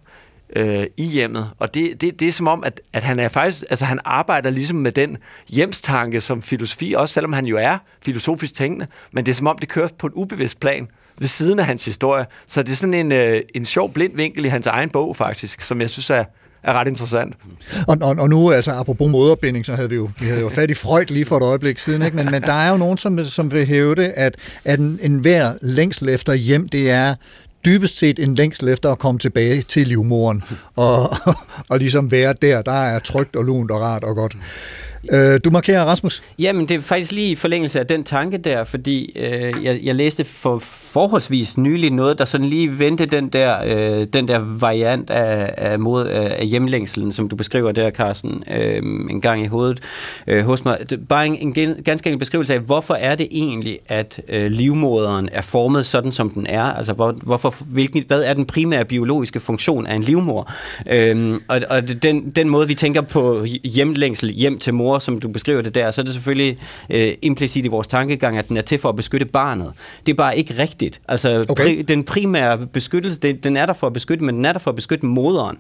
øh, 0.57 0.87
i 0.97 1.05
hjemmet. 1.05 1.51
Og 1.59 1.75
det, 1.75 2.01
det, 2.01 2.21
det 2.21 2.29
er 2.29 2.33
som 2.33 2.49
om, 2.49 2.65
at, 2.65 2.81
at 2.93 3.03
han 3.03 3.19
er 3.19 3.29
faktisk, 3.29 3.65
altså 3.71 3.85
han 3.85 4.01
arbejder 4.05 4.51
ligesom 4.51 4.77
med 4.77 4.93
den 4.93 5.19
hjemstanke 5.49 6.21
som 6.21 6.43
filosofi, 6.43 6.95
også 6.97 7.15
selvom 7.15 7.33
han 7.33 7.47
jo 7.47 7.57
er 7.57 7.79
filosofisk 8.05 8.55
tænkende, 8.55 8.87
men 9.13 9.27
det 9.27 9.33
er 9.33 9.37
som 9.37 9.47
om, 9.47 9.59
det 9.59 9.69
kører 9.69 9.89
på 9.99 10.07
et 10.07 10.13
ubevidst 10.13 10.61
plan 10.61 10.89
ved 11.19 11.29
siden 11.29 11.59
af 11.59 11.67
hans 11.67 11.85
historie. 11.85 12.27
Så 12.47 12.63
det 12.63 12.73
er 12.73 12.77
sådan 12.77 12.95
en, 12.95 13.13
øh, 13.13 13.43
en 13.55 13.65
sjov 13.65 13.93
blind 13.93 14.17
vinkel 14.17 14.45
i 14.45 14.49
hans 14.49 14.67
egen 14.67 14.91
bog 14.91 15.17
faktisk, 15.17 15.61
som 15.61 15.81
jeg 15.81 15.91
synes 15.91 16.11
er, 16.11 16.25
er 16.63 16.73
ret 16.73 16.89
interessant. 16.89 17.35
Og, 17.87 17.99
og, 18.01 18.17
og 18.19 18.29
nu, 18.29 18.51
altså 18.51 18.73
apropos 18.73 19.11
moderbinding, 19.11 19.67
så 19.67 19.75
havde 19.75 19.91
vi 19.91 19.97
jo, 19.97 20.11
vi 20.21 20.27
havde 20.27 20.41
jo 20.41 20.49
fat 20.49 20.71
i 20.71 20.75
Freud 20.75 21.05
lige 21.05 21.25
for 21.25 21.37
et 21.37 21.43
øjeblik 21.43 21.79
siden, 21.79 22.03
ikke? 22.03 22.17
Men, 22.17 22.31
men 22.31 22.43
der 22.43 22.53
er 22.53 22.71
jo 22.71 22.77
nogen, 22.77 22.99
som, 22.99 23.25
som 23.25 23.53
vil 23.53 23.67
hævde, 23.67 24.13
at, 24.13 24.37
at 24.65 24.79
en, 24.79 24.99
en 25.03 25.19
hver 25.19 25.53
længsel 25.63 26.09
efter 26.09 26.35
hjem, 26.35 26.69
det 26.69 26.91
er 26.91 27.15
dybest 27.65 27.99
set 27.99 28.19
en 28.19 28.35
længsel 28.35 28.69
efter 28.69 28.93
at 28.93 28.99
komme 28.99 29.19
tilbage 29.19 29.63
til 29.63 29.89
livmoren, 29.89 30.43
og, 30.77 31.17
og 31.69 31.79
ligesom 31.79 32.11
være 32.11 32.35
der, 32.43 32.63
der 32.63 32.73
er 32.73 32.99
trygt 32.99 33.37
og 33.37 33.45
lunt 33.45 33.71
og 33.71 33.81
rart 33.81 34.05
og 34.05 34.17
godt. 34.17 34.37
Øh, 35.13 35.41
du 35.45 35.51
markerer 35.51 35.85
Rasmus. 35.85 36.23
Jamen, 36.39 36.69
det 36.69 36.77
er 36.77 36.81
faktisk 36.81 37.13
lige 37.13 37.31
i 37.31 37.35
forlængelse 37.35 37.81
af 37.81 37.87
den 37.87 38.05
tanke 38.05 38.39
der, 38.39 38.65
fordi 38.65 39.13
øh, 39.17 39.65
jeg, 39.65 39.81
jeg 39.83 39.95
læste 39.95 40.25
for 40.25 40.59
forholdsvis 40.63 41.59
nylig 41.59 41.91
noget, 41.91 42.19
der 42.19 42.25
sådan 42.25 42.47
lige 42.47 42.79
vendte 42.79 43.07
den 43.07 43.29
der, 43.29 43.57
øh, 43.67 44.07
den 44.13 44.29
der 44.29 44.39
variant 44.39 45.11
af, 45.11 45.55
af, 45.57 45.79
mod, 45.79 46.07
øh, 46.07 46.25
af 46.39 46.47
hjemlængselen, 46.47 47.13
som 47.13 47.29
du 47.29 47.37
beskriver 47.37 47.73
der, 47.73 47.91
Carsten, 47.91 48.45
øh, 48.57 48.77
en 49.11 49.21
gang 49.21 49.43
i 49.43 49.47
hovedet 49.47 49.81
øh, 50.27 50.45
hos 50.45 50.65
mig. 50.65 50.79
Det, 50.91 51.09
bare 51.09 51.27
en, 51.27 51.37
en 51.37 51.55
gen- 51.55 51.83
ganske 51.85 52.07
enkelt 52.09 52.19
beskrivelse 52.19 52.55
af, 52.55 52.61
hvorfor 52.61 52.95
er 52.95 53.15
det 53.15 53.29
egentlig, 53.31 53.79
at 53.89 54.21
øh, 54.29 54.51
livmoderen 54.51 55.29
er 55.33 55.43
formet 55.43 55.87
sådan, 55.87 56.13
som 56.13 56.31
den 56.31 56.47
er? 56.47 56.63
Altså, 56.63 56.93
hvor, 56.93 57.13
hvorfor, 57.23 57.55
hvilken, 57.67 58.05
hvad 58.07 58.23
er 58.23 58.35
den 58.35 58.47
primære 58.47 58.85
biologiske 58.85 59.41
funktion 59.41 59.87
af 59.87 59.95
en 59.95 60.03
livmor? 60.03 60.53
Øh, 60.91 61.35
og 61.49 61.61
og 61.71 62.03
den, 62.03 62.31
den 62.31 62.49
måde, 62.49 62.69
vi 62.69 62.75
tænker 62.75 63.01
på 63.01 63.45
hjemlængsel, 63.65 64.31
hjem 64.31 64.59
til 64.59 64.75
mor, 64.75 64.88
som 64.99 65.21
du 65.21 65.29
beskriver 65.29 65.63
det 65.63 65.75
der, 65.75 65.91
så 65.91 66.01
er 66.01 66.05
det 66.05 66.13
selvfølgelig 66.15 66.59
øh, 66.91 67.13
implicit 67.23 67.65
i 67.65 67.69
vores 67.69 67.87
tankegang, 67.87 68.39
at 68.39 68.49
den 68.49 68.57
er 68.57 68.61
til 68.63 68.79
for 68.79 68.89
at 68.89 68.97
beskytte 68.97 69.27
barnet. 69.27 69.73
Det 70.07 70.13
er 70.13 70.17
bare 70.17 70.39
ikke 70.39 70.55
rigtigt. 70.59 71.01
Altså, 71.09 71.45
Okay. 71.49 71.65
pri, 71.65 71.83
den 71.83 72.05
primære 72.05 72.67
beskyttelse, 72.67 73.19
det, 73.19 73.45
den 73.45 73.57
er 73.57 73.67
der 73.67 73.73
for 73.73 73.87
at 73.87 73.93
beskytte, 73.93 74.25
men 74.25 74.35
den 74.35 74.45
er 74.45 74.53
der 74.53 74.59
for 74.59 74.71
at 74.71 74.75
beskytte 74.75 75.07
moderen. 75.07 75.57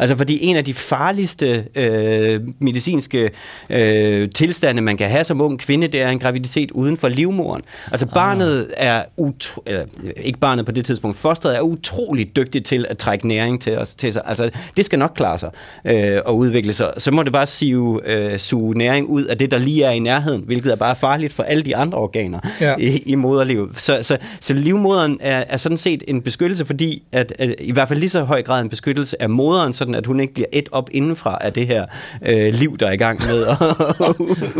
Altså, 0.00 0.16
fordi 0.16 0.44
en 0.44 0.56
af 0.56 0.64
de 0.64 0.74
farligste 0.74 1.64
øh, 1.74 2.40
medicinske 2.58 3.30
øh, 3.70 4.30
tilstande, 4.30 4.82
man 4.82 4.96
kan 4.96 5.08
have 5.08 5.24
som 5.24 5.40
ung 5.40 5.58
kvinde, 5.58 5.86
det 5.86 6.02
er 6.02 6.08
en 6.08 6.18
graviditet 6.18 6.70
uden 6.70 6.96
for 6.96 7.08
livmoren. 7.08 7.62
Altså, 7.90 8.06
barnet 8.06 8.66
er, 8.76 9.04
utro, 9.16 9.62
eller, 9.66 9.84
ikke 10.16 10.38
barnet 10.38 10.66
på 10.66 10.72
det 10.72 10.84
tidspunkt, 10.84 11.16
fosteret 11.16 11.56
er 11.56 11.60
utroligt 11.60 12.36
dygtigt 12.36 12.66
til 12.66 12.86
at 12.88 12.98
trække 12.98 13.28
næring 13.28 13.60
til, 13.62 13.78
os, 13.78 13.94
til 13.94 14.12
sig. 14.12 14.22
Altså, 14.26 14.50
det 14.76 14.84
skal 14.84 14.98
nok 14.98 15.12
klare 15.16 15.38
sig 15.38 15.50
øh, 15.84 16.18
og 16.24 16.36
udvikle 16.36 16.72
sig. 16.72 16.92
Så 16.98 17.10
må 17.10 17.22
det 17.22 17.32
bare 17.32 17.46
sive, 17.46 18.00
øh, 18.10 18.38
suge 18.38 18.71
næring 18.72 19.06
ud 19.08 19.24
af 19.24 19.38
det, 19.38 19.50
der 19.50 19.58
lige 19.58 19.84
er 19.84 19.90
i 19.90 19.98
nærheden, 19.98 20.42
hvilket 20.46 20.72
er 20.72 20.76
bare 20.76 20.96
farligt 20.96 21.32
for 21.32 21.42
alle 21.42 21.62
de 21.62 21.76
andre 21.76 21.98
organer 21.98 22.38
Ja. 22.60 22.74
i, 22.78 23.02
i 23.06 23.14
moderlivet. 23.14 23.68
Så, 23.76 23.98
så, 24.02 24.16
så 24.40 24.54
livmoderen 24.54 25.18
er, 25.20 25.44
er 25.48 25.56
sådan 25.56 25.78
set 25.78 26.02
en 26.08 26.22
beskyttelse, 26.22 26.64
fordi 26.66 27.02
at, 27.12 27.32
at 27.38 27.54
i 27.60 27.72
hvert 27.72 27.88
fald 27.88 27.98
lige 27.98 28.10
så 28.10 28.22
høj 28.24 28.42
grad 28.42 28.62
en 28.62 28.68
beskyttelse 28.68 29.22
af 29.22 29.30
moderen, 29.30 29.74
sådan 29.74 29.94
at 29.94 30.06
hun 30.06 30.20
ikke 30.20 30.34
bliver 30.34 30.46
et 30.52 30.68
op 30.72 30.88
indenfra 30.92 31.38
af 31.40 31.52
det 31.52 31.66
her 31.66 31.84
øh, 32.26 32.54
liv, 32.54 32.76
der 32.78 32.86
er 32.86 32.92
i 32.92 32.96
gang 32.96 33.20
med. 33.26 33.46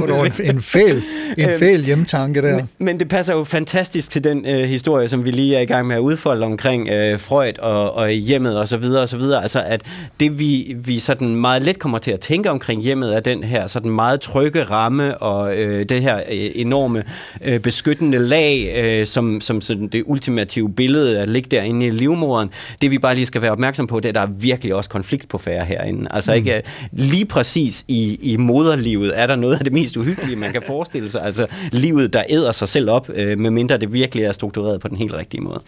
Det 0.02 0.18
var 0.18 0.24
en, 0.24 0.32
en 0.56 0.62
fæl, 0.62 0.96
en 1.38 1.48
Øhm, 1.48 1.58
fæl 1.58 1.84
hjemtanke 1.84 2.42
der. 2.42 2.56
Men, 2.56 2.68
men 2.78 3.00
det 3.00 3.08
passer 3.08 3.34
jo 3.34 3.44
fantastisk 3.44 4.10
til 4.10 4.24
den 4.24 4.46
øh, 4.46 4.60
historie, 4.68 5.08
som 5.08 5.24
vi 5.24 5.30
lige 5.30 5.56
er 5.56 5.60
i 5.60 5.64
gang 5.64 5.86
med 5.86 5.96
at 5.96 6.00
udfolde 6.00 6.46
omkring 6.46 6.88
øh, 6.88 7.18
Freud 7.18 7.58
og, 7.58 7.92
og 7.94 8.10
hjemmet 8.10 8.58
og 8.58 8.68
så 8.68 8.76
videre 8.76 9.02
og 9.02 9.08
så 9.08 9.16
videre. 9.16 9.42
Altså 9.42 9.62
at 9.66 9.82
det 10.20 10.38
vi, 10.38 10.76
vi 10.84 10.98
sådan 10.98 11.36
meget 11.36 11.62
let 11.62 11.78
kommer 11.78 11.98
til 11.98 12.10
at 12.10 12.20
tænke 12.20 12.50
omkring 12.50 12.82
hjemmet 12.82 13.16
er 13.16 13.20
den 13.20 13.44
her 13.44 13.66
sådan 13.66 13.90
meget 14.02 14.20
trygge 14.20 14.64
ramme 14.64 15.18
og 15.18 15.56
øh, 15.56 15.88
det 15.88 16.02
her 16.02 16.16
øh, 16.16 16.50
enorme 16.54 17.04
øh, 17.44 17.60
beskyttende 17.60 18.18
lag, 18.18 18.72
øh, 18.76 19.06
som, 19.06 19.40
som 19.40 19.60
sådan 19.60 19.88
det 19.88 20.02
ultimative 20.06 20.72
billede 20.72 21.18
at 21.18 21.28
ligge 21.28 21.48
derinde 21.50 21.86
i 21.86 21.90
livmoderen. 21.90 22.50
Det 22.82 22.90
vi 22.90 22.98
bare 22.98 23.14
lige 23.14 23.26
skal 23.26 23.42
være 23.42 23.50
opmærksom 23.50 23.86
på, 23.86 24.00
det 24.00 24.04
er, 24.04 24.08
at 24.08 24.14
der 24.14 24.20
er 24.20 24.26
virkelig 24.26 24.74
også 24.74 24.90
konflikt 24.90 25.28
på 25.28 25.38
færre 25.38 25.64
herinde. 25.64 26.08
Altså 26.10 26.32
ikke 26.32 26.56
øh, 26.56 26.62
lige 26.92 27.24
præcis 27.24 27.84
i, 27.88 28.18
i 28.22 28.36
moderlivet 28.36 29.20
er 29.20 29.26
der 29.26 29.36
noget 29.36 29.58
af 29.58 29.64
det 29.64 29.72
mest 29.72 29.96
uhyggelige, 29.96 30.36
man 30.36 30.52
kan 30.52 30.62
forestille 30.66 31.08
sig. 31.08 31.22
Altså 31.24 31.46
livet, 31.72 32.12
der 32.12 32.22
æder 32.30 32.52
sig 32.52 32.68
selv 32.68 32.90
op, 32.90 33.10
øh, 33.14 33.38
medmindre 33.38 33.78
det 33.78 33.92
virkelig 33.92 34.24
er 34.24 34.32
struktureret 34.32 34.80
på 34.80 34.88
den 34.88 34.96
helt 34.96 35.14
rigtige 35.14 35.40
måde. 35.40 35.60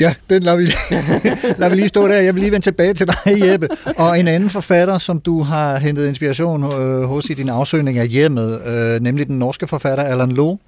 Ja, 0.00 0.14
den 0.30 0.42
lader 0.42 0.56
vi, 0.56 0.64
lader 1.58 1.68
vi 1.68 1.74
lige 1.74 1.88
stå 1.88 2.08
der. 2.08 2.14
Jeg 2.14 2.34
vil 2.34 2.40
lige 2.40 2.52
vende 2.52 2.66
tilbage 2.66 2.94
til 2.94 3.06
dig, 3.06 3.50
Jeppe. 3.50 3.68
Og 3.96 4.20
en 4.20 4.28
anden 4.28 4.50
forfatter, 4.50 4.98
som 4.98 5.20
du 5.20 5.42
har 5.42 5.78
hentet 5.78 6.08
inspiration 6.08 6.64
øh, 6.64 7.02
hos 7.02 7.30
i 7.30 7.34
din 7.34 7.48
afsøgning 7.48 7.98
af 7.98 8.08
hjemmet, 8.08 8.60
øh, 8.66 9.00
nemlig 9.00 9.26
den 9.26 9.38
norske 9.38 9.66
forfatter 9.66 10.04
Allan 10.04 10.32
Loe. 10.32 10.58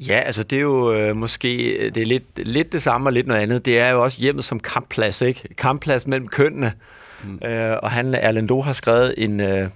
Ja, 0.00 0.18
altså 0.18 0.42
det 0.42 0.56
er 0.56 0.62
jo 0.62 0.92
øh, 0.92 1.16
måske 1.16 1.48
det 1.94 2.02
er 2.02 2.06
lidt, 2.06 2.24
lidt 2.36 2.72
det 2.72 2.82
samme 2.82 3.08
og 3.08 3.12
lidt 3.12 3.26
noget 3.26 3.40
andet. 3.40 3.64
Det 3.64 3.78
er 3.78 3.90
jo 3.90 4.02
også 4.02 4.18
hjemmet 4.20 4.44
som 4.44 4.60
kampplads, 4.60 5.22
ikke? 5.22 5.42
Kampplads 5.58 6.06
mellem 6.06 6.28
kønnene. 6.28 6.72
Mm. 7.24 7.48
Øh, 7.48 7.76
og 7.82 7.90
han, 7.90 8.14
Erland 8.14 8.48
Loe, 8.48 8.64
har 8.64 8.72
skrevet 8.72 9.14
en, 9.18 9.40
øh, 9.40 9.68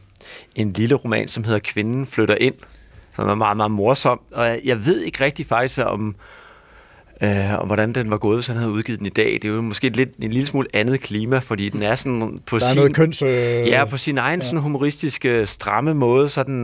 en 0.54 0.72
lille 0.72 0.94
roman, 0.94 1.28
som 1.28 1.44
hedder 1.44 1.58
Kvinden 1.58 2.06
flytter 2.06 2.36
ind, 2.40 2.54
som 3.16 3.28
er 3.28 3.34
meget, 3.34 3.56
meget 3.56 3.70
morsom. 3.70 4.20
Og 4.32 4.46
jeg, 4.46 4.60
jeg 4.64 4.86
ved 4.86 5.00
ikke 5.00 5.24
rigtig 5.24 5.46
faktisk 5.46 5.80
om, 5.86 6.08
øh, 6.08 6.14
om 7.58 7.66
hvordan 7.66 7.92
den 7.92 8.10
var 8.10 8.18
gået, 8.18 8.36
hvis 8.36 8.46
han 8.46 8.56
havde 8.56 8.70
udgivet 8.70 8.98
den 8.98 9.06
i 9.06 9.10
dag. 9.10 9.32
Det 9.32 9.44
er 9.44 9.48
jo 9.48 9.60
måske 9.60 9.86
et 9.86 9.96
lidt, 9.96 10.08
en 10.22 10.30
lille 10.30 10.46
smule 10.46 10.68
andet 10.74 11.00
klima, 11.00 11.38
fordi 11.38 11.68
den 11.68 11.82
er 11.82 11.94
sådan 11.94 12.40
på 12.46 12.58
Der 12.58 12.64
er 12.64 12.68
sin... 12.68 12.76
noget 12.76 12.94
køns... 12.94 13.22
Øh, 13.22 13.28
Ja, 13.66 13.84
på 13.84 13.96
sin 13.96 14.18
egen 14.18 14.40
ja. 14.40 14.46
sådan 14.46 14.60
humoristiske, 14.60 15.46
stramme 15.46 15.94
måde, 15.94 16.28
så 16.28 16.42
den 16.42 16.54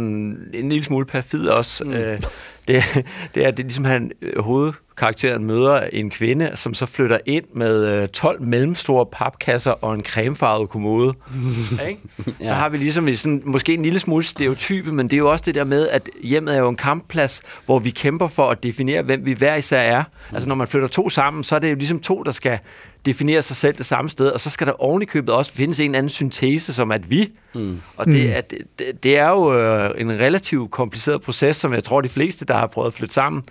en 0.54 0.68
lille 0.68 0.84
smule 0.84 1.06
perfid 1.06 1.48
også. 1.48 1.84
Mm. 1.84 1.92
Øh, 1.92 2.20
det, 2.68 2.82
det 3.34 3.46
er 3.46 3.50
det 3.50 3.58
er 3.58 3.62
ligesom, 3.62 3.84
han 3.84 4.10
øh, 4.22 4.42
hovedkarakteren 4.42 5.44
møder 5.44 5.80
en 5.92 6.10
kvinde, 6.10 6.50
som 6.54 6.74
så 6.74 6.86
flytter 6.86 7.18
ind 7.26 7.44
med 7.52 7.86
øh, 7.86 8.08
12 8.08 8.42
mellemstore 8.42 9.06
papkasser 9.12 9.70
og 9.70 9.94
en 9.94 10.04
cremefarvet 10.04 10.68
kommode. 10.70 11.14
ikke? 11.88 12.00
Så 12.24 12.32
Ja. 12.40 12.52
har 12.52 12.68
vi 12.68 12.76
ligesom 12.78 13.12
sådan, 13.14 13.42
måske 13.44 13.74
en 13.74 13.82
lille 13.82 13.98
smule 13.98 14.24
stereotype, 14.24 14.92
men 14.92 15.06
det 15.06 15.12
er 15.12 15.18
jo 15.18 15.30
også 15.30 15.42
det 15.46 15.54
der 15.54 15.64
med, 15.64 15.88
at 15.88 16.08
hjemmet 16.22 16.54
er 16.54 16.58
jo 16.58 16.68
en 16.68 16.76
kampplads, 16.76 17.42
hvor 17.66 17.78
vi 17.78 17.90
kæmper 17.90 18.26
for 18.26 18.50
at 18.50 18.62
definere, 18.62 19.02
hvem 19.02 19.24
vi 19.24 19.32
hver 19.32 19.54
især 19.54 19.80
er. 19.80 20.04
Altså 20.32 20.48
når 20.48 20.54
man 20.54 20.66
flytter 20.66 20.88
to 20.88 21.10
sammen, 21.10 21.44
så 21.44 21.54
er 21.54 21.58
det 21.58 21.70
jo 21.70 21.74
ligesom 21.74 22.00
to, 22.00 22.22
der 22.22 22.32
skal 22.32 22.58
definere 23.06 23.42
sig 23.42 23.56
selv 23.56 23.76
det 23.76 23.86
samme 23.86 24.10
sted, 24.10 24.28
og 24.28 24.40
så 24.40 24.50
skal 24.50 24.66
der 24.66 24.82
oven 24.82 25.02
i 25.02 25.04
købet 25.04 25.34
også 25.34 25.52
findes 25.52 25.80
en 25.80 25.94
anden 25.94 26.10
syntese, 26.10 26.74
som 26.74 26.92
at 26.92 27.10
vi. 27.10 27.32
Mm. 27.54 27.80
Og 27.96 28.06
det, 28.06 28.24
Mm. 28.26 28.30
er, 28.32 28.40
det, 28.40 28.58
det- 28.78 29.02
det 29.02 29.18
er 29.18 29.28
jo 29.30 29.54
øh, 29.60 29.90
en 30.00 30.10
relativt 30.10 30.70
kompliceret 30.70 31.22
proces, 31.22 31.56
som 31.56 31.72
jeg 31.72 31.84
tror, 31.84 32.00
de 32.00 32.08
fleste, 32.08 32.44
der 32.44 32.54
har 32.54 32.66
prøvet 32.66 32.86
at 32.86 32.94
flytte 32.94 33.14
sammen, 33.14 33.42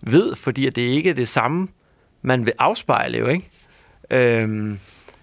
ved, 0.00 0.34
fordi 0.36 0.66
at 0.66 0.76
det 0.76 0.82
ikke 0.82 1.10
er 1.10 1.14
det 1.14 1.28
samme, 1.28 1.68
man 2.22 2.46
vil 2.46 2.52
afspejle 2.58 3.18
jo, 3.18 3.26
ikke? 3.26 3.48
Øhm, 4.10 4.78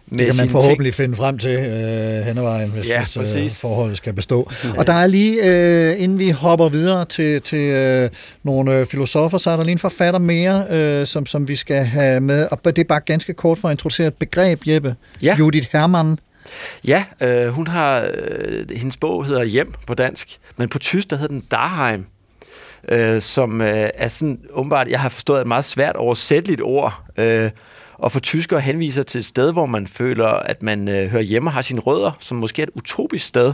Det 0.10 0.26
kan 0.26 0.36
man 0.38 0.50
forhåbentlig 0.50 0.94
finde 0.94 1.16
frem 1.16 1.38
til 1.38 1.50
øh, 1.50 2.26
hen 2.26 2.38
ad 2.38 2.42
vejen, 2.42 2.70
hvis, 2.70 2.90
Ja, 2.90 3.04
hvis 3.16 3.36
øh, 3.36 3.52
forholdet 3.52 3.98
skal 3.98 4.14
bestå. 4.14 4.52
Og 4.78 4.88
der 4.88 4.94
er 4.94 5.08
lige, 5.08 5.38
øh, 5.44 6.04
inden 6.04 6.20
vi 6.20 6.30
hopper 6.30 6.70
videre 6.70 7.06
til, 7.06 7.42
til 7.42 7.60
øh, 7.60 8.10
nogle 8.44 8.76
øh, 8.76 8.86
filosofer, 8.86 9.38
så 9.38 9.50
er 9.50 9.58
der 9.58 9.64
lige 9.64 9.72
en 9.72 9.78
forfatter 9.80 10.20
mere, 10.20 10.66
øh, 10.70 11.06
som, 11.06 11.26
som 11.26 11.48
vi 11.48 11.56
skal 11.56 11.84
have 11.84 12.22
med. 12.22 12.48
Og 12.52 12.66
det 12.66 12.78
er 12.78 12.84
bare 12.84 13.00
ganske 13.00 13.34
kort 13.34 13.58
for 13.58 13.68
at 13.68 13.72
introducere 13.72 14.08
et 14.08 14.14
begreb, 14.14 14.62
Jeppe. 14.68 14.96
Ja. 15.22 15.36
Judith 15.40 15.68
Hermann. 15.72 16.20
Ja, 16.88 17.04
øh, 17.22 17.48
hun 17.48 17.68
har, 17.68 18.08
øh, 18.14 18.70
hendes 18.72 18.98
bog 18.98 19.26
hedder 19.26 19.44
Hjem 19.44 19.74
på 19.88 19.94
dansk, 19.94 20.38
men 20.58 20.70
på 20.70 20.80
tysk, 20.80 21.10
der 21.10 21.16
hedder 21.16 21.34
den 21.34 21.44
Daheim, 21.52 22.06
øh, 22.88 23.22
som 23.22 23.62
øh, 23.62 23.90
er 23.96 24.08
sådan, 24.08 24.40
åbenbart, 24.54 24.88
jeg 24.88 25.00
har 25.00 25.10
forstået, 25.10 25.42
et 25.42 25.48
meget 25.48 25.66
svært 25.66 25.96
oversætteligt 25.96 26.62
ord, 26.62 27.04
øh, 27.18 27.50
og 27.98 28.12
for 28.12 28.20
tyskere 28.20 28.62
henviser 28.62 29.04
til 29.04 29.20
et 29.20 29.26
sted, 29.26 29.52
hvor 29.52 29.66
man 29.66 29.88
føler, 29.88 30.28
at 30.28 30.64
man 30.64 30.88
øh, 30.88 31.10
hører 31.10 31.24
hjemme 31.24 31.50
og 31.50 31.54
har 31.54 31.62
sine 31.62 31.80
rødder, 31.80 32.12
som 32.20 32.38
måske 32.38 32.62
er 32.62 32.64
et 32.64 32.70
utopisk 32.76 33.26
sted, 33.26 33.54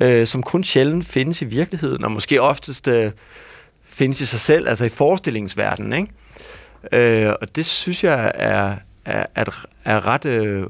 øh, 0.00 0.26
som 0.26 0.42
kun 0.42 0.64
sjældent 0.64 1.06
findes 1.06 1.42
i 1.42 1.44
virkeligheden, 1.44 2.04
og 2.04 2.12
måske 2.12 2.42
oftest 2.42 2.88
øh, 2.88 3.12
findes 3.84 4.20
i 4.20 4.26
sig 4.26 4.40
selv, 4.40 4.68
altså 4.68 4.84
i 4.84 4.88
forestillingsverdenen, 4.88 5.92
ikke? 5.92 6.12
Øh, 7.26 7.32
og 7.40 7.56
det 7.56 7.66
synes 7.66 8.04
jeg 8.04 8.32
er, 8.34 8.74
er, 9.04 9.26
er, 9.34 9.44
er 9.84 10.06
ret 10.06 10.24
øh, 10.24 10.66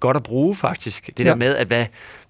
godt 0.00 0.16
at 0.16 0.22
bruge 0.22 0.56
faktisk. 0.56 1.06
Det 1.18 1.24
Ja. 1.24 1.30
der 1.30 1.36
med, 1.36 1.56
at 1.56 1.66
hvad, 1.66 1.86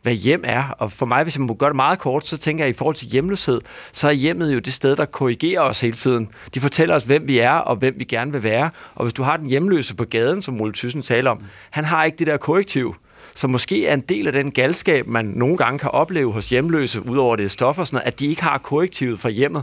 hvad 0.08 0.16
hjem 0.16 0.42
er. 0.44 0.74
Og 0.78 0.92
for 0.92 1.06
mig, 1.06 1.22
hvis 1.22 1.36
jeg 1.36 1.42
må 1.42 1.54
gøre 1.54 1.70
det 1.70 1.76
meget 1.76 1.98
kort, 1.98 2.28
så 2.28 2.36
tænker 2.36 2.64
jeg, 2.64 2.68
at 2.68 2.74
i 2.74 2.78
forhold 2.78 2.96
til 2.96 3.08
hjemløshed, 3.08 3.60
så 3.92 4.08
er 4.08 4.12
hjemmet 4.12 4.54
jo 4.54 4.58
det 4.58 4.72
sted, 4.72 4.96
der 4.96 5.04
korrigerer 5.04 5.60
os 5.60 5.80
hele 5.80 5.96
tiden. 5.96 6.28
De 6.54 6.60
fortæller 6.60 6.94
os, 6.94 7.04
hvem 7.04 7.26
vi 7.26 7.38
er, 7.38 7.50
og 7.50 7.76
hvem 7.76 7.94
vi 7.98 8.04
gerne 8.04 8.32
vil 8.32 8.42
være. 8.42 8.70
Og 8.94 9.04
hvis 9.04 9.12
du 9.12 9.22
har 9.22 9.36
den 9.36 9.46
hjemløse 9.46 9.94
på 9.94 10.04
gaden, 10.04 10.42
som 10.42 10.60
Ole 10.60 10.72
Thyssen 10.72 11.02
taler 11.02 11.30
om, 11.30 11.42
han 11.70 11.84
har 11.84 12.04
ikke 12.04 12.16
det 12.16 12.26
der 12.26 12.36
korrektiv. 12.36 12.94
Så 13.34 13.48
måske 13.48 13.86
er 13.86 13.94
en 13.94 14.00
del 14.00 14.26
af 14.26 14.32
den 14.32 14.50
galskab, 14.50 15.06
man 15.06 15.24
nogle 15.24 15.56
gange 15.56 15.78
kan 15.78 15.90
opleve 15.90 16.32
hos 16.32 16.48
hjemløse, 16.48 17.08
udover 17.08 17.36
det 17.36 17.50
stoffer 17.50 17.82
og 17.82 17.86
sådan 17.86 17.96
noget, 17.96 18.06
at 18.06 18.20
de 18.20 18.26
ikke 18.26 18.42
har 18.42 18.58
korrektivet 18.58 19.20
fra 19.20 19.30
hjemmet. 19.30 19.62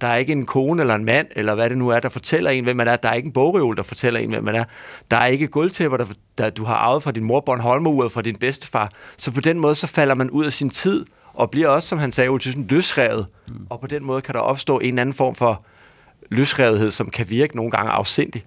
Der 0.00 0.06
er 0.06 0.16
ikke 0.16 0.32
en 0.32 0.46
kone 0.46 0.82
eller 0.82 0.94
en 0.94 1.04
mand, 1.04 1.26
eller 1.36 1.54
hvad 1.54 1.70
det 1.70 1.78
nu 1.78 1.88
er, 1.88 2.00
der 2.00 2.08
fortæller 2.08 2.50
en, 2.50 2.64
hvem 2.64 2.76
man 2.76 2.88
er. 2.88 2.96
Der 2.96 3.08
er 3.08 3.14
ikke 3.14 3.26
en 3.26 3.32
bogreol, 3.32 3.76
der 3.76 3.82
fortæller 3.82 4.20
en, 4.20 4.30
hvem 4.30 4.44
man 4.44 4.54
er. 4.54 4.64
Der 5.10 5.16
er 5.16 5.26
ikke 5.26 5.46
gulvtæpper, 5.46 5.96
der, 5.96 6.06
der 6.38 6.50
du 6.50 6.64
har 6.64 6.74
arvet 6.74 7.02
fra 7.02 7.10
din 7.10 7.24
mor, 7.24 7.40
Bornholmeruret 7.40 8.12
fra 8.12 8.22
din 8.22 8.36
bedstefar. 8.36 8.92
Så 9.16 9.30
på 9.30 9.40
den 9.40 9.58
måde, 9.58 9.74
så 9.74 9.86
falder 9.86 10.14
man 10.14 10.30
ud 10.30 10.44
af 10.44 10.52
sin 10.52 10.70
tid, 10.70 11.06
og 11.34 11.50
bliver 11.50 11.68
også, 11.68 11.88
som 11.88 11.98
han 11.98 12.12
sagde, 12.12 12.30
Ole 12.30 12.40
Thyssen, 12.40 12.66
løsrevet. 12.70 13.26
Mm. 13.48 13.54
Og 13.70 13.80
på 13.80 13.86
den 13.86 14.04
måde 14.04 14.22
kan 14.22 14.34
der 14.34 14.40
opstå 14.40 14.78
en 14.78 14.98
anden 14.98 15.14
form 15.14 15.34
for 15.34 15.64
løsrevethed, 16.30 16.90
som 16.90 17.10
kan 17.10 17.30
virke 17.30 17.56
nogle 17.56 17.70
gange 17.70 17.92
afsindig. 17.92 18.44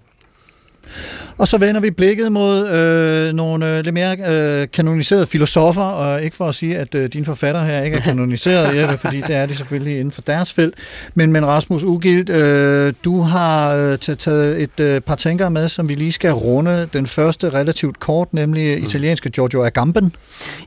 Og 1.38 1.48
så 1.48 1.58
vender 1.58 1.80
vi 1.80 1.90
blikket 1.90 2.32
mod 2.32 2.68
øh, 2.68 3.32
nogle 3.32 3.76
øh, 3.78 3.84
lidt 3.84 3.94
mere 3.94 4.16
øh, 4.62 4.66
kanoniserede 4.72 5.26
filosofer, 5.26 5.82
og 5.82 6.22
ikke 6.22 6.36
for 6.36 6.44
at 6.44 6.54
sige, 6.54 6.78
at 6.78 6.94
øh, 6.94 7.08
dine 7.12 7.24
forfatter 7.24 7.64
her 7.64 7.80
ikke 7.80 7.96
er 7.96 8.00
kanoniseret, 8.10 8.76
Jeppe, 8.80 8.98
fordi 8.98 9.20
det 9.20 9.36
er 9.36 9.46
de 9.46 9.56
selvfølgelig 9.56 9.94
inden 9.94 10.12
for 10.12 10.22
deres 10.22 10.52
felt. 10.52 10.74
Men, 11.14 11.32
men 11.32 11.46
Rasmus 11.46 11.82
Ugild, 11.84 12.30
øh, 12.30 12.92
du 13.04 13.20
har 13.20 13.74
øh, 13.76 13.98
taget- 13.98 14.62
et 14.62 14.80
øh, 14.80 15.00
par 15.00 15.14
tænker 15.14 15.48
med, 15.48 15.68
som 15.68 15.88
vi 15.88 15.94
lige 15.94 16.12
skal 16.12 16.32
runde. 16.32 16.88
Den 16.92 17.06
første 17.06 17.50
relativt 17.50 18.00
kort, 18.00 18.34
nemlig 18.34 18.82
italienske 18.82 19.30
Giorgio 19.30 19.64
Agamben. 19.64 20.14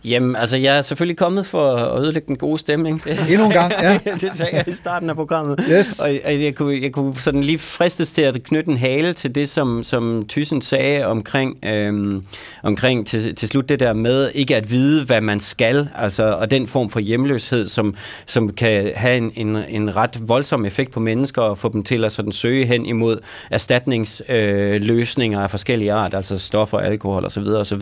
Jamen, 0.06 0.36
altså, 0.36 0.58
jeg 0.58 0.78
er 0.78 0.82
selvfølgelig 0.82 1.18
kommet 1.18 1.46
for 1.46 1.76
at 1.76 2.02
ødelægge 2.04 2.28
den 2.28 2.36
gode 2.38 2.58
stemning. 2.60 3.04
Det 3.04 3.20
Endnu 3.32 3.46
en 3.46 3.52
gang, 3.52 3.74
ja. 3.82 4.00
det 4.22 4.32
sagde 4.34 4.56
jeg 4.56 4.64
i 4.68 4.72
starten 4.72 5.10
af 5.10 5.16
programmet. 5.16 5.60
Yes. 5.72 6.00
Og, 6.00 6.10
og 6.26 6.44
jeg, 6.44 6.56
kunne, 6.56 6.82
jeg 6.82 6.92
kunne 6.92 7.16
sådan 7.20 7.44
lige 7.44 7.60
fristes 7.60 8.12
til 8.12 8.22
at 8.22 8.44
knytte 8.44 8.72
en 8.72 8.78
hale 8.78 9.14
til 9.14 9.36
det, 9.36 9.50
som, 9.50 9.84
som 9.84 10.26
Thyssen 10.30 10.57
sagde 10.62 11.06
omkring, 11.06 11.66
øhm, 11.66 12.24
omkring 12.64 13.08
til, 13.08 13.36
til 13.36 13.48
slut 13.48 13.70
det 13.70 13.80
der 13.80 13.94
med 13.94 14.32
ikke 14.34 14.56
at 14.56 14.72
vide, 14.72 15.06
hvad 15.06 15.22
man 15.22 15.40
skal, 15.40 15.90
altså, 15.96 16.24
og 16.24 16.52
den 16.52 16.68
form 16.68 16.90
for 16.90 17.00
hjemløshed, 17.00 17.68
som, 17.68 17.96
som 18.26 18.54
kan 18.54 18.92
have 18.96 19.18
en, 19.18 19.32
en, 19.36 19.58
en 19.70 19.96
ret 19.96 20.20
voldsom 20.30 20.66
effekt 20.66 20.92
på 20.92 21.00
mennesker 21.00 21.42
og 21.42 21.58
få 21.58 21.70
dem 21.70 21.84
til 21.84 22.06
at 22.06 22.12
sådan 22.12 22.32
søge 22.32 22.66
hen 22.66 22.86
imod 22.86 23.18
erstatningsløsninger 23.52 24.76
øh, 24.76 24.82
løsninger 24.82 25.40
af 25.40 25.50
forskellige 25.50 25.94
art, 25.94 26.14
altså 26.14 26.38
stoffer, 26.38 26.78
alkohol 26.78 27.26
osv. 27.26 27.44
osv. 27.44 27.82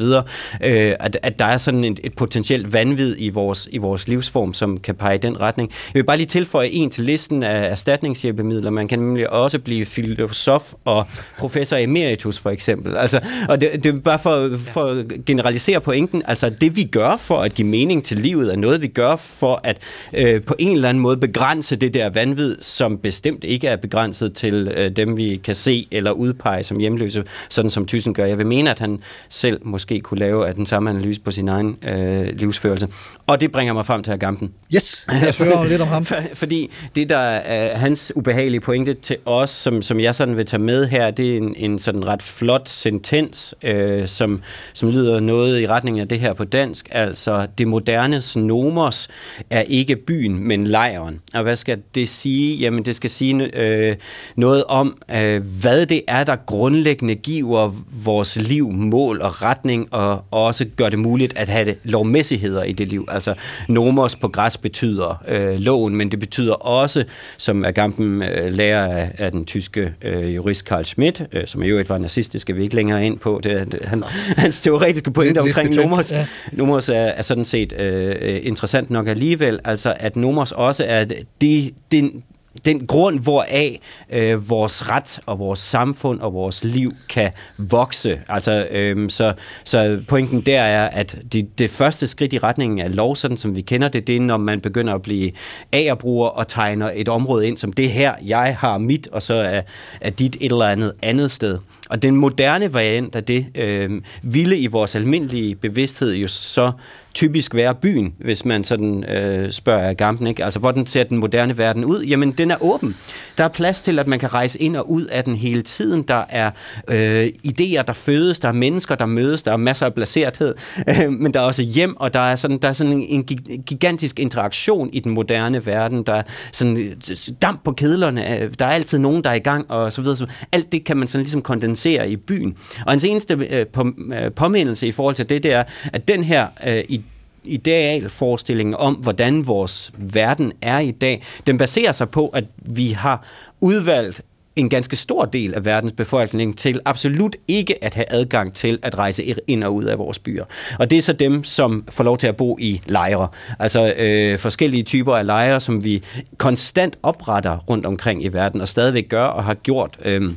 Øh, 0.61 0.93
at, 0.99 1.17
at 1.23 1.39
der 1.39 1.45
er 1.45 1.57
sådan 1.57 1.83
et, 1.83 1.99
et 2.03 2.15
potentielt 2.15 2.73
vanvid 2.73 3.15
i 3.17 3.29
vores, 3.29 3.67
i 3.71 3.77
vores 3.77 4.07
livsform, 4.07 4.53
som 4.53 4.77
kan 4.77 4.95
pege 4.95 5.15
i 5.15 5.17
den 5.17 5.39
retning. 5.39 5.69
Jeg 5.69 5.99
vil 5.99 6.03
bare 6.03 6.17
lige 6.17 6.27
tilføje 6.27 6.67
en 6.67 6.89
til 6.89 7.03
listen 7.03 7.43
af 7.43 7.71
erstatningshjælpemidler. 7.71 8.69
Man 8.69 8.87
kan 8.87 8.99
nemlig 8.99 9.29
også 9.29 9.59
blive 9.59 9.85
filosof 9.85 10.73
og 10.85 11.07
professor 11.37 11.77
emeritus, 11.77 12.39
for 12.39 12.49
eksempel. 12.49 12.64
Altså, 12.97 13.19
og 13.49 13.61
det, 13.61 13.83
det 13.83 13.95
er 13.95 13.99
bare 13.99 14.19
for, 14.19 14.51
for 14.57 14.85
at 14.85 15.05
generalisere 15.25 15.81
pointen. 15.81 16.23
Altså, 16.27 16.49
det 16.49 16.75
vi 16.75 16.83
gør 16.83 17.17
for 17.17 17.41
at 17.41 17.53
give 17.53 17.67
mening 17.67 18.03
til 18.03 18.17
livet, 18.17 18.51
er 18.51 18.55
noget, 18.57 18.81
vi 18.81 18.87
gør 18.87 19.15
for 19.15 19.61
at 19.63 19.77
øh, 20.13 20.41
på 20.43 20.55
en 20.59 20.75
eller 20.75 20.89
anden 20.89 21.01
måde 21.01 21.17
begrænse 21.17 21.75
det 21.75 21.93
der 21.93 22.09
vanvid, 22.09 22.55
som 22.61 22.97
bestemt 22.97 23.43
ikke 23.43 23.67
er 23.67 23.75
begrænset 23.75 24.33
til 24.33 24.71
øh, 24.75 24.91
dem, 24.91 25.17
vi 25.17 25.41
kan 25.43 25.55
se 25.55 25.87
eller 25.91 26.11
udpege 26.11 26.63
som 26.63 26.79
hjemløse, 26.79 27.23
sådan 27.49 27.71
som 27.71 27.85
Thyssen 27.85 28.13
gør. 28.13 28.25
Jeg 28.25 28.37
vil 28.37 28.47
mene, 28.47 28.71
at 28.71 28.79
han 28.79 28.99
selv 29.29 29.59
måske 29.63 29.99
kunne 29.99 30.19
lave 30.19 30.47
af 30.47 30.53
den 30.55 30.65
samme 30.65 30.89
analyse 30.89 31.21
på 31.21 31.31
sin 31.31 31.49
egen 31.49 31.77
øh, 31.87 32.27
livsførelse. 32.39 32.87
Og 33.27 33.39
det 33.41 33.51
bringer 33.51 33.73
mig 33.73 33.85
frem 33.85 34.03
til 34.03 34.11
Agamben. 34.11 34.51
Yes, 34.75 35.05
lad 35.21 35.29
os 35.29 35.37
høre 35.37 35.67
lidt 35.69 35.81
om 35.81 35.87
ham. 35.87 36.05
For- 36.15 36.15
Fordi 36.33 36.71
det, 36.95 37.09
der 37.09 37.17
er 37.17 37.77
hans 37.77 38.11
ubehagelige 38.15 38.61
pointe 38.61 38.93
til 38.93 39.17
os, 39.25 39.49
som, 39.49 39.81
som 39.81 39.99
jeg 39.99 40.15
sådan 40.15 40.37
vil 40.37 40.45
tage 40.45 40.61
med 40.61 40.87
her, 40.87 41.11
det 41.11 41.33
er 41.33 41.37
en, 41.37 41.53
en 41.57 41.79
sådan 41.79 42.07
ret 42.07 42.21
flot 42.21 42.54
sentens, 42.65 43.55
øh, 43.63 44.07
som, 44.07 44.41
som 44.73 44.89
lyder 44.89 45.19
noget 45.19 45.61
i 45.61 45.67
retning 45.67 45.99
af 45.99 46.07
det 46.07 46.19
her 46.19 46.33
på 46.33 46.43
dansk. 46.43 46.87
Altså, 46.91 47.47
det 47.57 47.67
moderne 47.67 48.21
nomos 48.35 49.07
er 49.49 49.61
ikke 49.61 49.95
byen, 49.95 50.47
men 50.47 50.67
lejren. 50.67 51.21
Og 51.33 51.43
hvad 51.43 51.55
skal 51.55 51.81
det 51.95 52.09
sige? 52.09 52.57
Jamen, 52.57 52.85
det 52.85 52.95
skal 52.95 53.09
sige 53.09 53.55
øh, 53.55 53.95
noget 54.35 54.63
om, 54.63 54.97
øh, 55.11 55.43
hvad 55.61 55.85
det 55.85 56.01
er, 56.07 56.23
der 56.23 56.35
grundlæggende 56.35 57.15
giver 57.15 57.75
vores 58.03 58.35
liv 58.35 58.71
mål 58.71 59.21
og 59.21 59.41
retning, 59.41 59.93
og 59.93 60.23
også 60.31 60.65
gør 60.77 60.89
det 60.89 60.99
muligt 60.99 61.37
at 61.37 61.49
have 61.49 61.65
det 61.65 61.77
lovmæssigheder 61.83 62.63
i 62.63 62.71
det 62.71 62.87
liv. 62.87 63.07
Altså, 63.11 63.33
nomos 63.67 64.15
på 64.15 64.27
græs 64.27 64.57
betyder 64.57 65.23
øh, 65.27 65.59
loven, 65.59 65.95
men 65.95 66.11
det 66.11 66.19
betyder 66.19 66.53
også, 66.53 67.03
som 67.37 67.65
Agamben 67.65 68.23
øh, 68.23 68.53
lærer 68.53 68.95
af, 68.95 69.11
af 69.17 69.31
den 69.31 69.45
tyske 69.45 69.93
øh, 70.01 70.35
jurist 70.35 70.65
Karl 70.65 70.83
Schmidt, 70.83 71.23
øh, 71.31 71.47
som 71.47 71.63
i 71.63 71.67
øvrigt 71.67 71.89
var 71.89 71.97
nazistisk 71.97 72.44
skal 72.45 72.55
vi 72.55 72.61
ikke 72.61 72.75
længere 72.75 73.05
ind 73.05 73.19
på. 73.19 73.39
Det, 73.43 73.71
det, 73.71 73.81
han, 73.85 74.03
hans 74.37 74.61
teoretiske 74.61 75.11
pointe 75.11 75.33
Lidt- 75.33 75.45
lidt 75.45 75.57
omkring 75.57 75.69
betændt, 75.69 75.89
nomos, 75.89 76.11
ja. 76.11 76.25
nomos 76.51 76.89
er, 76.89 76.93
er 76.93 77.21
sådan 77.21 77.45
set 77.45 77.73
øh, 77.79 78.15
øh, 78.21 78.39
interessant 78.43 78.89
nok 78.89 79.07
alligevel, 79.07 79.59
altså 79.63 79.93
at 79.99 80.15
nomos 80.15 80.51
også 80.51 80.85
er 80.87 81.05
det, 81.41 81.71
den, 81.91 82.23
den 82.65 82.87
grund, 82.87 83.19
hvoraf 83.19 83.79
øh, 84.11 84.49
vores 84.49 84.89
ret 84.89 85.19
og 85.25 85.39
vores 85.39 85.59
samfund 85.59 86.19
og 86.19 86.33
vores 86.33 86.63
liv 86.63 86.91
kan 87.09 87.31
vokse. 87.57 88.21
Altså, 88.29 88.67
øh, 88.71 89.09
så, 89.09 89.33
så 89.63 89.99
pointen 90.07 90.41
der 90.41 90.61
er, 90.61 90.87
at 90.89 91.17
det, 91.31 91.59
det 91.59 91.69
første 91.69 92.07
skridt 92.07 92.33
i 92.33 92.39
retningen 92.39 92.79
af 92.79 92.95
lov, 92.95 93.15
sådan 93.15 93.37
som 93.37 93.55
vi 93.55 93.61
kender 93.61 93.87
det, 93.87 94.07
det 94.07 94.15
er, 94.15 94.19
når 94.21 94.37
man 94.37 94.61
begynder 94.61 94.93
at 94.93 95.01
blive 95.01 95.31
agerbruger 95.71 96.27
og 96.27 96.47
tegner 96.47 96.91
et 96.95 97.07
område 97.09 97.47
ind 97.47 97.57
som 97.57 97.73
det 97.73 97.89
her, 97.89 98.13
jeg 98.25 98.57
har 98.59 98.77
mit, 98.77 99.07
og 99.11 99.21
så 99.21 99.33
er, 99.33 99.61
er 100.01 100.09
dit 100.09 100.37
et 100.39 100.51
eller 100.51 100.65
andet 100.65 100.93
andet 101.01 101.31
sted. 101.31 101.57
Og 101.89 102.01
den 102.01 102.15
moderne 102.15 102.73
variant 102.73 103.15
af 103.15 103.23
det 103.23 103.45
øh, 103.55 104.01
ville 104.23 104.57
i 104.57 104.67
vores 104.67 104.95
almindelige 104.95 105.55
bevidsthed 105.55 106.13
jo 106.13 106.27
så 106.27 106.71
typisk 107.13 107.55
være 107.55 107.75
byen, 107.75 108.13
hvis 108.19 108.45
man 108.45 108.63
sådan 108.63 109.03
øh, 109.03 109.51
spørger 109.51 109.93
Gampen, 109.93 110.27
ikke? 110.27 110.45
Altså, 110.45 110.59
hvordan 110.59 110.85
ser 110.85 111.03
den 111.03 111.17
moderne 111.17 111.57
verden 111.57 111.85
ud? 111.85 112.03
Jamen, 112.03 112.31
den 112.31 112.51
er 112.51 112.55
åben. 112.61 112.95
Der 113.37 113.43
er 113.43 113.47
plads 113.47 113.81
til, 113.81 113.99
at 113.99 114.07
man 114.07 114.19
kan 114.19 114.33
rejse 114.33 114.61
ind 114.61 114.75
og 114.75 114.91
ud 114.91 115.05
af 115.05 115.23
den 115.23 115.35
hele 115.35 115.61
tiden. 115.61 116.03
Der 116.03 116.23
er 116.29 116.51
øh, 116.87 117.27
idéer, 117.47 117.81
der 117.81 117.93
fødes, 117.93 118.39
der 118.39 118.47
er 118.47 118.53
mennesker, 118.53 118.95
der 118.95 119.05
mødes, 119.05 119.41
der 119.41 119.51
er 119.51 119.57
masser 119.57 119.85
af 119.85 119.93
placerethed, 119.93 120.55
øh, 120.89 121.11
men 121.11 121.33
der 121.33 121.39
er 121.39 121.43
også 121.43 121.61
hjem, 121.61 121.97
og 121.97 122.13
der 122.13 122.19
er 122.19 122.35
sådan, 122.35 122.57
der 122.57 122.67
er 122.67 122.73
sådan 122.73 122.93
en, 122.93 123.05
en 123.09 123.23
gigantisk 123.65 124.19
interaktion 124.19 124.89
i 124.93 124.99
den 124.99 125.11
moderne 125.11 125.65
verden. 125.65 126.03
Der 126.03 126.13
er 126.13 126.23
sådan 126.51 126.77
øh, 126.77 127.15
damp 127.41 127.63
på 127.63 127.71
kedlerne, 127.71 128.41
øh, 128.41 128.51
der 128.59 128.65
er 128.65 128.71
altid 128.71 128.99
nogen, 128.99 129.23
der 129.23 129.29
er 129.29 129.35
i 129.35 129.39
gang, 129.39 129.71
og 129.71 129.93
så 129.93 130.01
videre. 130.01 130.15
Så 130.15 130.27
alt 130.51 130.71
det 130.71 130.83
kan 130.85 130.97
man 130.97 131.07
sådan 131.07 131.23
ligesom 131.23 131.41
kondensere 131.41 131.74
i 132.03 132.15
byen. 132.15 132.57
Og 132.85 132.93
en 132.93 132.99
eneste 133.05 133.33
øh, 133.49 133.67
på, 133.67 133.91
øh, 134.13 134.31
påmindelse 134.31 134.87
i 134.87 134.91
forhold 134.91 135.15
til 135.15 135.29
det, 135.29 135.43
det 135.43 135.53
er, 135.53 135.63
at 135.93 136.07
den 136.07 136.23
her 136.23 136.47
øh, 136.67 136.83
i 136.89 137.01
idealforestilling 137.47 138.77
om, 138.77 138.93
hvordan 138.93 139.47
vores 139.47 139.91
verden 139.97 140.53
er 140.61 140.79
i 140.79 140.91
dag, 140.91 141.23
den 141.47 141.57
baserer 141.57 141.91
sig 141.91 142.09
på, 142.09 142.27
at 142.27 142.43
vi 142.57 142.87
har 142.89 143.25
udvalgt 143.61 144.21
en 144.55 144.69
ganske 144.69 144.95
stor 144.95 145.25
del 145.25 145.53
af 145.53 145.65
verdens 145.65 145.93
befolkning 145.93 146.57
til 146.57 146.79
absolut 146.85 147.35
ikke 147.47 147.83
at 147.83 147.93
have 147.93 148.05
adgang 148.09 148.53
til 148.53 148.79
at 148.81 148.97
rejse 148.97 149.35
ind 149.47 149.63
og 149.63 149.75
ud 149.75 149.83
af 149.83 149.97
vores 149.97 150.19
byer. 150.19 150.45
Og 150.79 150.89
det 150.89 150.97
er 150.97 151.01
så 151.01 151.13
dem, 151.13 151.43
som 151.43 151.83
får 151.89 152.03
lov 152.03 152.17
til 152.17 152.27
at 152.27 152.35
bo 152.35 152.57
i 152.59 152.81
lejre. 152.85 153.27
Altså 153.59 153.93
øh, 153.93 154.39
forskellige 154.39 154.83
typer 154.83 155.15
af 155.15 155.25
lejre, 155.25 155.59
som 155.59 155.83
vi 155.83 156.03
konstant 156.37 156.97
opretter 157.03 157.57
rundt 157.69 157.85
omkring 157.85 158.23
i 158.23 158.27
verden, 158.27 158.61
og 158.61 158.67
stadigvæk 158.67 159.09
gør 159.09 159.25
og 159.25 159.43
har 159.43 159.53
gjort... 159.53 159.97
Øh, 160.05 160.31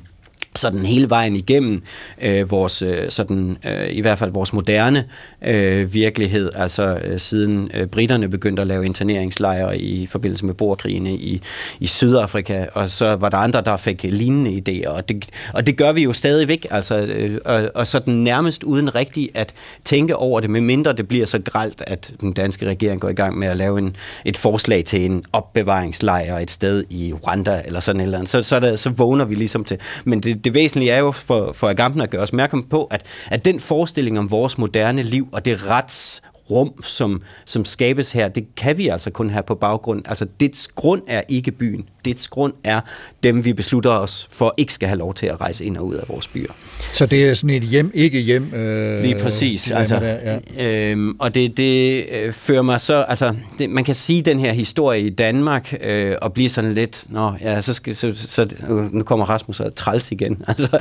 sådan 0.59 0.87
hele 0.87 1.11
vejen 1.11 1.37
igennem 1.37 1.79
øh, 2.23 2.51
vores 2.51 2.83
øh, 2.83 3.11
sådan 3.11 3.57
øh, 3.65 3.91
i 3.91 4.01
hvert 4.01 4.19
fald 4.19 4.31
vores 4.33 4.53
moderne 4.53 5.05
øh, 5.45 5.95
virkelighed. 5.95 6.51
Altså 6.55 7.01
øh, 7.05 7.19
siden 7.21 7.71
øh, 7.75 7.87
britterne 7.87 8.29
begyndte 8.29 8.63
at 8.63 8.69
lave 8.69 8.87
interneringslejre 8.87 9.79
i 9.79 10.07
forbindelse 10.07 10.47
med 10.47 10.55
borgerkrigene 10.55 11.13
i 11.13 11.43
i 11.81 11.87
Sydafrika 11.87 12.67
og 12.75 12.91
så 12.91 13.17
var 13.17 13.29
der 13.29 13.39
andre 13.39 13.61
der 13.61 13.77
fik 13.77 14.03
lignende 14.03 14.51
idéer 14.51 14.89
og 14.89 15.09
det 15.09 15.25
og 15.55 15.67
det 15.67 15.77
gør 15.77 15.93
vi 15.93 16.03
jo 16.03 16.13
stadigvæk. 16.13 16.67
Altså 16.71 16.99
øh, 16.99 17.39
og, 17.45 17.71
og 17.75 17.87
sådan 17.87 18.15
nærmest 18.15 18.65
uden 18.65 18.95
rigtig 18.95 19.29
at 19.35 19.55
tænke 19.85 20.17
over 20.17 20.41
det 20.41 20.51
medmindre 20.51 20.93
det 20.93 21.09
bliver 21.09 21.27
så 21.27 21.39
gralt 21.39 21.83
at 21.87 22.13
den 22.21 22.33
danske 22.33 22.67
regering 22.67 23.01
går 23.01 23.09
i 23.09 23.15
gang 23.15 23.39
med 23.39 23.49
at 23.49 23.57
lave 23.57 23.79
en 23.79 23.97
et 24.25 24.37
forslag 24.37 24.85
til 24.85 25.05
en 25.05 25.25
opbevaringslejr 25.33 26.39
et 26.39 26.51
sted 26.51 26.85
i 26.91 27.13
Rwanda 27.13 27.63
eller 27.65 27.81
sådan 27.81 28.01
et 28.01 28.05
eller 28.05 28.19
andet. 28.19 28.31
Så 28.31 28.43
så, 28.43 28.61
der, 28.61 28.77
så 28.77 28.91
vågner 28.91 29.25
vi 29.25 29.35
ligesom 29.35 29.65
til. 29.65 29.79
Men 30.05 30.21
det, 30.21 30.45
det 30.49 30.55
væsentlige 30.55 30.93
er 30.93 30.99
jo 30.99 31.11
for, 31.11 31.53
for 31.53 31.69
Agamben 31.69 32.01
at 32.01 32.11
gøre 32.11 32.23
os 32.23 32.31
opmærksom 32.31 32.63
på, 32.63 32.85
at, 32.85 33.07
at 33.31 33.45
den 33.45 33.61
forestilling 33.61 34.19
om 34.19 34.31
vores 34.31 34.59
moderne 34.59 35.03
liv 35.03 35.29
og 35.33 35.45
det 35.45 35.67
rets 35.67 36.23
rum, 36.51 36.83
som, 36.83 37.23
som 37.45 37.65
skabes 37.65 38.13
her, 38.13 38.29
det 38.29 38.55
kan 38.57 38.79
vi 38.79 38.89
altså 38.89 39.11
kun 39.11 39.31
have 39.31 39.43
på 39.43 39.55
baggrund. 39.55 40.03
Altså, 40.09 40.27
dets 40.41 40.69
grund 40.69 41.03
er 41.07 41.23
ikke 41.29 41.53
byen. 41.53 41.89
Dets 42.09 42.29
grund 42.29 42.53
er 42.65 42.81
dem, 43.23 43.45
vi 43.45 43.53
beslutter 43.53 43.91
os 43.91 44.29
for 44.31 44.55
ikke 44.57 44.73
skal 44.73 44.89
have 44.89 44.99
lov 44.99 45.15
til 45.15 45.27
at 45.27 45.41
rejse 45.41 45.65
ind 45.65 45.77
og 45.77 45.87
ud 45.87 45.95
af 45.95 46.05
vores 46.09 46.27
byer. 46.29 46.53
Så 46.93 47.07
det 47.07 47.25
er 47.29 47.35
sådan 47.35 47.51
et 47.51 47.63
hjem, 47.63 47.91
ikke 47.95 48.21
hjem. 48.21 48.55
Øh, 48.55 49.03
Lige 49.03 49.17
præcis. 49.23 49.63
dilemma 49.63 49.81
Altså, 49.81 49.95
der, 50.01 50.39
ja. 50.59 50.91
øhm, 50.91 51.17
og 51.19 51.35
det, 51.35 51.57
det 51.57 52.05
øh, 52.13 52.33
fører 52.33 52.63
mig 52.63 52.81
så, 52.81 53.03
altså, 53.09 53.35
det, 53.59 53.71
man 53.71 53.85
kan 53.85 53.95
sige 53.95 54.23
den 54.23 54.39
her 54.41 54.53
historie 54.53 55.01
i 55.01 55.11
Danmark, 55.11 55.75
øh, 55.83 56.15
og 56.23 56.33
blive 56.33 56.49
sådan 56.49 56.75
lidt, 56.75 57.05
nå, 57.09 57.33
ja, 57.41 57.61
så, 57.61 57.75
skal, 57.75 57.97
så, 57.97 58.13
så 58.17 58.49
nu- 58.69 58.89
nu 58.93 59.03
kommer 59.05 59.27
Rasmus 59.27 59.61
og 59.61 59.75
træls 59.75 60.13
igen. 60.13 60.43
Altså, 60.49 60.79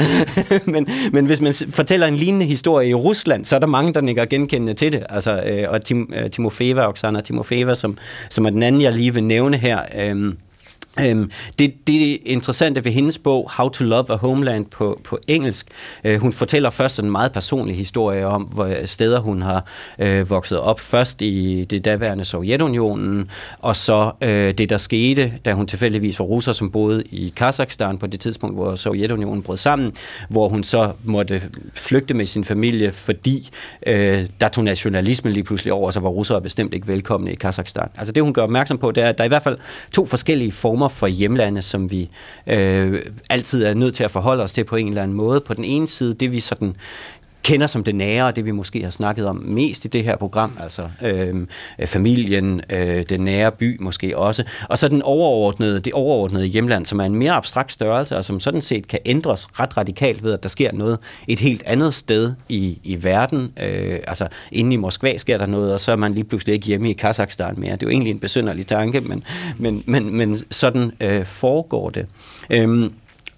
men, 0.66 0.88
men 1.14 1.26
hvis 1.26 1.42
man 1.42 1.54
fortæller 1.70 2.08
en 2.08 2.16
lignende 2.16 2.46
historie 2.46 2.90
i 2.90 2.94
Rusland, 2.94 3.46
så 3.46 3.56
er 3.56 3.60
der 3.60 3.68
mange, 3.68 3.94
der 3.94 4.02
nikker 4.02 4.26
genkendende 4.26 4.74
til 4.74 4.92
det. 4.92 5.04
Altså, 5.10 5.42
øh, 5.44 5.66
og 5.70 5.86
Tim, 5.86 6.14
øh, 6.16 6.32
Timofeva, 6.32 6.88
Oksana 6.88 7.22
Timofeva, 7.22 7.76
som, 7.76 7.98
som 8.30 8.46
er 8.46 8.50
den 8.50 8.64
anden, 8.64 8.82
jeg 8.82 8.92
lige 8.94 9.14
vil 9.14 9.24
nævne 9.24 9.58
her, 9.58 9.80
øh, 9.98 10.34
Øhm, 11.06 11.32
det, 11.60 11.88
det 11.88 12.18
interessante 12.26 12.86
ved 12.86 12.92
hendes 12.92 13.18
bog, 13.18 13.52
How 13.58 13.70
to 13.70 13.84
Love 13.84 14.06
a 14.10 14.16
Homeland 14.16 14.66
på, 14.66 15.02
på 15.04 15.20
engelsk, 15.28 15.68
øh, 16.04 16.22
hun 16.22 16.34
fortæller 16.34 16.70
først 16.70 17.00
en 17.00 17.12
meget 17.12 17.32
personlig 17.32 17.78
historie 17.78 18.26
om, 18.26 18.42
hvor 18.42 18.66
øh, 18.66 18.86
steder 18.86 19.20
hun 19.20 19.42
har 19.42 19.66
øh, 20.00 20.30
vokset 20.30 20.60
op. 20.60 20.80
Først 20.80 21.22
i 21.22 21.66
det 21.70 21.86
daværende 21.86 22.26
Sovjetunionen, 22.26 23.30
og 23.60 23.76
så 23.76 24.12
øh, 24.22 24.54
det, 24.54 24.70
der 24.70 24.78
skete, 24.78 25.34
da 25.46 25.54
hun 25.54 25.68
tilfældigvis 25.68 26.20
var 26.20 26.26
russer, 26.26 26.54
som 26.54 26.72
boede 26.72 27.04
i 27.12 27.34
Kazakhstan 27.36 27.98
på 27.98 28.08
det 28.08 28.20
tidspunkt, 28.20 28.56
hvor 28.56 28.76
Sovjetunionen 28.76 29.44
brød 29.44 29.58
sammen, 29.58 29.92
hvor 30.30 30.50
hun 30.50 30.64
så 30.64 30.92
måtte 31.04 31.42
flygte 31.74 32.14
med 32.14 32.26
sin 32.26 32.44
familie, 32.44 32.92
fordi 32.92 33.50
øh, 33.86 34.26
der 34.42 34.50
tog 34.50 34.64
nationalismen 34.64 35.34
lige 35.34 35.44
pludselig 35.44 35.74
over, 35.74 35.92
så 35.92 36.00
var 36.00 36.10
russere 36.10 36.42
bestemt 36.42 36.74
ikke 36.74 36.88
velkomne 36.88 37.32
i 37.32 37.36
Kazakhstan. 37.36 37.90
Altså 37.98 38.12
det, 38.12 38.24
hun 38.24 38.34
gør 38.34 38.42
opmærksom 38.42 38.78
på, 38.78 38.92
det 38.92 39.04
er, 39.04 39.10
at 39.10 39.18
der 39.18 39.24
er 39.24 39.26
i 39.26 39.28
hvert 39.28 39.44
fald 39.44 39.58
to 39.92 40.06
forskellige 40.06 40.52
former 40.52 40.87
for 40.88 41.08
hjemlande, 41.08 41.62
som 41.62 41.92
vi 41.92 42.10
øh, 42.48 43.02
altid 43.30 43.64
er 43.64 43.74
nødt 43.74 43.96
til 43.96 44.04
at 44.04 44.12
forholde 44.12 44.44
os 44.44 44.52
til 44.52 44.64
på 44.64 44.76
en 44.76 44.88
eller 44.88 45.04
anden 45.04 45.18
måde. 45.18 45.42
På 45.42 45.54
den 45.54 45.64
ene 45.64 45.88
side, 45.88 46.14
det 46.14 46.32
vi 46.32 46.40
sådan 46.40 46.76
kender 47.48 47.68
som 47.68 47.84
det 47.84 47.96
nære, 47.96 48.26
og 48.26 48.36
det 48.36 48.46
vi 48.46 48.52
måske 48.52 48.84
har 48.84 48.90
snakket 48.90 49.26
om 49.26 49.36
mest 49.36 49.86
i 49.86 49.88
det 49.88 50.04
her 50.04 50.16
program, 50.16 50.58
altså 50.64 50.90
øh, 51.02 51.36
familien, 51.86 52.62
øh, 52.70 53.04
den 53.10 53.20
nære 53.20 53.52
by 53.52 53.78
måske 53.80 54.18
også, 54.18 54.44
og 54.70 54.78
så 54.78 54.88
den 54.88 55.02
overordnede, 55.02 55.80
det 55.80 55.94
overordnede 55.94 56.46
hjemland, 56.46 56.86
som 56.86 57.00
er 57.00 57.04
en 57.04 57.16
mere 57.16 57.32
abstrakt 57.32 57.72
størrelse, 57.72 58.18
og 58.18 58.26
som 58.26 58.40
sådan 58.40 58.62
set 58.62 58.88
kan 58.88 59.00
ændres 59.06 59.60
ret 59.60 59.78
radikalt 59.78 60.24
ved, 60.24 60.34
at 60.34 60.44
der 60.44 60.50
sker 60.50 60.72
noget 60.74 61.00
et 61.28 61.40
helt 61.40 61.64
andet 61.66 61.94
sted 61.94 62.34
i, 62.50 62.80
i 62.84 63.04
verden. 63.04 63.52
Øh, 63.64 64.00
altså 64.08 64.28
inde 64.52 64.74
i 64.74 64.78
Moskva 64.78 65.18
sker 65.18 65.38
der 65.38 65.46
noget, 65.46 65.74
og 65.74 65.80
så 65.80 65.92
er 65.92 65.96
man 65.96 66.14
lige 66.14 66.24
pludselig 66.24 66.54
ikke 66.54 66.68
hjemme 66.68 66.90
i 66.90 66.94
Kazakhstan 66.94 67.54
mere. 67.58 67.72
Det 67.72 67.84
er 67.84 67.88
jo 67.88 67.92
egentlig 67.92 68.12
en 68.12 68.20
besynderlig 68.20 68.68
tanke, 68.68 69.02
men, 69.02 69.24
men, 69.58 69.84
men, 69.86 70.16
men 70.16 70.38
sådan 70.52 70.92
øh, 71.00 71.26
foregår 71.26 71.90
det. 71.90 72.06
Øh, 72.50 72.90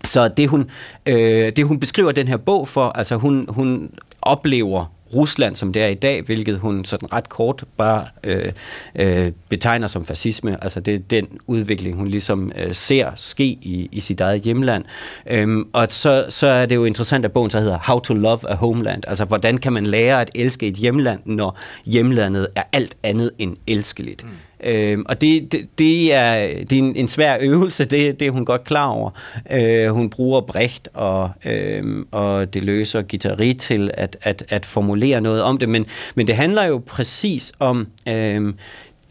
så 0.06 0.28
det 0.28 0.50
hun, 0.50 0.70
øh, 1.06 1.52
det 1.56 1.66
hun 1.66 1.80
beskriver 1.80 2.12
den 2.12 2.28
her 2.28 2.38
bog 2.38 2.68
for, 2.68 2.90
altså 2.90 3.16
hun, 3.16 3.46
hun 3.50 3.92
oplever 4.22 4.86
Rusland, 5.16 5.56
som 5.56 5.74
det 5.74 5.82
er 5.82 5.88
i 5.88 5.94
dag, 5.94 6.22
hvilket 6.22 6.60
hun 6.60 6.86
sådan 6.86 7.14
ret 7.14 7.30
kort 7.30 7.64
bare 7.78 8.06
øh, 8.24 8.52
øh, 8.96 9.32
betegner 9.50 9.88
som 9.88 10.06
fascisme. 10.06 10.64
Altså 10.64 10.80
det 10.80 10.96
er 10.96 11.00
den 11.00 11.28
udvikling, 11.48 11.98
hun 11.98 12.08
ligesom 12.08 12.52
øh, 12.58 12.74
ser 12.74 13.12
ske 13.16 13.44
i, 13.44 13.90
i 13.92 14.00
sit 14.00 14.22
eget 14.22 14.42
hjemland. 14.42 14.86
Øhm, 15.28 15.70
og 15.74 15.88
så, 15.90 16.26
så 16.30 16.48
er 16.48 16.66
det 16.66 16.76
jo 16.76 16.86
interessant, 16.86 17.26
at 17.26 17.32
bogen 17.32 17.52
så 17.52 17.60
hedder 17.60 17.78
How 17.84 18.00
to 18.00 18.14
Love 18.14 18.50
a 18.50 18.56
Homeland. 18.56 19.04
Altså 19.08 19.26
hvordan 19.26 19.58
kan 19.58 19.74
man 19.74 19.86
lære 19.86 20.22
at 20.22 20.32
elske 20.36 20.68
et 20.68 20.76
hjemland, 20.76 21.20
når 21.26 21.60
hjemlandet 21.86 22.48
er 22.56 22.64
alt 22.74 22.98
andet 23.04 23.32
end 23.38 23.58
elskeligt. 23.68 24.24
Mm. 24.24 24.30
Øh, 24.64 24.98
og 25.06 25.22
det, 25.22 25.52
det, 25.52 25.68
det, 25.78 26.14
er, 26.14 26.48
det 26.64 26.74
er 26.74 26.80
en, 26.80 26.96
en 26.96 27.08
svær 27.08 27.38
øvelse, 27.42 27.86
det, 27.86 28.20
det 28.20 28.28
er 28.28 28.32
hun 28.32 28.46
godt 28.46 28.64
klar 28.64 28.88
over. 28.88 29.10
Øh, 29.52 29.90
hun 29.90 30.10
bruger 30.10 30.42
Brecht 30.42 30.90
og, 30.94 31.30
øh, 31.46 32.06
og 32.12 32.54
det 32.54 32.64
løser 32.64 33.02
guitari 33.02 33.54
til 33.54 33.92
at, 33.94 34.18
at, 34.22 34.46
at 34.50 34.66
formulere 34.66 35.22
noget 35.22 35.44
om 35.44 35.58
det, 35.58 35.70
men, 35.70 35.86
men 36.16 36.28
det 36.28 36.36
handler 36.36 36.64
jo 36.64 36.82
præcis 36.86 37.54
om 37.60 37.88
øh, 38.08 38.54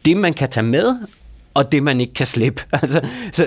det, 0.05 0.17
man 0.17 0.35
kan 0.35 0.49
tage 0.49 0.67
med, 0.67 0.97
og 1.59 1.73
det 1.73 1.83
man 1.83 2.01
ikke 2.01 2.15
kan 2.15 2.27
slippe. 2.27 2.63
Altså, 2.83 3.01
så 3.33 3.45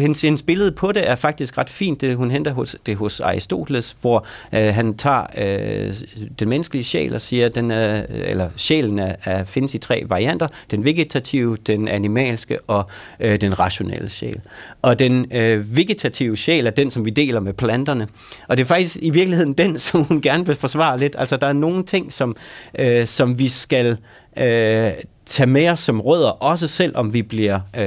hendes, 0.00 0.20
hendes 0.20 0.42
billede 0.42 0.72
på 0.72 0.92
det 0.92 1.08
er 1.08 1.14
faktisk 1.14 1.58
ret 1.58 1.70
fint, 1.70 2.00
det 2.00 2.16
hun 2.16 2.30
henter 2.30 2.52
hos, 2.52 2.76
det 2.86 2.96
hos 2.96 3.20
Aristoteles, 3.20 3.96
hvor 4.00 4.26
øh, 4.52 4.74
han 4.74 4.96
tager 4.96 5.26
øh, 5.36 5.94
den 6.38 6.48
menneskelige 6.48 6.84
sjæl 6.84 7.14
og 7.14 7.20
siger, 7.20 7.46
at 7.46 7.54
den 7.54 7.70
er, 7.70 8.02
eller 8.08 8.48
sjælen 8.56 8.98
er, 8.98 9.14
er, 9.24 9.44
findes 9.44 9.74
i 9.74 9.78
tre 9.78 10.02
varianter, 10.06 10.46
den 10.70 10.84
vegetative, 10.84 11.56
den 11.66 11.88
animalske 11.88 12.58
og 12.66 12.86
øh, 13.20 13.40
den 13.40 13.60
rationelle 13.60 14.08
sjæl. 14.08 14.40
Og 14.82 14.98
den 14.98 15.26
øh, 15.32 15.76
vegetative 15.76 16.36
sjæl 16.36 16.66
er 16.66 16.70
den, 16.70 16.90
som 16.90 17.04
vi 17.04 17.10
deler 17.10 17.40
med 17.40 17.52
planterne. 17.52 18.08
Og 18.48 18.56
det 18.56 18.62
er 18.62 18.66
faktisk 18.66 18.96
i 19.02 19.10
virkeligheden 19.10 19.52
den, 19.52 19.78
som 19.86 20.04
hun 20.04 20.20
gerne 20.20 20.46
vil 20.46 20.56
forsvare 20.56 20.98
lidt. 20.98 21.16
Altså 21.18 21.36
der 21.36 21.46
er 21.46 21.52
nogle 21.52 21.84
ting, 21.84 22.12
som, 22.12 22.36
øh, 22.78 23.06
som 23.06 23.38
vi 23.38 23.48
skal 23.48 23.96
øh, 24.36 24.92
tage 25.26 25.46
med 25.46 25.68
os 25.68 25.80
som 25.80 26.00
rødder, 26.00 26.28
også 26.28 26.68
selv 26.68 26.96
om 26.96 27.14
vi 27.14 27.22
bliver 27.22 27.54
øh, 27.54 27.82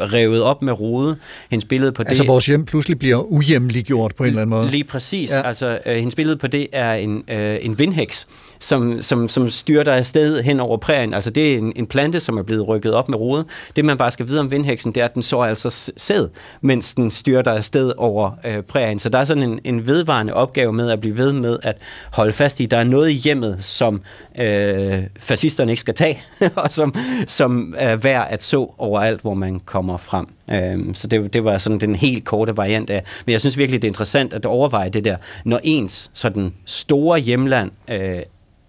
revet 0.00 0.42
op 0.42 0.62
med 0.62 0.80
rode. 0.80 1.16
Hendes 1.50 1.64
billede 1.64 1.92
på 1.92 2.02
det... 2.02 2.08
Altså 2.08 2.24
vores 2.24 2.46
hjem 2.46 2.64
pludselig 2.64 2.98
bliver 2.98 3.32
ujemliggjort 3.32 4.14
på 4.16 4.22
en 4.22 4.28
eller 4.28 4.42
anden 4.42 4.56
måde. 4.56 4.70
Lige 4.70 4.84
præcis. 4.84 5.30
Ja. 5.30 5.48
Altså, 5.48 5.78
øh, 5.86 5.96
hendes 5.96 6.14
billede 6.14 6.36
på 6.36 6.46
det 6.46 6.66
er 6.72 6.92
en, 6.92 7.22
øh, 7.28 7.58
en 7.60 7.78
vindhæks, 7.78 8.26
som, 8.60 9.02
som, 9.02 9.28
som 9.28 9.50
styrter 9.50 9.92
afsted 9.92 10.42
hen 10.42 10.60
over 10.60 10.76
prærien. 10.76 11.14
Altså 11.14 11.30
det 11.30 11.54
er 11.54 11.58
en, 11.58 11.72
en 11.76 11.86
plante, 11.86 12.20
som 12.20 12.38
er 12.38 12.42
blevet 12.42 12.68
rykket 12.68 12.94
op 12.94 13.08
med 13.08 13.18
rode. 13.18 13.44
Det 13.76 13.84
man 13.84 13.96
bare 13.96 14.10
skal 14.10 14.28
vide 14.28 14.40
om 14.40 14.50
vindhæksen, 14.50 14.92
det 14.92 15.00
er, 15.00 15.04
at 15.04 15.14
den 15.14 15.22
så 15.22 15.40
altså 15.40 15.92
sæd, 15.96 16.28
mens 16.60 16.94
den 16.94 17.10
styrter 17.10 17.52
afsted 17.52 17.92
over 17.96 18.30
øh, 18.44 18.62
prærien. 18.62 18.98
Så 18.98 19.08
der 19.08 19.18
er 19.18 19.24
sådan 19.24 19.42
en, 19.42 19.60
en 19.64 19.86
vedvarende 19.86 20.34
opgave 20.34 20.72
med 20.72 20.90
at 20.90 21.00
blive 21.00 21.16
ved 21.16 21.32
med 21.32 21.58
at 21.62 21.76
holde 22.12 22.32
fast 22.32 22.60
i, 22.60 22.66
der 22.66 22.76
er 22.76 22.84
noget 22.84 23.10
i 23.10 23.14
hjemmet, 23.14 23.64
som 23.64 24.00
øh, 24.38 25.02
fascisterne 25.18 25.72
ikke 25.72 25.80
skal 25.80 25.94
tage, 25.94 26.22
og 26.64 26.72
som, 26.72 26.94
som 27.26 27.74
er 27.78 27.96
værd 27.96 28.26
at 28.30 28.42
så 28.42 28.74
overalt, 28.78 29.20
hvor 29.20 29.34
man 29.34 29.60
kommer 29.60 29.96
frem. 29.96 30.26
Øhm, 30.50 30.94
så 30.94 31.06
det, 31.06 31.32
det 31.32 31.44
var 31.44 31.58
sådan 31.58 31.78
den 31.78 31.94
helt 31.94 32.24
korte 32.24 32.56
variant 32.56 32.90
af. 32.90 33.04
Men 33.26 33.32
jeg 33.32 33.40
synes 33.40 33.58
virkelig, 33.58 33.82
det 33.82 33.88
er 33.88 33.90
interessant 33.90 34.32
at 34.32 34.46
overveje 34.46 34.88
det 34.88 35.04
der, 35.04 35.16
når 35.44 35.60
ens 35.62 36.10
sådan 36.12 36.54
store 36.64 37.18
hjemland 37.18 37.70
øh, 37.88 38.22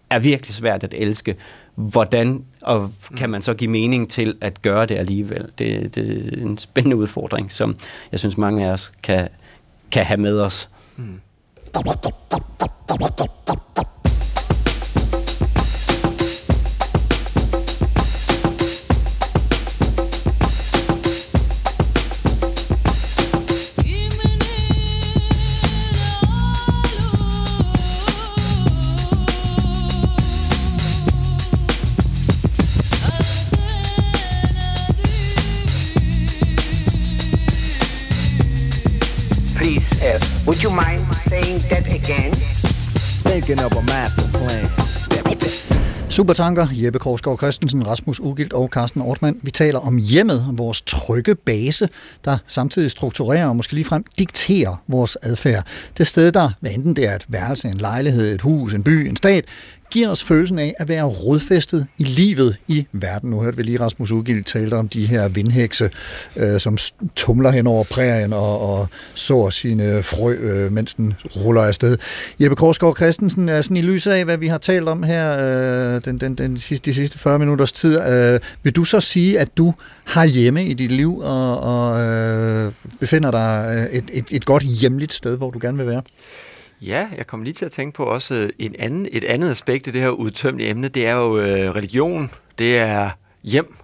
er 0.10 0.20
virkelig 0.20 0.56
svært 0.56 0.84
at 0.84 0.94
elske, 0.98 1.36
hvordan 1.76 2.44
og 2.62 2.92
kan 3.18 3.30
man 3.30 3.42
så 3.42 3.54
give 3.54 3.72
mening 3.72 4.10
til 4.10 4.38
at 4.42 4.62
gøre 4.62 4.86
det 4.86 4.96
alligevel? 4.96 5.50
Det, 5.58 5.96
det 5.96 6.34
er 6.34 6.46
en 6.46 6.58
spændende 6.58 6.96
udfordring, 6.96 7.52
som 7.52 7.76
jeg 8.12 8.20
synes 8.20 8.38
mange 8.38 8.68
af 8.68 8.72
os 8.72 8.92
kan, 9.04 9.28
kan 9.92 10.06
have 10.06 10.18
med 10.18 10.40
os. 10.40 10.70
Mm. 10.98 11.22
Would 40.50 40.64
you 40.64 40.72
mind 40.72 41.02
saying 41.30 41.60
that 41.72 41.86
again? 42.00 42.32
Thinking 43.30 43.60
of 43.66 43.72
a 43.82 43.84
master 43.94 44.28
plan. 44.38 44.66
Supertanker, 46.10 46.68
Jeppe 46.72 47.00
Korsgaard 47.00 47.38
Christensen, 47.38 47.88
Rasmus 47.88 48.20
Ugilt 48.20 48.54
og 48.54 48.70
Carsten 48.70 49.02
Ortmann. 49.02 49.40
Vi 49.42 49.52
taler 49.52 49.80
om 49.80 49.98
hjemmet, 49.98 50.46
vores 50.52 50.82
trygge 50.82 51.36
base, 51.36 51.90
der 52.26 52.38
samtidig 52.48 52.92
strukturerer 52.92 53.48
og 53.48 53.56
måske 53.56 53.74
ligefrem 53.74 54.04
dikterer 54.20 54.84
vores 54.88 55.18
adfærd. 55.22 55.66
Det 55.98 56.08
sted, 56.08 56.32
der, 56.32 56.50
hvad 56.60 56.72
enten 56.72 56.96
det 56.96 57.10
er 57.10 57.16
et 57.16 57.26
værelse, 57.28 57.68
en 57.68 57.78
lejlighed, 57.78 58.36
et 58.36 58.42
hus, 58.42 58.74
en 58.74 58.84
by, 58.84 59.08
en 59.08 59.16
stat, 59.16 59.46
giver 59.92 60.10
os 60.10 60.24
følelsen 60.24 60.60
af 60.60 60.76
at 60.80 60.90
være 60.90 61.04
rodfæstet 61.04 61.88
i 61.98 62.04
livet 62.04 62.58
i 62.68 62.88
verden. 62.92 63.30
Nu 63.30 63.42
hørte 63.42 63.58
vi 63.58 63.64
lige 63.64 63.80
Rasmus 63.80 64.12
Ugild 64.12 64.44
tale 64.44 64.76
om 64.76 64.90
de 64.90 65.06
her 65.06 65.28
vindhekse, 65.28 65.90
øh, 66.36 66.60
som 66.60 66.78
tumler 67.16 67.52
hen 67.52 67.68
over 67.68 67.84
prærien 67.84 68.34
og, 68.34 68.60
og 68.60 68.88
sår 69.14 69.50
sine 69.50 70.04
frø, 70.04 70.34
øh, 70.34 70.72
mens 70.72 70.94
den 70.94 71.14
ruller 71.36 71.62
afsted. 71.62 71.98
Jeppe 72.42 72.56
Korsgaard 72.56 72.96
Christensen, 72.96 73.50
er 73.50 73.62
sådan 73.62 73.78
i 73.78 73.82
lyset 73.82 74.12
af, 74.12 74.26
hvad 74.26 74.38
vi 74.38 74.48
har 74.48 74.58
talt 74.58 74.90
om 74.90 75.04
her 75.04 75.32
øh, 75.96 76.02
den, 76.06 76.18
den, 76.18 76.36
den 76.36 76.58
sidste, 76.58 76.90
de 76.90 76.96
sidste 76.96 77.20
40 77.20 77.40
minutters 77.40 77.72
tid, 77.72 78.02
øh, 78.02 78.40
vil 78.64 78.76
du 78.76 78.84
så 78.84 79.02
sige, 79.02 79.40
at 79.40 79.58
du 79.58 79.74
har 80.06 80.26
hjemme 80.26 80.66
i 80.66 80.74
dit 80.74 80.92
liv 80.92 81.18
og, 81.18 81.60
og 81.60 82.02
øh, 82.02 82.72
befinder 83.00 83.32
dig 83.32 83.76
øh, 83.76 83.98
et, 83.98 84.04
et, 84.14 84.26
et 84.32 84.46
godt 84.46 84.64
hjemligt 84.64 85.14
sted, 85.14 85.38
hvor 85.38 85.52
du 85.52 85.60
gerne 85.62 85.78
vil 85.78 85.88
være? 85.88 86.02
Ja, 86.82 87.08
jeg 87.18 87.28
kom 87.28 87.44
lige 87.44 87.54
til 87.54 87.66
at 87.66 87.72
tænke 87.72 87.96
på 87.96 88.04
også 88.04 88.34
øh, 88.34 88.50
en 88.60 88.76
anden, 88.80 89.08
et 89.12 89.24
andet 89.24 89.50
aspekt 89.50 89.88
i 89.88 89.92
det 89.92 90.02
her 90.02 90.10
udtømmelige 90.10 90.70
emne, 90.70 90.88
det 90.88 91.08
er 91.08 91.14
jo 91.14 91.38
øh, 91.40 91.76
religion, 91.76 92.32
det 92.58 92.78
er 92.78 93.10
hjem, 93.44 93.76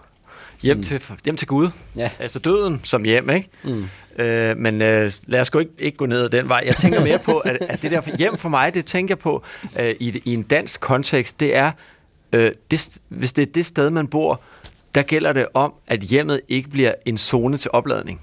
hjem, 0.61 0.77
mm. 0.77 0.83
til, 0.83 1.01
hjem 1.25 1.37
til 1.37 1.47
Gud, 1.47 1.69
ja. 1.95 2.11
altså 2.19 2.39
døden 2.39 2.81
som 2.83 3.03
hjem, 3.03 3.29
ikke? 3.29 3.49
Mm. 3.63 3.85
Øh, 4.23 4.57
men 4.57 4.81
øh, 4.81 5.11
lad 5.27 5.41
os 5.41 5.49
gå 5.49 5.59
ikke, 5.59 5.71
ikke 5.79 5.97
gå 5.97 6.05
ned 6.05 6.21
ad 6.23 6.29
den 6.29 6.49
vej. 6.49 6.63
Jeg 6.65 6.75
tænker 6.75 7.03
mere 7.03 7.19
på, 7.19 7.37
at, 7.37 7.57
at 7.61 7.81
det 7.81 7.91
der 7.91 8.17
hjem 8.17 8.37
for 8.37 8.49
mig, 8.49 8.73
det 8.73 8.85
tænker 8.85 9.11
jeg 9.11 9.19
på 9.19 9.43
øh, 9.79 9.95
i, 9.99 10.21
i 10.25 10.33
en 10.33 10.43
dansk 10.43 10.81
kontekst, 10.81 11.39
det 11.39 11.55
er, 11.55 11.71
øh, 12.33 12.51
det, 12.71 12.99
hvis 13.09 13.33
det 13.33 13.41
er 13.41 13.51
det 13.51 13.65
sted, 13.65 13.89
man 13.89 14.07
bor, 14.07 14.41
der 14.95 15.01
gælder 15.01 15.33
det 15.33 15.47
om, 15.53 15.73
at 15.87 15.99
hjemmet 15.99 16.41
ikke 16.47 16.69
bliver 16.69 16.93
en 17.05 17.17
zone 17.17 17.57
til 17.57 17.71
opladning. 17.73 18.21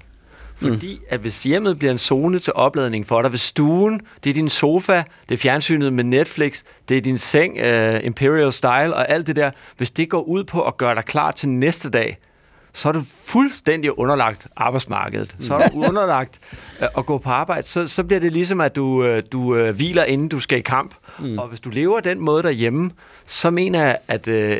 Fordi 0.69 0.99
at 1.09 1.19
hvis 1.19 1.43
hjemmet 1.43 1.79
bliver 1.79 1.91
en 1.91 1.97
zone 1.97 2.39
til 2.39 2.53
opladning 2.55 3.07
for 3.07 3.21
dig, 3.21 3.29
hvis 3.29 3.41
stuen, 3.41 4.01
det 4.23 4.29
er 4.29 4.33
din 4.33 4.49
sofa, 4.49 5.03
det 5.29 5.35
er 5.35 5.39
fjernsynet 5.39 5.93
med 5.93 6.03
Netflix, 6.03 6.63
det 6.89 6.97
er 6.97 7.01
din 7.01 7.17
seng, 7.17 7.57
uh, 7.57 8.05
Imperial 8.05 8.51
Style 8.51 8.93
og 8.95 9.09
alt 9.09 9.27
det 9.27 9.35
der, 9.35 9.51
hvis 9.77 9.91
det 9.91 10.09
går 10.09 10.21
ud 10.21 10.43
på 10.43 10.61
at 10.61 10.77
gøre 10.77 10.95
dig 10.95 11.05
klar 11.05 11.31
til 11.31 11.49
næste 11.49 11.89
dag, 11.89 12.17
så 12.73 12.89
er 12.89 12.93
du 12.93 13.03
fuldstændig 13.25 13.99
underlagt 13.99 14.47
arbejdsmarkedet. 14.55 15.35
Så 15.39 15.55
er 15.55 15.67
du 15.67 15.83
underlagt 15.89 16.39
øh, 16.81 16.87
at 16.97 17.05
gå 17.05 17.17
på 17.17 17.29
arbejde. 17.29 17.67
Så, 17.67 17.87
så 17.87 18.03
bliver 18.03 18.19
det 18.19 18.33
ligesom, 18.33 18.61
at 18.61 18.75
du, 18.75 19.03
øh, 19.03 19.23
du 19.31 19.55
øh, 19.55 19.75
hviler, 19.75 20.03
inden 20.03 20.27
du 20.27 20.39
skal 20.39 20.57
i 20.57 20.61
kamp. 20.61 20.95
Mm. 21.19 21.37
Og 21.37 21.47
hvis 21.47 21.59
du 21.59 21.69
lever 21.69 21.99
den 21.99 22.19
måde 22.19 22.43
derhjemme, 22.43 22.91
så 23.25 23.49
mener 23.49 23.83
jeg, 23.83 23.97
at... 24.07 24.27
Øh, 24.27 24.57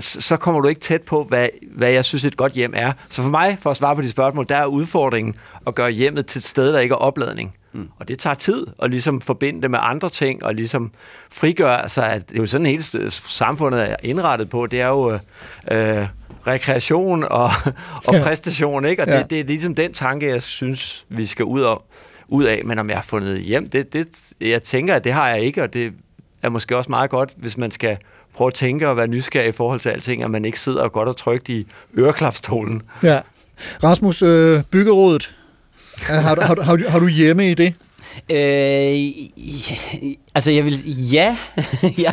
så 0.00 0.36
kommer 0.36 0.60
du 0.60 0.68
ikke 0.68 0.80
tæt 0.80 1.02
på, 1.02 1.24
hvad, 1.24 1.48
hvad 1.70 1.90
jeg 1.90 2.04
synes 2.04 2.24
et 2.24 2.36
godt 2.36 2.52
hjem 2.52 2.72
er. 2.76 2.92
Så 3.08 3.22
for 3.22 3.30
mig, 3.30 3.58
for 3.60 3.70
at 3.70 3.76
svare 3.76 3.96
på 3.96 4.02
de 4.02 4.10
spørgsmål, 4.10 4.46
der 4.48 4.56
er 4.56 4.66
udfordringen 4.66 5.34
at 5.66 5.74
gøre 5.74 5.90
hjemmet 5.90 6.26
til 6.26 6.38
et 6.38 6.44
sted, 6.44 6.72
der 6.72 6.78
ikke 6.78 6.92
er 6.92 6.96
opladning. 6.96 7.54
Mm. 7.72 7.88
Og 7.98 8.08
det 8.08 8.18
tager 8.18 8.34
tid 8.34 8.66
at 8.82 8.90
ligesom 8.90 9.20
forbinde 9.20 9.62
det 9.62 9.70
med 9.70 9.78
andre 9.82 10.08
ting, 10.08 10.44
og 10.44 10.54
ligesom 10.54 10.90
frigøre 11.30 11.88
sig, 11.88 12.12
at 12.12 12.28
det 12.28 12.36
er 12.36 12.40
jo 12.40 12.46
sådan 12.46 12.66
hele 12.66 12.82
samfundet 13.10 13.90
er 13.90 13.96
indrettet 14.02 14.50
på, 14.50 14.66
det 14.66 14.80
er 14.80 14.86
jo 14.88 15.12
øh, 15.12 15.20
øh, 16.00 16.06
rekreation 16.46 17.24
og, 17.24 17.50
og 18.06 18.14
Ja. 18.14 18.22
præstation, 18.22 18.84
ikke? 18.84 19.02
Og 19.02 19.08
Ja. 19.08 19.18
det, 19.18 19.30
det 19.30 19.40
er 19.40 19.44
ligesom 19.44 19.74
den 19.74 19.92
tanke, 19.92 20.28
jeg 20.28 20.42
synes, 20.42 21.04
vi 21.08 21.26
skal 21.26 21.44
ud, 21.44 21.60
af, 21.60 21.76
ud 22.28 22.44
af. 22.44 22.62
Men 22.64 22.78
om 22.78 22.88
jeg 22.88 22.96
har 22.96 23.02
fundet 23.02 23.40
hjem, 23.40 23.70
det, 23.70 23.92
det, 23.92 24.08
jeg 24.40 24.62
tænker, 24.62 24.94
at 24.94 25.04
det 25.04 25.12
har 25.12 25.28
jeg 25.28 25.40
ikke, 25.40 25.62
og 25.62 25.72
det 25.72 25.92
er 26.42 26.48
måske 26.48 26.76
også 26.76 26.90
meget 26.90 27.10
godt, 27.10 27.30
hvis 27.36 27.56
man 27.56 27.70
skal 27.70 27.96
prøve 28.38 28.48
at 28.48 28.54
tænke 28.54 28.88
og 28.88 28.96
være 28.96 29.06
nysgerrig 29.06 29.48
i 29.48 29.52
forhold 29.52 29.80
til 29.80 29.88
alting, 29.88 30.22
at 30.22 30.30
man 30.30 30.44
ikke 30.44 30.60
sidder 30.60 30.88
godt 30.88 31.08
og 31.08 31.16
trygt 31.16 31.48
i 31.48 31.66
øreklapstolen. 31.98 32.82
Ja. 33.02 33.20
Rasmus, 33.84 34.22
øh, 34.22 34.62
byggerådet, 34.70 35.34
har, 35.96 36.20
har, 36.42 36.54
du- 36.54 36.62
har, 36.62 36.88
har 36.88 36.98
du 36.98 37.08
hjemme 37.08 37.50
i 37.50 37.54
det? 37.54 37.74
Øh, 38.30 38.94
altså, 40.38 40.50
jeg 40.50 40.64
vil... 40.64 40.74
Ja. 41.12 41.36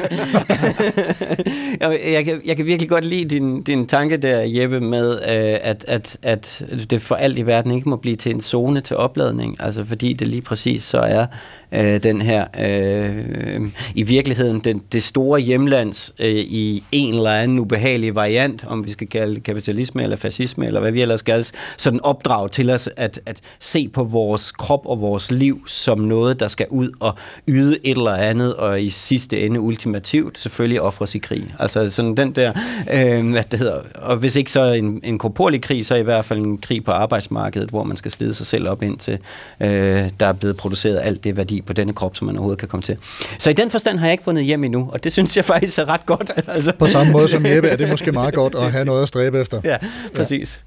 jeg, 1.82 2.00
jeg, 2.14 2.26
kan, 2.26 2.42
jeg 2.46 2.58
kan 2.58 2.66
virkelig 2.66 2.90
godt 2.90 3.06
lide 3.06 3.26
din, 3.26 3.64
din 3.64 3.88
tanke 3.88 4.18
der, 4.18 4.42
Jeppe, 4.46 4.80
med, 4.80 5.12
øh, 5.12 5.60
at, 5.62 5.86
at, 5.88 6.18
at 6.22 6.66
det 6.90 7.02
for 7.02 7.16
alt 7.16 7.38
i 7.38 7.42
verden 7.42 7.72
ikke 7.72 7.90
må 7.90 7.96
blive 7.96 8.16
til 8.16 8.32
en 8.32 8.42
zone 8.42 8.82
til 8.82 8.98
opladning. 8.98 9.56
Altså, 9.60 9.86
fordi 9.86 10.14
det 10.14 10.28
lige 10.28 10.42
præcis 10.42 10.84
så 10.84 10.98
er 10.98 11.26
øh, 11.72 12.04
den 12.04 12.22
her... 12.22 12.46
Øh, 12.60 13.62
I 13.96 14.04
virkeligheden, 14.04 14.60
den, 14.60 14.82
det 14.92 15.04
store 15.04 15.40
hjemlands 15.40 16.14
øh, 16.20 16.36
i 16.36 16.84
en 16.92 17.14
eller 17.14 17.32
anden 17.32 17.60
ubehagelig 17.60 18.16
variant, 18.16 18.66
om 18.68 18.86
vi 18.86 18.92
skal 18.92 19.08
kalde 19.08 19.36
det 19.36 19.44
kapitalisme 19.44 20.04
eller 20.04 20.16
fascisme, 20.16 20.68
eller 20.68 20.80
hvad 20.80 20.92
vi 20.92 21.02
ellers 21.02 21.20
skal, 21.20 21.46
sådan 21.78 22.00
opdrag 22.04 22.52
til 22.52 22.70
os 22.70 22.90
at, 22.98 23.20
at 23.26 23.42
se 23.60 23.88
på 23.88 24.04
vores 24.04 24.52
krop 24.52 24.86
og 24.86 25.02
vores 25.02 25.32
liv 25.32 25.68
som 25.68 26.00
noget, 26.00 26.40
der 26.40 26.48
skal 26.48 26.68
ud 26.70 26.90
og 27.00 27.16
yde 27.48 27.78
et 27.84 27.98
eller 27.98 28.15
andet, 28.18 28.56
og 28.56 28.82
i 28.82 28.90
sidste 28.90 29.42
ende 29.42 29.60
ultimativt 29.60 30.40
selvfølgelig 30.40 30.82
offres 30.82 31.16
i 31.16 31.18
krig. 31.18 31.56
Altså 31.60 31.92
sådan 31.92 32.18
den 32.18 32.32
der, 32.32 32.54
øh, 32.94 33.32
hvad 33.32 33.44
det 33.52 33.60
hedder, 33.60 33.80
og 33.96 34.18
hvis 34.18 34.36
ikke 34.36 34.52
så 34.52 34.64
en, 34.72 35.00
en 35.04 35.18
korporlig 35.18 35.62
krig, 35.62 35.86
så 35.86 35.96
i 35.96 36.02
hvert 36.02 36.26
fald 36.26 36.40
en 36.40 36.58
krig 36.58 36.84
på 36.84 36.92
arbejdsmarkedet, 36.92 37.70
hvor 37.70 37.84
man 37.84 37.98
skal 37.98 38.12
slide 38.12 38.34
sig 38.34 38.46
selv 38.46 38.70
op 38.70 38.84
indtil 38.84 39.20
øh, 39.60 40.10
der 40.20 40.26
er 40.26 40.34
blevet 40.34 40.58
produceret 40.58 41.00
alt 41.04 41.24
det 41.24 41.38
værdi 41.38 41.62
på 41.62 41.74
denne 41.74 41.94
krop, 41.94 42.16
som 42.16 42.26
man 42.26 42.36
overhovedet 42.36 42.60
kan 42.60 42.68
komme 42.68 42.82
til. 42.84 42.98
Så 43.40 43.50
i 43.50 43.54
den 43.54 43.72
forstand 43.72 43.98
har 44.00 44.06
jeg 44.06 44.12
ikke 44.12 44.24
fundet 44.24 44.44
hjem 44.46 44.64
endnu, 44.64 44.90
og 44.94 45.04
det 45.04 45.14
synes 45.14 45.38
jeg 45.38 45.46
faktisk 45.46 45.80
er 45.80 45.90
ret 45.90 46.06
godt. 46.06 46.32
Altså. 46.48 46.74
På 46.80 46.88
samme 46.88 47.12
måde 47.12 47.28
som 47.28 47.46
Jeppe 47.46 47.70
er 47.70 47.76
det 47.76 47.90
måske 47.90 48.12
meget 48.12 48.34
godt 48.34 48.56
at 48.56 48.72
have 48.72 48.86
noget 48.86 49.02
at 49.02 49.08
stræbe 49.08 49.42
efter. 49.42 49.62
Ja, 49.64 49.78
præcis. 50.16 50.62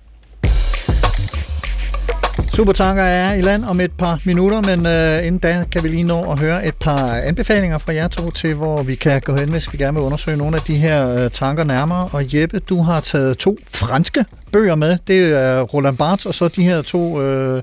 Supertanker 2.58 3.02
er 3.02 3.34
i 3.34 3.40
land 3.40 3.64
om 3.64 3.80
et 3.80 3.92
par 3.92 4.20
minutter, 4.24 4.60
men 4.60 4.86
øh, 4.86 5.26
inden 5.26 5.38
da 5.38 5.64
kan 5.72 5.82
vi 5.82 5.88
lige 5.88 6.02
nå 6.02 6.32
at 6.32 6.38
høre 6.38 6.66
et 6.66 6.74
par 6.80 7.14
anbefalinger 7.14 7.78
fra 7.78 7.94
jer 7.94 8.08
to 8.08 8.30
til, 8.30 8.54
hvor 8.54 8.82
vi 8.82 8.94
kan 8.94 9.20
gå 9.20 9.36
hen, 9.36 9.48
hvis 9.48 9.72
vi 9.72 9.78
gerne 9.78 9.94
vil 9.94 10.04
undersøge 10.04 10.36
nogle 10.36 10.56
af 10.56 10.62
de 10.62 10.76
her 10.76 11.08
øh, 11.08 11.30
tanker 11.30 11.64
nærmere. 11.64 12.08
Og 12.12 12.34
Jeppe, 12.34 12.58
du 12.58 12.82
har 12.82 13.00
taget 13.00 13.38
to 13.38 13.58
franske 13.64 14.24
bøger 14.52 14.74
med. 14.74 14.98
Det 15.06 15.18
er 15.18 15.62
Roland 15.62 15.96
Barthes 15.96 16.26
og 16.26 16.34
så 16.34 16.48
de 16.48 16.62
her 16.62 16.82
to 16.82 17.22
øh, 17.22 17.62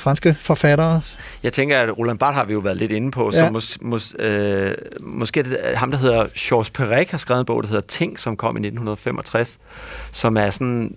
franske 0.00 0.36
forfattere. 0.40 1.00
Jeg 1.42 1.52
tænker, 1.52 1.78
at 1.80 1.98
Roland 1.98 2.18
Barthes 2.18 2.36
har 2.36 2.44
vi 2.44 2.52
jo 2.52 2.58
været 2.58 2.76
lidt 2.76 2.92
inde 2.92 3.10
på, 3.10 3.30
så 3.32 3.38
Ja. 3.38 3.50
mås, 3.50 3.78
mås, 3.80 4.14
øh, 4.18 4.72
måske 5.00 5.42
det 5.42 5.58
ham, 5.74 5.90
der 5.90 5.98
hedder 5.98 6.26
Georges 6.36 6.70
Perec, 6.70 7.10
har 7.10 7.18
skrevet 7.18 7.40
en 7.40 7.46
bog, 7.46 7.62
der 7.62 7.68
hedder 7.68 7.82
Ting, 7.86 8.18
som 8.18 8.36
kom 8.36 8.56
i 8.56 8.60
1965, 8.60 9.58
som 10.12 10.36
er 10.36 10.50
sådan, 10.50 10.94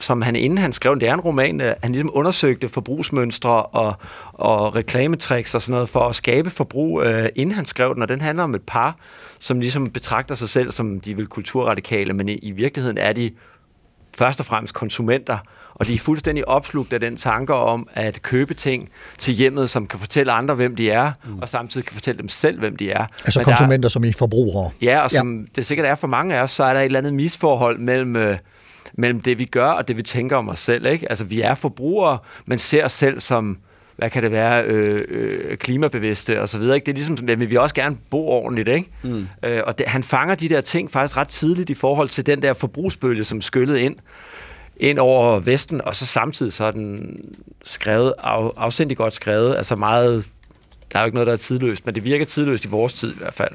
som 0.00 0.22
han 0.22 0.36
inden 0.36 0.58
han 0.58 0.72
skrev 0.72 1.00
det 1.00 1.08
er 1.08 1.14
en 1.14 1.20
roman, 1.20 1.60
øh, 1.60 1.74
han 1.82 1.92
ligesom 1.92 2.10
undersøgte 2.12 2.68
forbrugsmønstre 2.68 3.62
og, 3.62 3.94
og 4.32 4.74
reklametricks 4.74 5.54
og 5.54 5.62
sådan 5.62 5.72
noget 5.72 5.88
for 5.88 6.08
at 6.08 6.14
skabe 6.14 6.50
forbrug, 6.50 7.02
øh, 7.02 7.28
inden 7.34 7.54
han 7.54 7.66
skrev 7.66 7.94
den, 7.94 8.02
og 8.02 8.08
den 8.08 8.20
handler 8.20 8.44
om 8.44 8.54
et 8.54 8.62
par, 8.66 8.96
som 9.38 9.60
ligesom 9.60 9.90
betragter 9.90 10.34
sig 10.34 10.48
selv 10.48 10.72
som 10.72 11.00
de 11.00 11.16
vil 11.16 11.26
kulturradikale, 11.26 12.12
men 12.12 12.28
i, 12.28 12.32
i 12.32 12.50
virkeligheden 12.50 12.98
er 12.98 13.12
de 13.12 13.30
først 14.18 14.40
og 14.40 14.46
fremmest 14.46 14.74
konsumenter, 14.74 15.38
og 15.74 15.86
de 15.86 15.94
er 15.94 15.98
fuldstændig 15.98 16.48
opslugt 16.48 16.92
af 16.92 17.00
den 17.00 17.16
tanke 17.16 17.54
om 17.54 17.88
at 17.92 18.22
købe 18.22 18.54
ting 18.54 18.88
til 19.18 19.34
hjemmet, 19.34 19.70
som 19.70 19.86
kan 19.86 19.98
fortælle 19.98 20.32
andre, 20.32 20.54
hvem 20.54 20.76
de 20.76 20.90
er, 20.90 21.12
mm. 21.24 21.38
og 21.38 21.48
samtidig 21.48 21.86
kan 21.86 21.94
fortælle 21.94 22.18
dem 22.18 22.28
selv, 22.28 22.58
hvem 22.58 22.76
de 22.76 22.90
er. 22.90 23.06
Altså 23.24 23.38
Men 23.40 23.44
der 23.46 23.52
er- 23.52 23.56
konsumenter, 23.56 23.88
som 23.88 24.04
i 24.04 24.12
forbrugere. 24.12 24.70
Ja, 24.82 25.00
og 25.00 25.10
som 25.10 25.40
ja. 25.40 25.46
det 25.56 25.66
sikkert 25.66 25.86
er 25.86 25.94
for 25.94 26.06
mange 26.06 26.34
af 26.36 26.42
os, 26.42 26.50
så 26.52 26.64
er 26.64 26.72
der 26.72 26.80
et 26.80 26.84
eller 26.84 26.98
andet 26.98 27.14
misforhold 27.14 27.78
mellem, 27.78 28.16
øh, 28.16 28.38
mellem 28.94 29.20
det, 29.20 29.38
vi 29.38 29.44
gør, 29.44 29.70
og 29.70 29.88
det, 29.88 29.96
vi 29.96 30.02
tænker 30.02 30.36
om 30.36 30.48
os 30.48 30.60
selv. 30.60 30.86
Ikke? 30.86 31.08
Altså, 31.10 31.24
vi 31.24 31.40
er 31.40 31.54
forbrugere, 31.54 32.18
men 32.46 32.58
ser 32.58 32.84
os 32.84 32.92
selv 32.92 33.20
som, 33.20 33.58
hvad 33.96 34.10
kan 34.10 34.22
det 34.22 34.32
være, 34.32 34.64
øh, 34.64 35.00
øh, 35.08 35.56
klimabevidste 35.56 36.40
og 36.40 36.48
så 36.48 36.58
videre. 36.58 36.74
Ikke? 36.74 36.84
Det 36.84 36.92
er 36.92 36.96
ligesom, 36.96 37.18
at 37.28 37.40
vi 37.40 37.46
vil 37.46 37.58
også 37.58 37.74
gerne 37.74 37.96
bo 38.10 38.28
ordentligt. 38.28 38.68
Ikke? 38.68 38.90
Mm. 39.02 39.26
Øh, 39.42 39.62
og 39.66 39.78
det, 39.78 39.86
han 39.86 40.02
fanger 40.02 40.34
de 40.34 40.48
der 40.48 40.60
ting 40.60 40.90
faktisk 40.90 41.16
ret 41.16 41.28
tidligt 41.28 41.70
i 41.70 41.74
forhold 41.74 42.08
til 42.08 42.26
den 42.26 42.42
der 42.42 42.52
forbrugsbølge, 42.52 43.24
som 43.24 43.40
skyllede 43.40 43.80
ind 43.80 43.96
ind 44.76 44.98
over 44.98 45.38
Vesten, 45.38 45.80
og 45.84 45.96
så 45.96 46.06
samtidig 46.06 46.52
så 46.52 46.64
er 46.64 46.70
den 46.70 47.16
skrevet, 47.64 48.14
af, 48.18 48.50
afsindigt 48.56 48.98
godt 48.98 49.14
skrevet, 49.14 49.56
altså 49.56 49.76
meget, 49.76 50.24
der 50.92 50.98
er 50.98 51.02
jo 51.02 51.06
ikke 51.06 51.14
noget, 51.14 51.26
der 51.26 51.32
er 51.32 51.36
tidløst, 51.36 51.86
men 51.86 51.94
det 51.94 52.04
virker 52.04 52.24
tidløst 52.24 52.64
i 52.64 52.68
vores 52.68 52.92
tid 52.92 53.14
i 53.14 53.18
hvert 53.18 53.34
fald. 53.34 53.52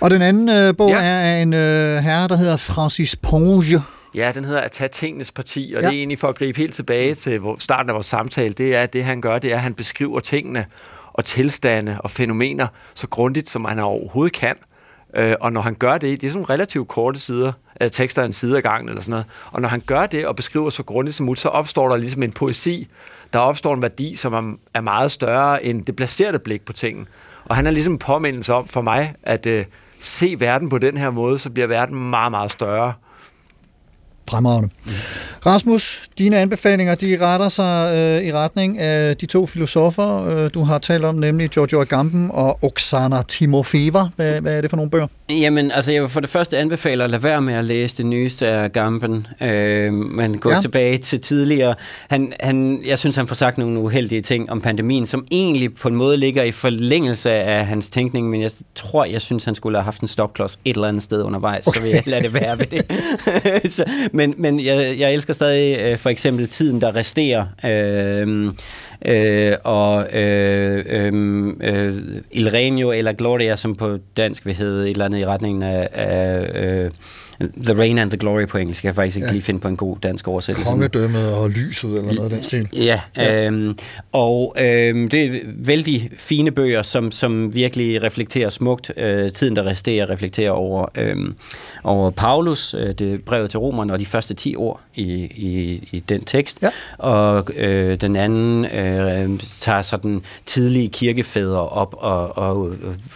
Og 0.00 0.10
den 0.10 0.22
anden 0.22 0.48
øh, 0.48 0.76
bog 0.76 0.90
ja. 0.90 0.96
er 0.96 1.20
af 1.20 1.42
en 1.42 1.54
øh, 1.54 1.96
herre, 1.96 2.28
der 2.28 2.36
hedder 2.36 2.56
Francis 2.56 3.16
Ponge. 3.16 3.80
Ja, 4.16 4.32
den 4.34 4.44
hedder 4.44 4.60
At 4.60 4.70
tage 4.70 4.88
tingenes 4.88 5.32
parti, 5.32 5.72
og 5.76 5.82
Ja. 5.82 5.88
det 5.88 5.94
er 5.94 5.98
egentlig 5.98 6.18
for 6.18 6.28
at 6.28 6.34
gribe 6.38 6.58
helt 6.58 6.74
tilbage 6.74 7.14
til 7.14 7.38
hvor- 7.38 7.56
starten 7.58 7.90
af 7.90 7.94
vores 7.94 8.06
samtale, 8.06 8.54
det 8.54 8.74
er, 8.74 8.80
at 8.80 8.92
det 8.92 9.04
han 9.04 9.20
gør, 9.20 9.38
det 9.38 9.50
er, 9.52 9.56
at 9.56 9.62
han 9.62 9.74
beskriver 9.74 10.20
tingene 10.20 10.66
og 11.12 11.24
tilstande 11.24 11.96
og 12.00 12.10
fænomener 12.10 12.66
så 12.94 13.08
grundigt, 13.08 13.50
som 13.50 13.64
han 13.64 13.78
overhovedet 13.78 14.32
kan. 14.32 14.56
Øh, 15.16 15.34
og 15.40 15.52
når 15.52 15.60
han 15.60 15.74
gør 15.74 15.98
det, 15.98 16.20
det 16.20 16.26
er 16.26 16.30
sådan 16.30 16.50
relativt 16.50 16.88
korte 16.88 17.18
sider, 17.20 17.52
øh, 17.80 17.90
tekster 17.90 18.24
en 18.24 18.32
side 18.32 18.56
ad 18.56 18.62
gangen 18.62 18.88
eller 18.88 19.02
sådan 19.02 19.10
noget, 19.10 19.26
og 19.52 19.60
når 19.60 19.68
han 19.68 19.80
gør 19.86 20.06
det 20.06 20.26
og 20.26 20.36
beskriver 20.36 20.70
så 20.70 20.82
grundigt 20.82 21.16
som 21.16 21.26
muligt, 21.26 21.40
så 21.40 21.48
opstår 21.48 21.88
der 21.88 21.96
ligesom 21.96 22.22
en 22.22 22.32
poesi, 22.32 22.88
der 23.32 23.38
opstår 23.38 23.74
en 23.74 23.82
værdi, 23.82 24.16
som 24.16 24.32
er, 24.32 24.54
er 24.74 24.80
meget 24.80 25.10
større 25.10 25.64
end 25.64 25.84
det 25.84 25.96
placerede 25.96 26.38
blik 26.38 26.64
på 26.64 26.72
tingene. 26.72 27.06
Og 27.44 27.56
han 27.56 27.66
er 27.66 27.70
ligesom 27.70 27.92
en 27.92 27.98
påmindelse 27.98 28.54
om 28.54 28.68
for 28.68 28.80
mig, 28.80 29.14
at 29.22 29.46
øh, 29.46 29.64
se 30.00 30.36
verden 30.38 30.68
på 30.68 30.78
den 30.78 30.96
her 30.96 31.10
måde, 31.10 31.38
så 31.38 31.50
bliver 31.50 31.66
verden 31.66 32.10
meget, 32.10 32.30
meget 32.30 32.50
større. 32.50 32.92
Fremragende. 34.30 34.68
Rasmus, 35.46 36.02
dine 36.18 36.38
anbefalinger, 36.38 36.94
de 36.94 37.18
retter 37.20 37.48
sig 37.48 37.92
øh, 37.96 38.26
i 38.28 38.32
retning 38.32 38.78
af 38.78 39.16
de 39.16 39.26
to 39.26 39.46
filosofer, 39.46 40.26
øh, 40.44 40.50
du 40.54 40.60
har 40.64 40.78
talt 40.78 41.04
om, 41.04 41.14
nemlig 41.14 41.50
Giorgio 41.50 41.80
Agamben 41.80 42.30
og 42.32 42.58
Oksana 42.64 43.22
Timofeva. 43.28 44.02
Hvad, 44.16 44.40
hvad 44.40 44.56
er 44.56 44.60
det 44.60 44.70
for 44.70 44.76
nogle 44.76 44.90
bøger? 44.90 45.06
Jamen, 45.30 45.70
altså 45.70 45.92
jeg 45.92 46.02
vil 46.02 46.08
for 46.10 46.20
det 46.20 46.30
første 46.30 46.58
anbefale 46.58 47.04
at 47.04 47.10
lade 47.10 47.22
være 47.22 47.40
med 47.42 47.54
at 47.54 47.64
læse 47.64 47.96
det 47.96 48.06
nyeste 48.06 48.46
af 48.48 48.72
Gampen, 48.72 49.26
øh, 49.40 49.92
men 49.92 50.38
gå 50.38 50.48
Ja. 50.48 50.54
ja. 50.54 50.60
tilbage 50.60 50.98
til 50.98 51.20
tidligere. 51.20 51.74
Han, 52.10 52.32
han, 52.40 52.80
jeg 52.86 52.98
synes, 52.98 53.16
han 53.16 53.28
får 53.28 53.34
sagt 53.34 53.58
nogle 53.58 53.78
uheldige 53.80 54.20
ting 54.20 54.50
om 54.50 54.60
pandemien, 54.60 55.06
som 55.06 55.26
egentlig 55.30 55.74
på 55.74 55.88
en 55.88 55.94
måde 55.96 56.16
ligger 56.16 56.42
i 56.42 56.52
forlængelse 56.52 57.30
af 57.30 57.66
hans 57.66 57.90
tænkning, 57.90 58.30
men 58.30 58.42
jeg 58.42 58.50
tror, 58.74 59.04
jeg 59.04 59.20
synes, 59.22 59.44
han 59.44 59.54
skulle 59.54 59.78
have 59.78 59.84
haft 59.84 60.00
en 60.00 60.08
stopklods 60.08 60.58
et 60.64 60.74
eller 60.76 60.88
andet 60.88 61.02
sted 61.02 61.22
undervejs, 61.22 61.66
okay. 61.66 61.76
så 61.76 61.82
vil 61.82 61.90
jeg 61.90 62.02
lade 62.06 62.22
det 62.22 62.34
være 62.34 62.58
ved 62.58 62.66
det. 62.66 62.82
så, 63.76 63.84
men 64.16 64.34
men 64.36 64.60
jeg, 64.60 64.96
jeg 64.98 65.14
elsker 65.14 65.32
stadig 65.32 65.78
øh, 65.78 65.98
for 65.98 66.10
eksempel 66.10 66.48
tiden, 66.48 66.80
der 66.80 66.96
resterer, 66.96 67.46
øh, 67.64 68.52
øh, 69.06 69.56
og 69.64 70.12
øh, 70.12 70.84
øhm, 70.88 71.60
øh, 71.60 71.86
øh, 71.86 71.94
Il 72.30 72.50
Regno 72.50 72.90
eller 72.90 73.12
Gloria, 73.12 73.56
som 73.56 73.74
på 73.74 73.98
dansk 74.16 74.46
vil 74.46 74.54
hedde 74.54 74.84
et 74.84 74.90
eller 74.90 75.04
andet 75.04 75.18
i 75.18 75.26
retningen 75.26 75.62
af, 75.62 75.88
af 75.92 76.50
øh, 76.54 76.90
The 77.40 77.74
Rain 77.78 77.98
and 77.98 78.10
the 78.10 78.18
Glory 78.18 78.46
på 78.46 78.58
engelsk. 78.58 78.84
Jeg 78.84 78.90
kan 78.90 78.94
faktisk 78.94 79.16
ikke 79.16 79.26
Ja. 79.26 79.32
lige 79.32 79.42
finde 79.42 79.60
på 79.60 79.68
en 79.68 79.76
god 79.76 79.96
dansk 80.02 80.28
oversættelse. 80.28 80.70
Kongedømmet 80.70 81.34
og 81.34 81.50
lyset, 81.50 81.90
eller 81.98 82.02
noget 82.14 82.18
af 82.24 82.30
den 82.30 82.42
stil. 82.44 82.68
Ja, 82.72 83.00
ja. 83.16 83.44
Øhm, 83.46 83.78
og 84.12 84.54
øhm, 84.60 85.08
det 85.08 85.24
er 85.24 85.40
vældig 85.56 86.10
fine 86.16 86.50
bøger, 86.50 86.82
som, 86.82 87.10
som 87.10 87.54
virkelig 87.54 88.02
reflekterer 88.02 88.48
smukt. 88.48 88.92
Øh, 88.96 89.32
tiden, 89.32 89.56
der 89.56 89.66
resterer, 89.66 90.10
reflekterer 90.10 90.50
over, 90.50 90.86
øhm, 90.94 91.34
over 91.84 92.10
Paulus, 92.10 92.74
øh, 92.74 92.94
det 92.98 93.24
brevet 93.24 93.50
til 93.50 93.58
romerne, 93.58 93.92
og 93.92 93.98
de 93.98 94.06
første 94.06 94.34
10 94.34 94.56
ord 94.56 94.80
i, 94.94 95.02
i, 95.24 95.88
i 95.92 96.00
den 96.08 96.24
tekst. 96.24 96.58
Ja. 96.62 96.68
Og 96.98 97.46
øh, 97.56 98.00
den 98.00 98.16
anden 98.16 98.64
øh, 98.64 99.40
tager 99.60 99.82
sådan 99.82 100.20
tidlige 100.46 100.88
kirkefædre 100.88 101.68
op 101.68 101.94
og, 101.98 102.38
og 102.38 102.72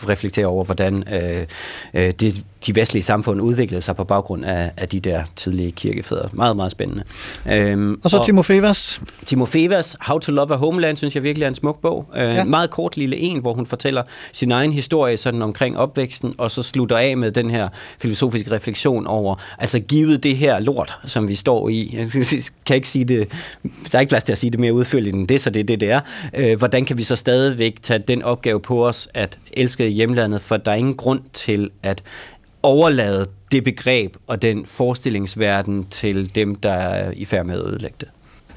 reflekterer 0.08 0.46
over, 0.46 0.64
hvordan 0.64 1.04
øh, 1.14 1.46
øh, 1.94 2.10
det 2.20 2.44
de 2.66 2.76
vestlige 2.76 3.02
samfund 3.02 3.40
udviklede 3.40 3.80
sig 3.82 3.96
på 3.96 4.04
baggrund 4.04 4.44
af, 4.44 4.70
af 4.76 4.88
de 4.88 5.00
der 5.00 5.22
tidlige 5.36 5.70
kirkefædre. 5.70 6.28
Meget, 6.32 6.56
meget 6.56 6.72
spændende. 6.72 7.04
Øhm, 7.52 8.00
Og 8.04 8.10
så 8.10 8.22
Timofevas. 8.24 9.00
Timofevas 9.26 9.96
How 10.00 10.18
to 10.18 10.32
Love 10.32 10.54
a 10.54 10.56
Homeland, 10.56 10.96
synes 10.96 11.14
jeg 11.14 11.22
virkelig 11.22 11.44
er 11.44 11.48
en 11.48 11.54
smuk 11.54 11.80
bog. 11.82 12.06
Øh, 12.16 12.22
ja. 12.22 12.44
Meget 12.44 12.70
kort 12.70 12.96
lille 12.96 13.16
en, 13.16 13.40
hvor 13.40 13.54
hun 13.54 13.66
fortæller 13.66 14.02
sin 14.32 14.52
egen 14.52 14.72
historie 14.72 15.16
sådan 15.16 15.42
omkring 15.42 15.78
opvæksten, 15.78 16.34
og 16.38 16.50
så 16.50 16.62
slutter 16.62 16.98
af 16.98 17.16
med 17.16 17.32
den 17.32 17.50
her 17.50 17.68
filosofiske 17.98 18.50
refleksion 18.50 19.06
over, 19.06 19.34
altså 19.58 19.80
givet 19.80 20.22
det 20.22 20.36
her 20.36 20.58
lort, 20.58 20.98
som 21.06 21.28
vi 21.28 21.34
står 21.34 21.68
i, 21.68 21.96
jeg 21.98 22.10
kan 22.66 22.76
ikke 22.76 22.88
sige 22.88 23.04
det, 23.04 23.28
der 23.92 23.98
er 23.98 24.00
ikke 24.00 24.10
plads 24.10 24.24
til 24.24 24.32
at 24.32 24.38
sige 24.38 24.50
det 24.50 24.60
mere 24.60 24.72
udførligt 24.72 25.14
end 25.14 25.28
det, 25.28 25.40
så 25.40 25.50
det 25.50 25.60
er 25.60 25.64
det, 25.64 25.80
det 25.80 25.90
er. 25.90 26.00
Øh, 26.34 26.58
hvordan 26.58 26.84
kan 26.84 26.98
vi 26.98 27.04
så 27.04 27.16
stadigvæk 27.16 27.82
tage 27.82 27.98
den 28.08 28.22
opgave 28.22 28.60
på 28.60 28.86
os 28.86 29.08
at 29.14 29.38
elske 29.52 29.88
hjemlandet, 29.88 30.40
for 30.40 30.56
der 30.56 30.70
er 30.70 30.76
ingen 30.76 30.96
grund 30.96 31.20
til 31.32 31.70
at 31.82 32.02
overlade 32.62 33.26
det 33.52 33.64
begreb 33.64 34.16
og 34.26 34.42
den 34.42 34.66
forestillingsverden 34.66 35.86
til 35.90 36.34
dem, 36.34 36.54
der 36.54 36.72
er 36.72 37.12
i 37.16 37.24
færd 37.24 37.46
med 37.46 37.54
at 37.54 37.66
ødelægge 37.66 37.96
det. 38.00 38.08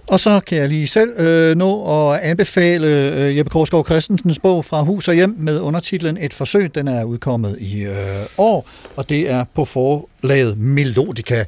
Og 0.07 0.19
så 0.19 0.39
kan 0.47 0.57
jeg 0.57 0.69
lige 0.69 0.87
selv 0.87 1.19
øh, 1.19 1.55
nå 1.55 1.85
at 1.89 2.19
anbefale 2.19 2.87
øh, 2.87 3.37
Jeppe 3.37 3.49
Korsgaard 3.49 3.85
Christensens 3.85 4.39
bog 4.39 4.65
Fra 4.65 4.81
hus 4.81 5.07
og 5.07 5.13
hjem 5.13 5.35
med 5.37 5.59
undertitlen 5.59 6.17
Et 6.17 6.33
forsøg. 6.33 6.75
Den 6.75 6.87
er 6.87 7.03
udkommet 7.03 7.57
i 7.59 7.83
øh, 7.83 7.93
år, 8.37 8.69
og 8.95 9.09
det 9.09 9.29
er 9.29 9.45
på 9.53 9.65
for, 9.65 10.09
lavet 10.23 10.57
melodika. 10.57 11.43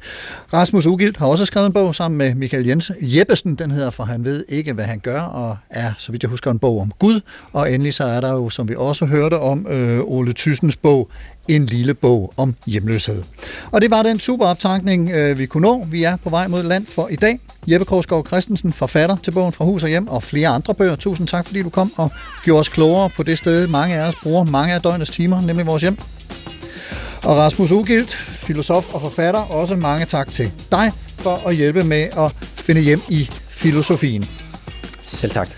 Rasmus 0.52 0.86
Ugilt 0.86 1.16
har 1.16 1.26
også 1.26 1.44
skrevet 1.44 1.66
en 1.66 1.72
bog 1.72 1.94
sammen 1.94 2.18
med 2.18 2.34
Michael 2.34 2.66
Jens 2.66 2.92
Jeppesen. 3.00 3.54
Den 3.54 3.70
hedder 3.70 3.90
For 3.90 4.04
han 4.04 4.24
ved 4.24 4.44
ikke, 4.48 4.72
hvad 4.72 4.84
han 4.84 4.98
gør, 4.98 5.20
og 5.20 5.56
er, 5.70 5.92
så 5.98 6.12
vidt 6.12 6.22
jeg 6.22 6.30
husker, 6.30 6.50
en 6.50 6.58
bog 6.58 6.80
om 6.80 6.92
Gud. 6.98 7.20
Og 7.52 7.72
endelig 7.72 7.94
så 7.94 8.04
er 8.04 8.20
der 8.20 8.32
jo, 8.32 8.48
som 8.48 8.68
vi 8.68 8.74
også 8.78 9.06
hørte 9.06 9.38
om, 9.38 9.66
øh, 9.70 10.00
Ole 10.00 10.32
Thyssens 10.32 10.76
bog 10.76 11.10
en 11.48 11.66
lille 11.66 11.94
bog 11.94 12.32
om 12.36 12.54
hjemløshed. 12.66 13.22
Og 13.70 13.82
det 13.82 13.90
var 13.90 14.02
den 14.02 14.20
super 14.20 14.46
optankning, 14.46 15.10
øh, 15.10 15.38
vi 15.38 15.46
kunne 15.46 15.62
nå. 15.62 15.84
Vi 15.84 16.02
er 16.02 16.16
på 16.16 16.30
vej 16.30 16.46
mod 16.46 16.62
land 16.62 16.86
for 16.86 17.08
i 17.08 17.16
dag. 17.16 17.40
Jeppe 17.66 17.84
Korsgaard 17.84 18.26
Christensen, 18.26 18.72
forfatter 18.72 19.16
til 19.22 19.30
bogen 19.30 19.52
Fra 19.52 19.64
hus 19.64 19.82
og 19.82 19.88
hjem, 19.88 20.08
og 20.08 20.22
flere 20.22 20.48
andre 20.48 20.74
bøger. 20.74 20.96
Tusind 20.96 21.26
tak, 21.26 21.46
fordi 21.46 21.62
du 21.62 21.68
kom 21.68 21.92
og 21.96 22.10
gjorde 22.44 22.60
os 22.60 22.68
klogere 22.68 23.10
på 23.10 23.22
det 23.22 23.38
sted, 23.38 23.66
mange 23.66 23.94
af 23.94 24.08
os 24.08 24.14
bruger 24.22 24.44
mange 24.44 24.74
af 24.74 24.80
døgnets 24.82 25.10
timer, 25.10 25.40
nemlig 25.40 25.66
vores 25.66 25.82
hjem. 25.82 25.98
Og 27.26 27.36
Rasmus 27.36 27.72
Ugilt, 27.72 28.14
filosof 28.14 28.94
og 28.94 29.00
forfatter, 29.00 29.40
også 29.40 29.76
mange 29.76 30.06
tak 30.06 30.32
til 30.32 30.52
dig 30.72 30.92
for 31.18 31.48
at 31.48 31.56
hjælpe 31.56 31.84
med 31.84 32.02
at 32.18 32.34
finde 32.40 32.80
hjem 32.80 33.00
i 33.08 33.30
filosofien. 33.48 34.28
Selv 35.06 35.32
tak. 35.32 35.48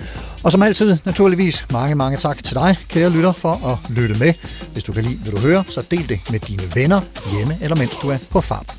Og 0.42 0.52
som 0.52 0.62
altid, 0.62 0.96
naturligvis, 1.04 1.64
mange, 1.72 1.94
mange 1.94 2.18
tak 2.18 2.44
til 2.44 2.54
dig, 2.54 2.76
kære 2.88 3.10
lytter, 3.10 3.32
for 3.32 3.52
at 3.72 3.96
lytte 3.96 4.14
med. 4.14 4.34
Hvis 4.72 4.84
du 4.84 4.92
kan 4.92 5.04
lide, 5.04 5.16
hvad 5.16 5.32
du 5.32 5.38
hører, 5.38 5.62
så 5.66 5.82
del 5.90 6.08
det 6.08 6.20
med 6.30 6.40
dine 6.40 6.62
venner 6.74 7.00
hjemme 7.32 7.58
eller 7.60 7.76
mens 7.76 7.96
du 8.02 8.08
er 8.08 8.18
på 8.30 8.40
fart. 8.40 8.76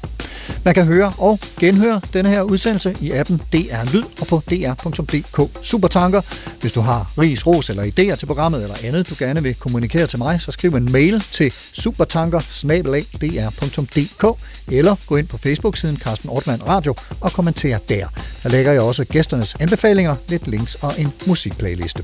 Man 0.66 0.74
kan 0.74 0.86
høre 0.86 1.14
og 1.18 1.40
genhøre 1.60 2.02
denne 2.14 2.30
her 2.30 2.42
udsendelse 2.42 2.96
i 3.02 3.12
appen 3.12 3.42
DR 3.54 3.94
Lyd 3.94 4.04
og 4.22 4.28
på 4.28 4.42
dr.dk 4.50 5.66
Supertanker. 5.66 6.22
Hvis 6.62 6.72
du 6.72 6.82
har 6.82 7.12
ris, 7.18 7.48
ros 7.48 7.70
eller 7.70 7.84
idéer 7.84 8.16
til 8.16 8.26
programmet 8.26 8.64
eller 8.64 8.76
andet, 8.84 9.10
du 9.10 9.16
gerne 9.20 9.44
vil 9.44 9.56
kommunikere 9.56 10.08
til 10.08 10.20
mig, 10.20 10.42
så 10.42 10.52
skriv 10.52 10.76
en 10.76 10.92
mail 10.92 11.24
til 11.32 11.54
supertanker 11.74 12.40
eller 14.72 14.96
gå 15.08 15.16
ind 15.16 15.28
på 15.28 15.38
Facebook-siden 15.38 15.98
Carsten 15.98 16.30
Ortmann 16.30 16.68
Radio 16.68 16.96
og 17.22 17.32
kommenter 17.32 17.78
der. 17.78 18.08
Der 18.44 18.50
lægger 18.50 18.72
jeg 18.72 18.82
også 18.82 19.06
gæsternes 19.06 19.56
anbefalinger, 19.60 20.16
lidt 20.28 20.48
links 20.48 20.76
og 20.76 20.94
en 20.98 21.12
musik 21.28 21.49
musikplayliste. 21.50 22.04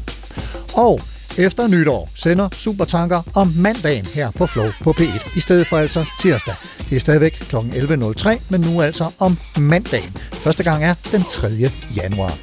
Og 0.73 1.01
efter 1.37 1.67
nytår 1.67 2.09
sender 2.15 2.49
Supertanker 2.53 3.21
om 3.33 3.53
mandagen 3.57 4.05
her 4.05 4.31
på 4.31 4.45
Flow 4.45 4.69
på 4.83 4.91
P1, 4.97 5.37
i 5.37 5.39
stedet 5.39 5.67
for 5.67 5.77
altså 5.77 6.05
tirsdag. 6.19 6.55
Det 6.89 6.95
er 6.95 6.99
stadigvæk 6.99 7.31
kl. 7.31 7.55
11.03, 7.55 8.41
men 8.49 8.61
nu 8.61 8.81
altså 8.81 9.11
om 9.19 9.37
mandagen. 9.59 10.17
Første 10.33 10.63
gang 10.63 10.83
er 10.83 10.93
den 11.11 11.23
3. 11.23 11.47
januar. 11.95 12.37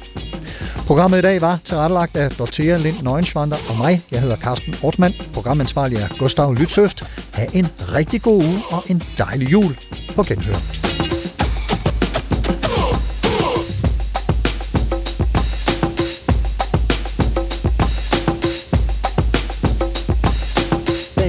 Programmet 0.87 1.17
i 1.17 1.21
dag 1.21 1.41
var 1.41 1.59
tilrettelagt 1.63 2.15
af 2.15 2.31
Dorthea 2.31 2.77
Lind 2.77 3.01
Nøgenschwander 3.01 3.57
og 3.69 3.77
mig. 3.77 4.01
Jeg 4.11 4.21
hedder 4.21 4.35
Carsten 4.35 4.75
Ortmann. 4.83 5.13
Programansvarlig 5.33 5.97
er 5.97 6.07
Gustav 6.19 6.53
Lytsøft. 6.53 7.03
Ha' 7.31 7.45
en 7.53 7.67
rigtig 7.95 8.21
god 8.21 8.43
uge 8.43 8.61
og 8.71 8.83
en 8.87 9.01
dejlig 9.17 9.51
jul 9.51 9.77
på 10.15 10.23
genhør. 10.23 10.92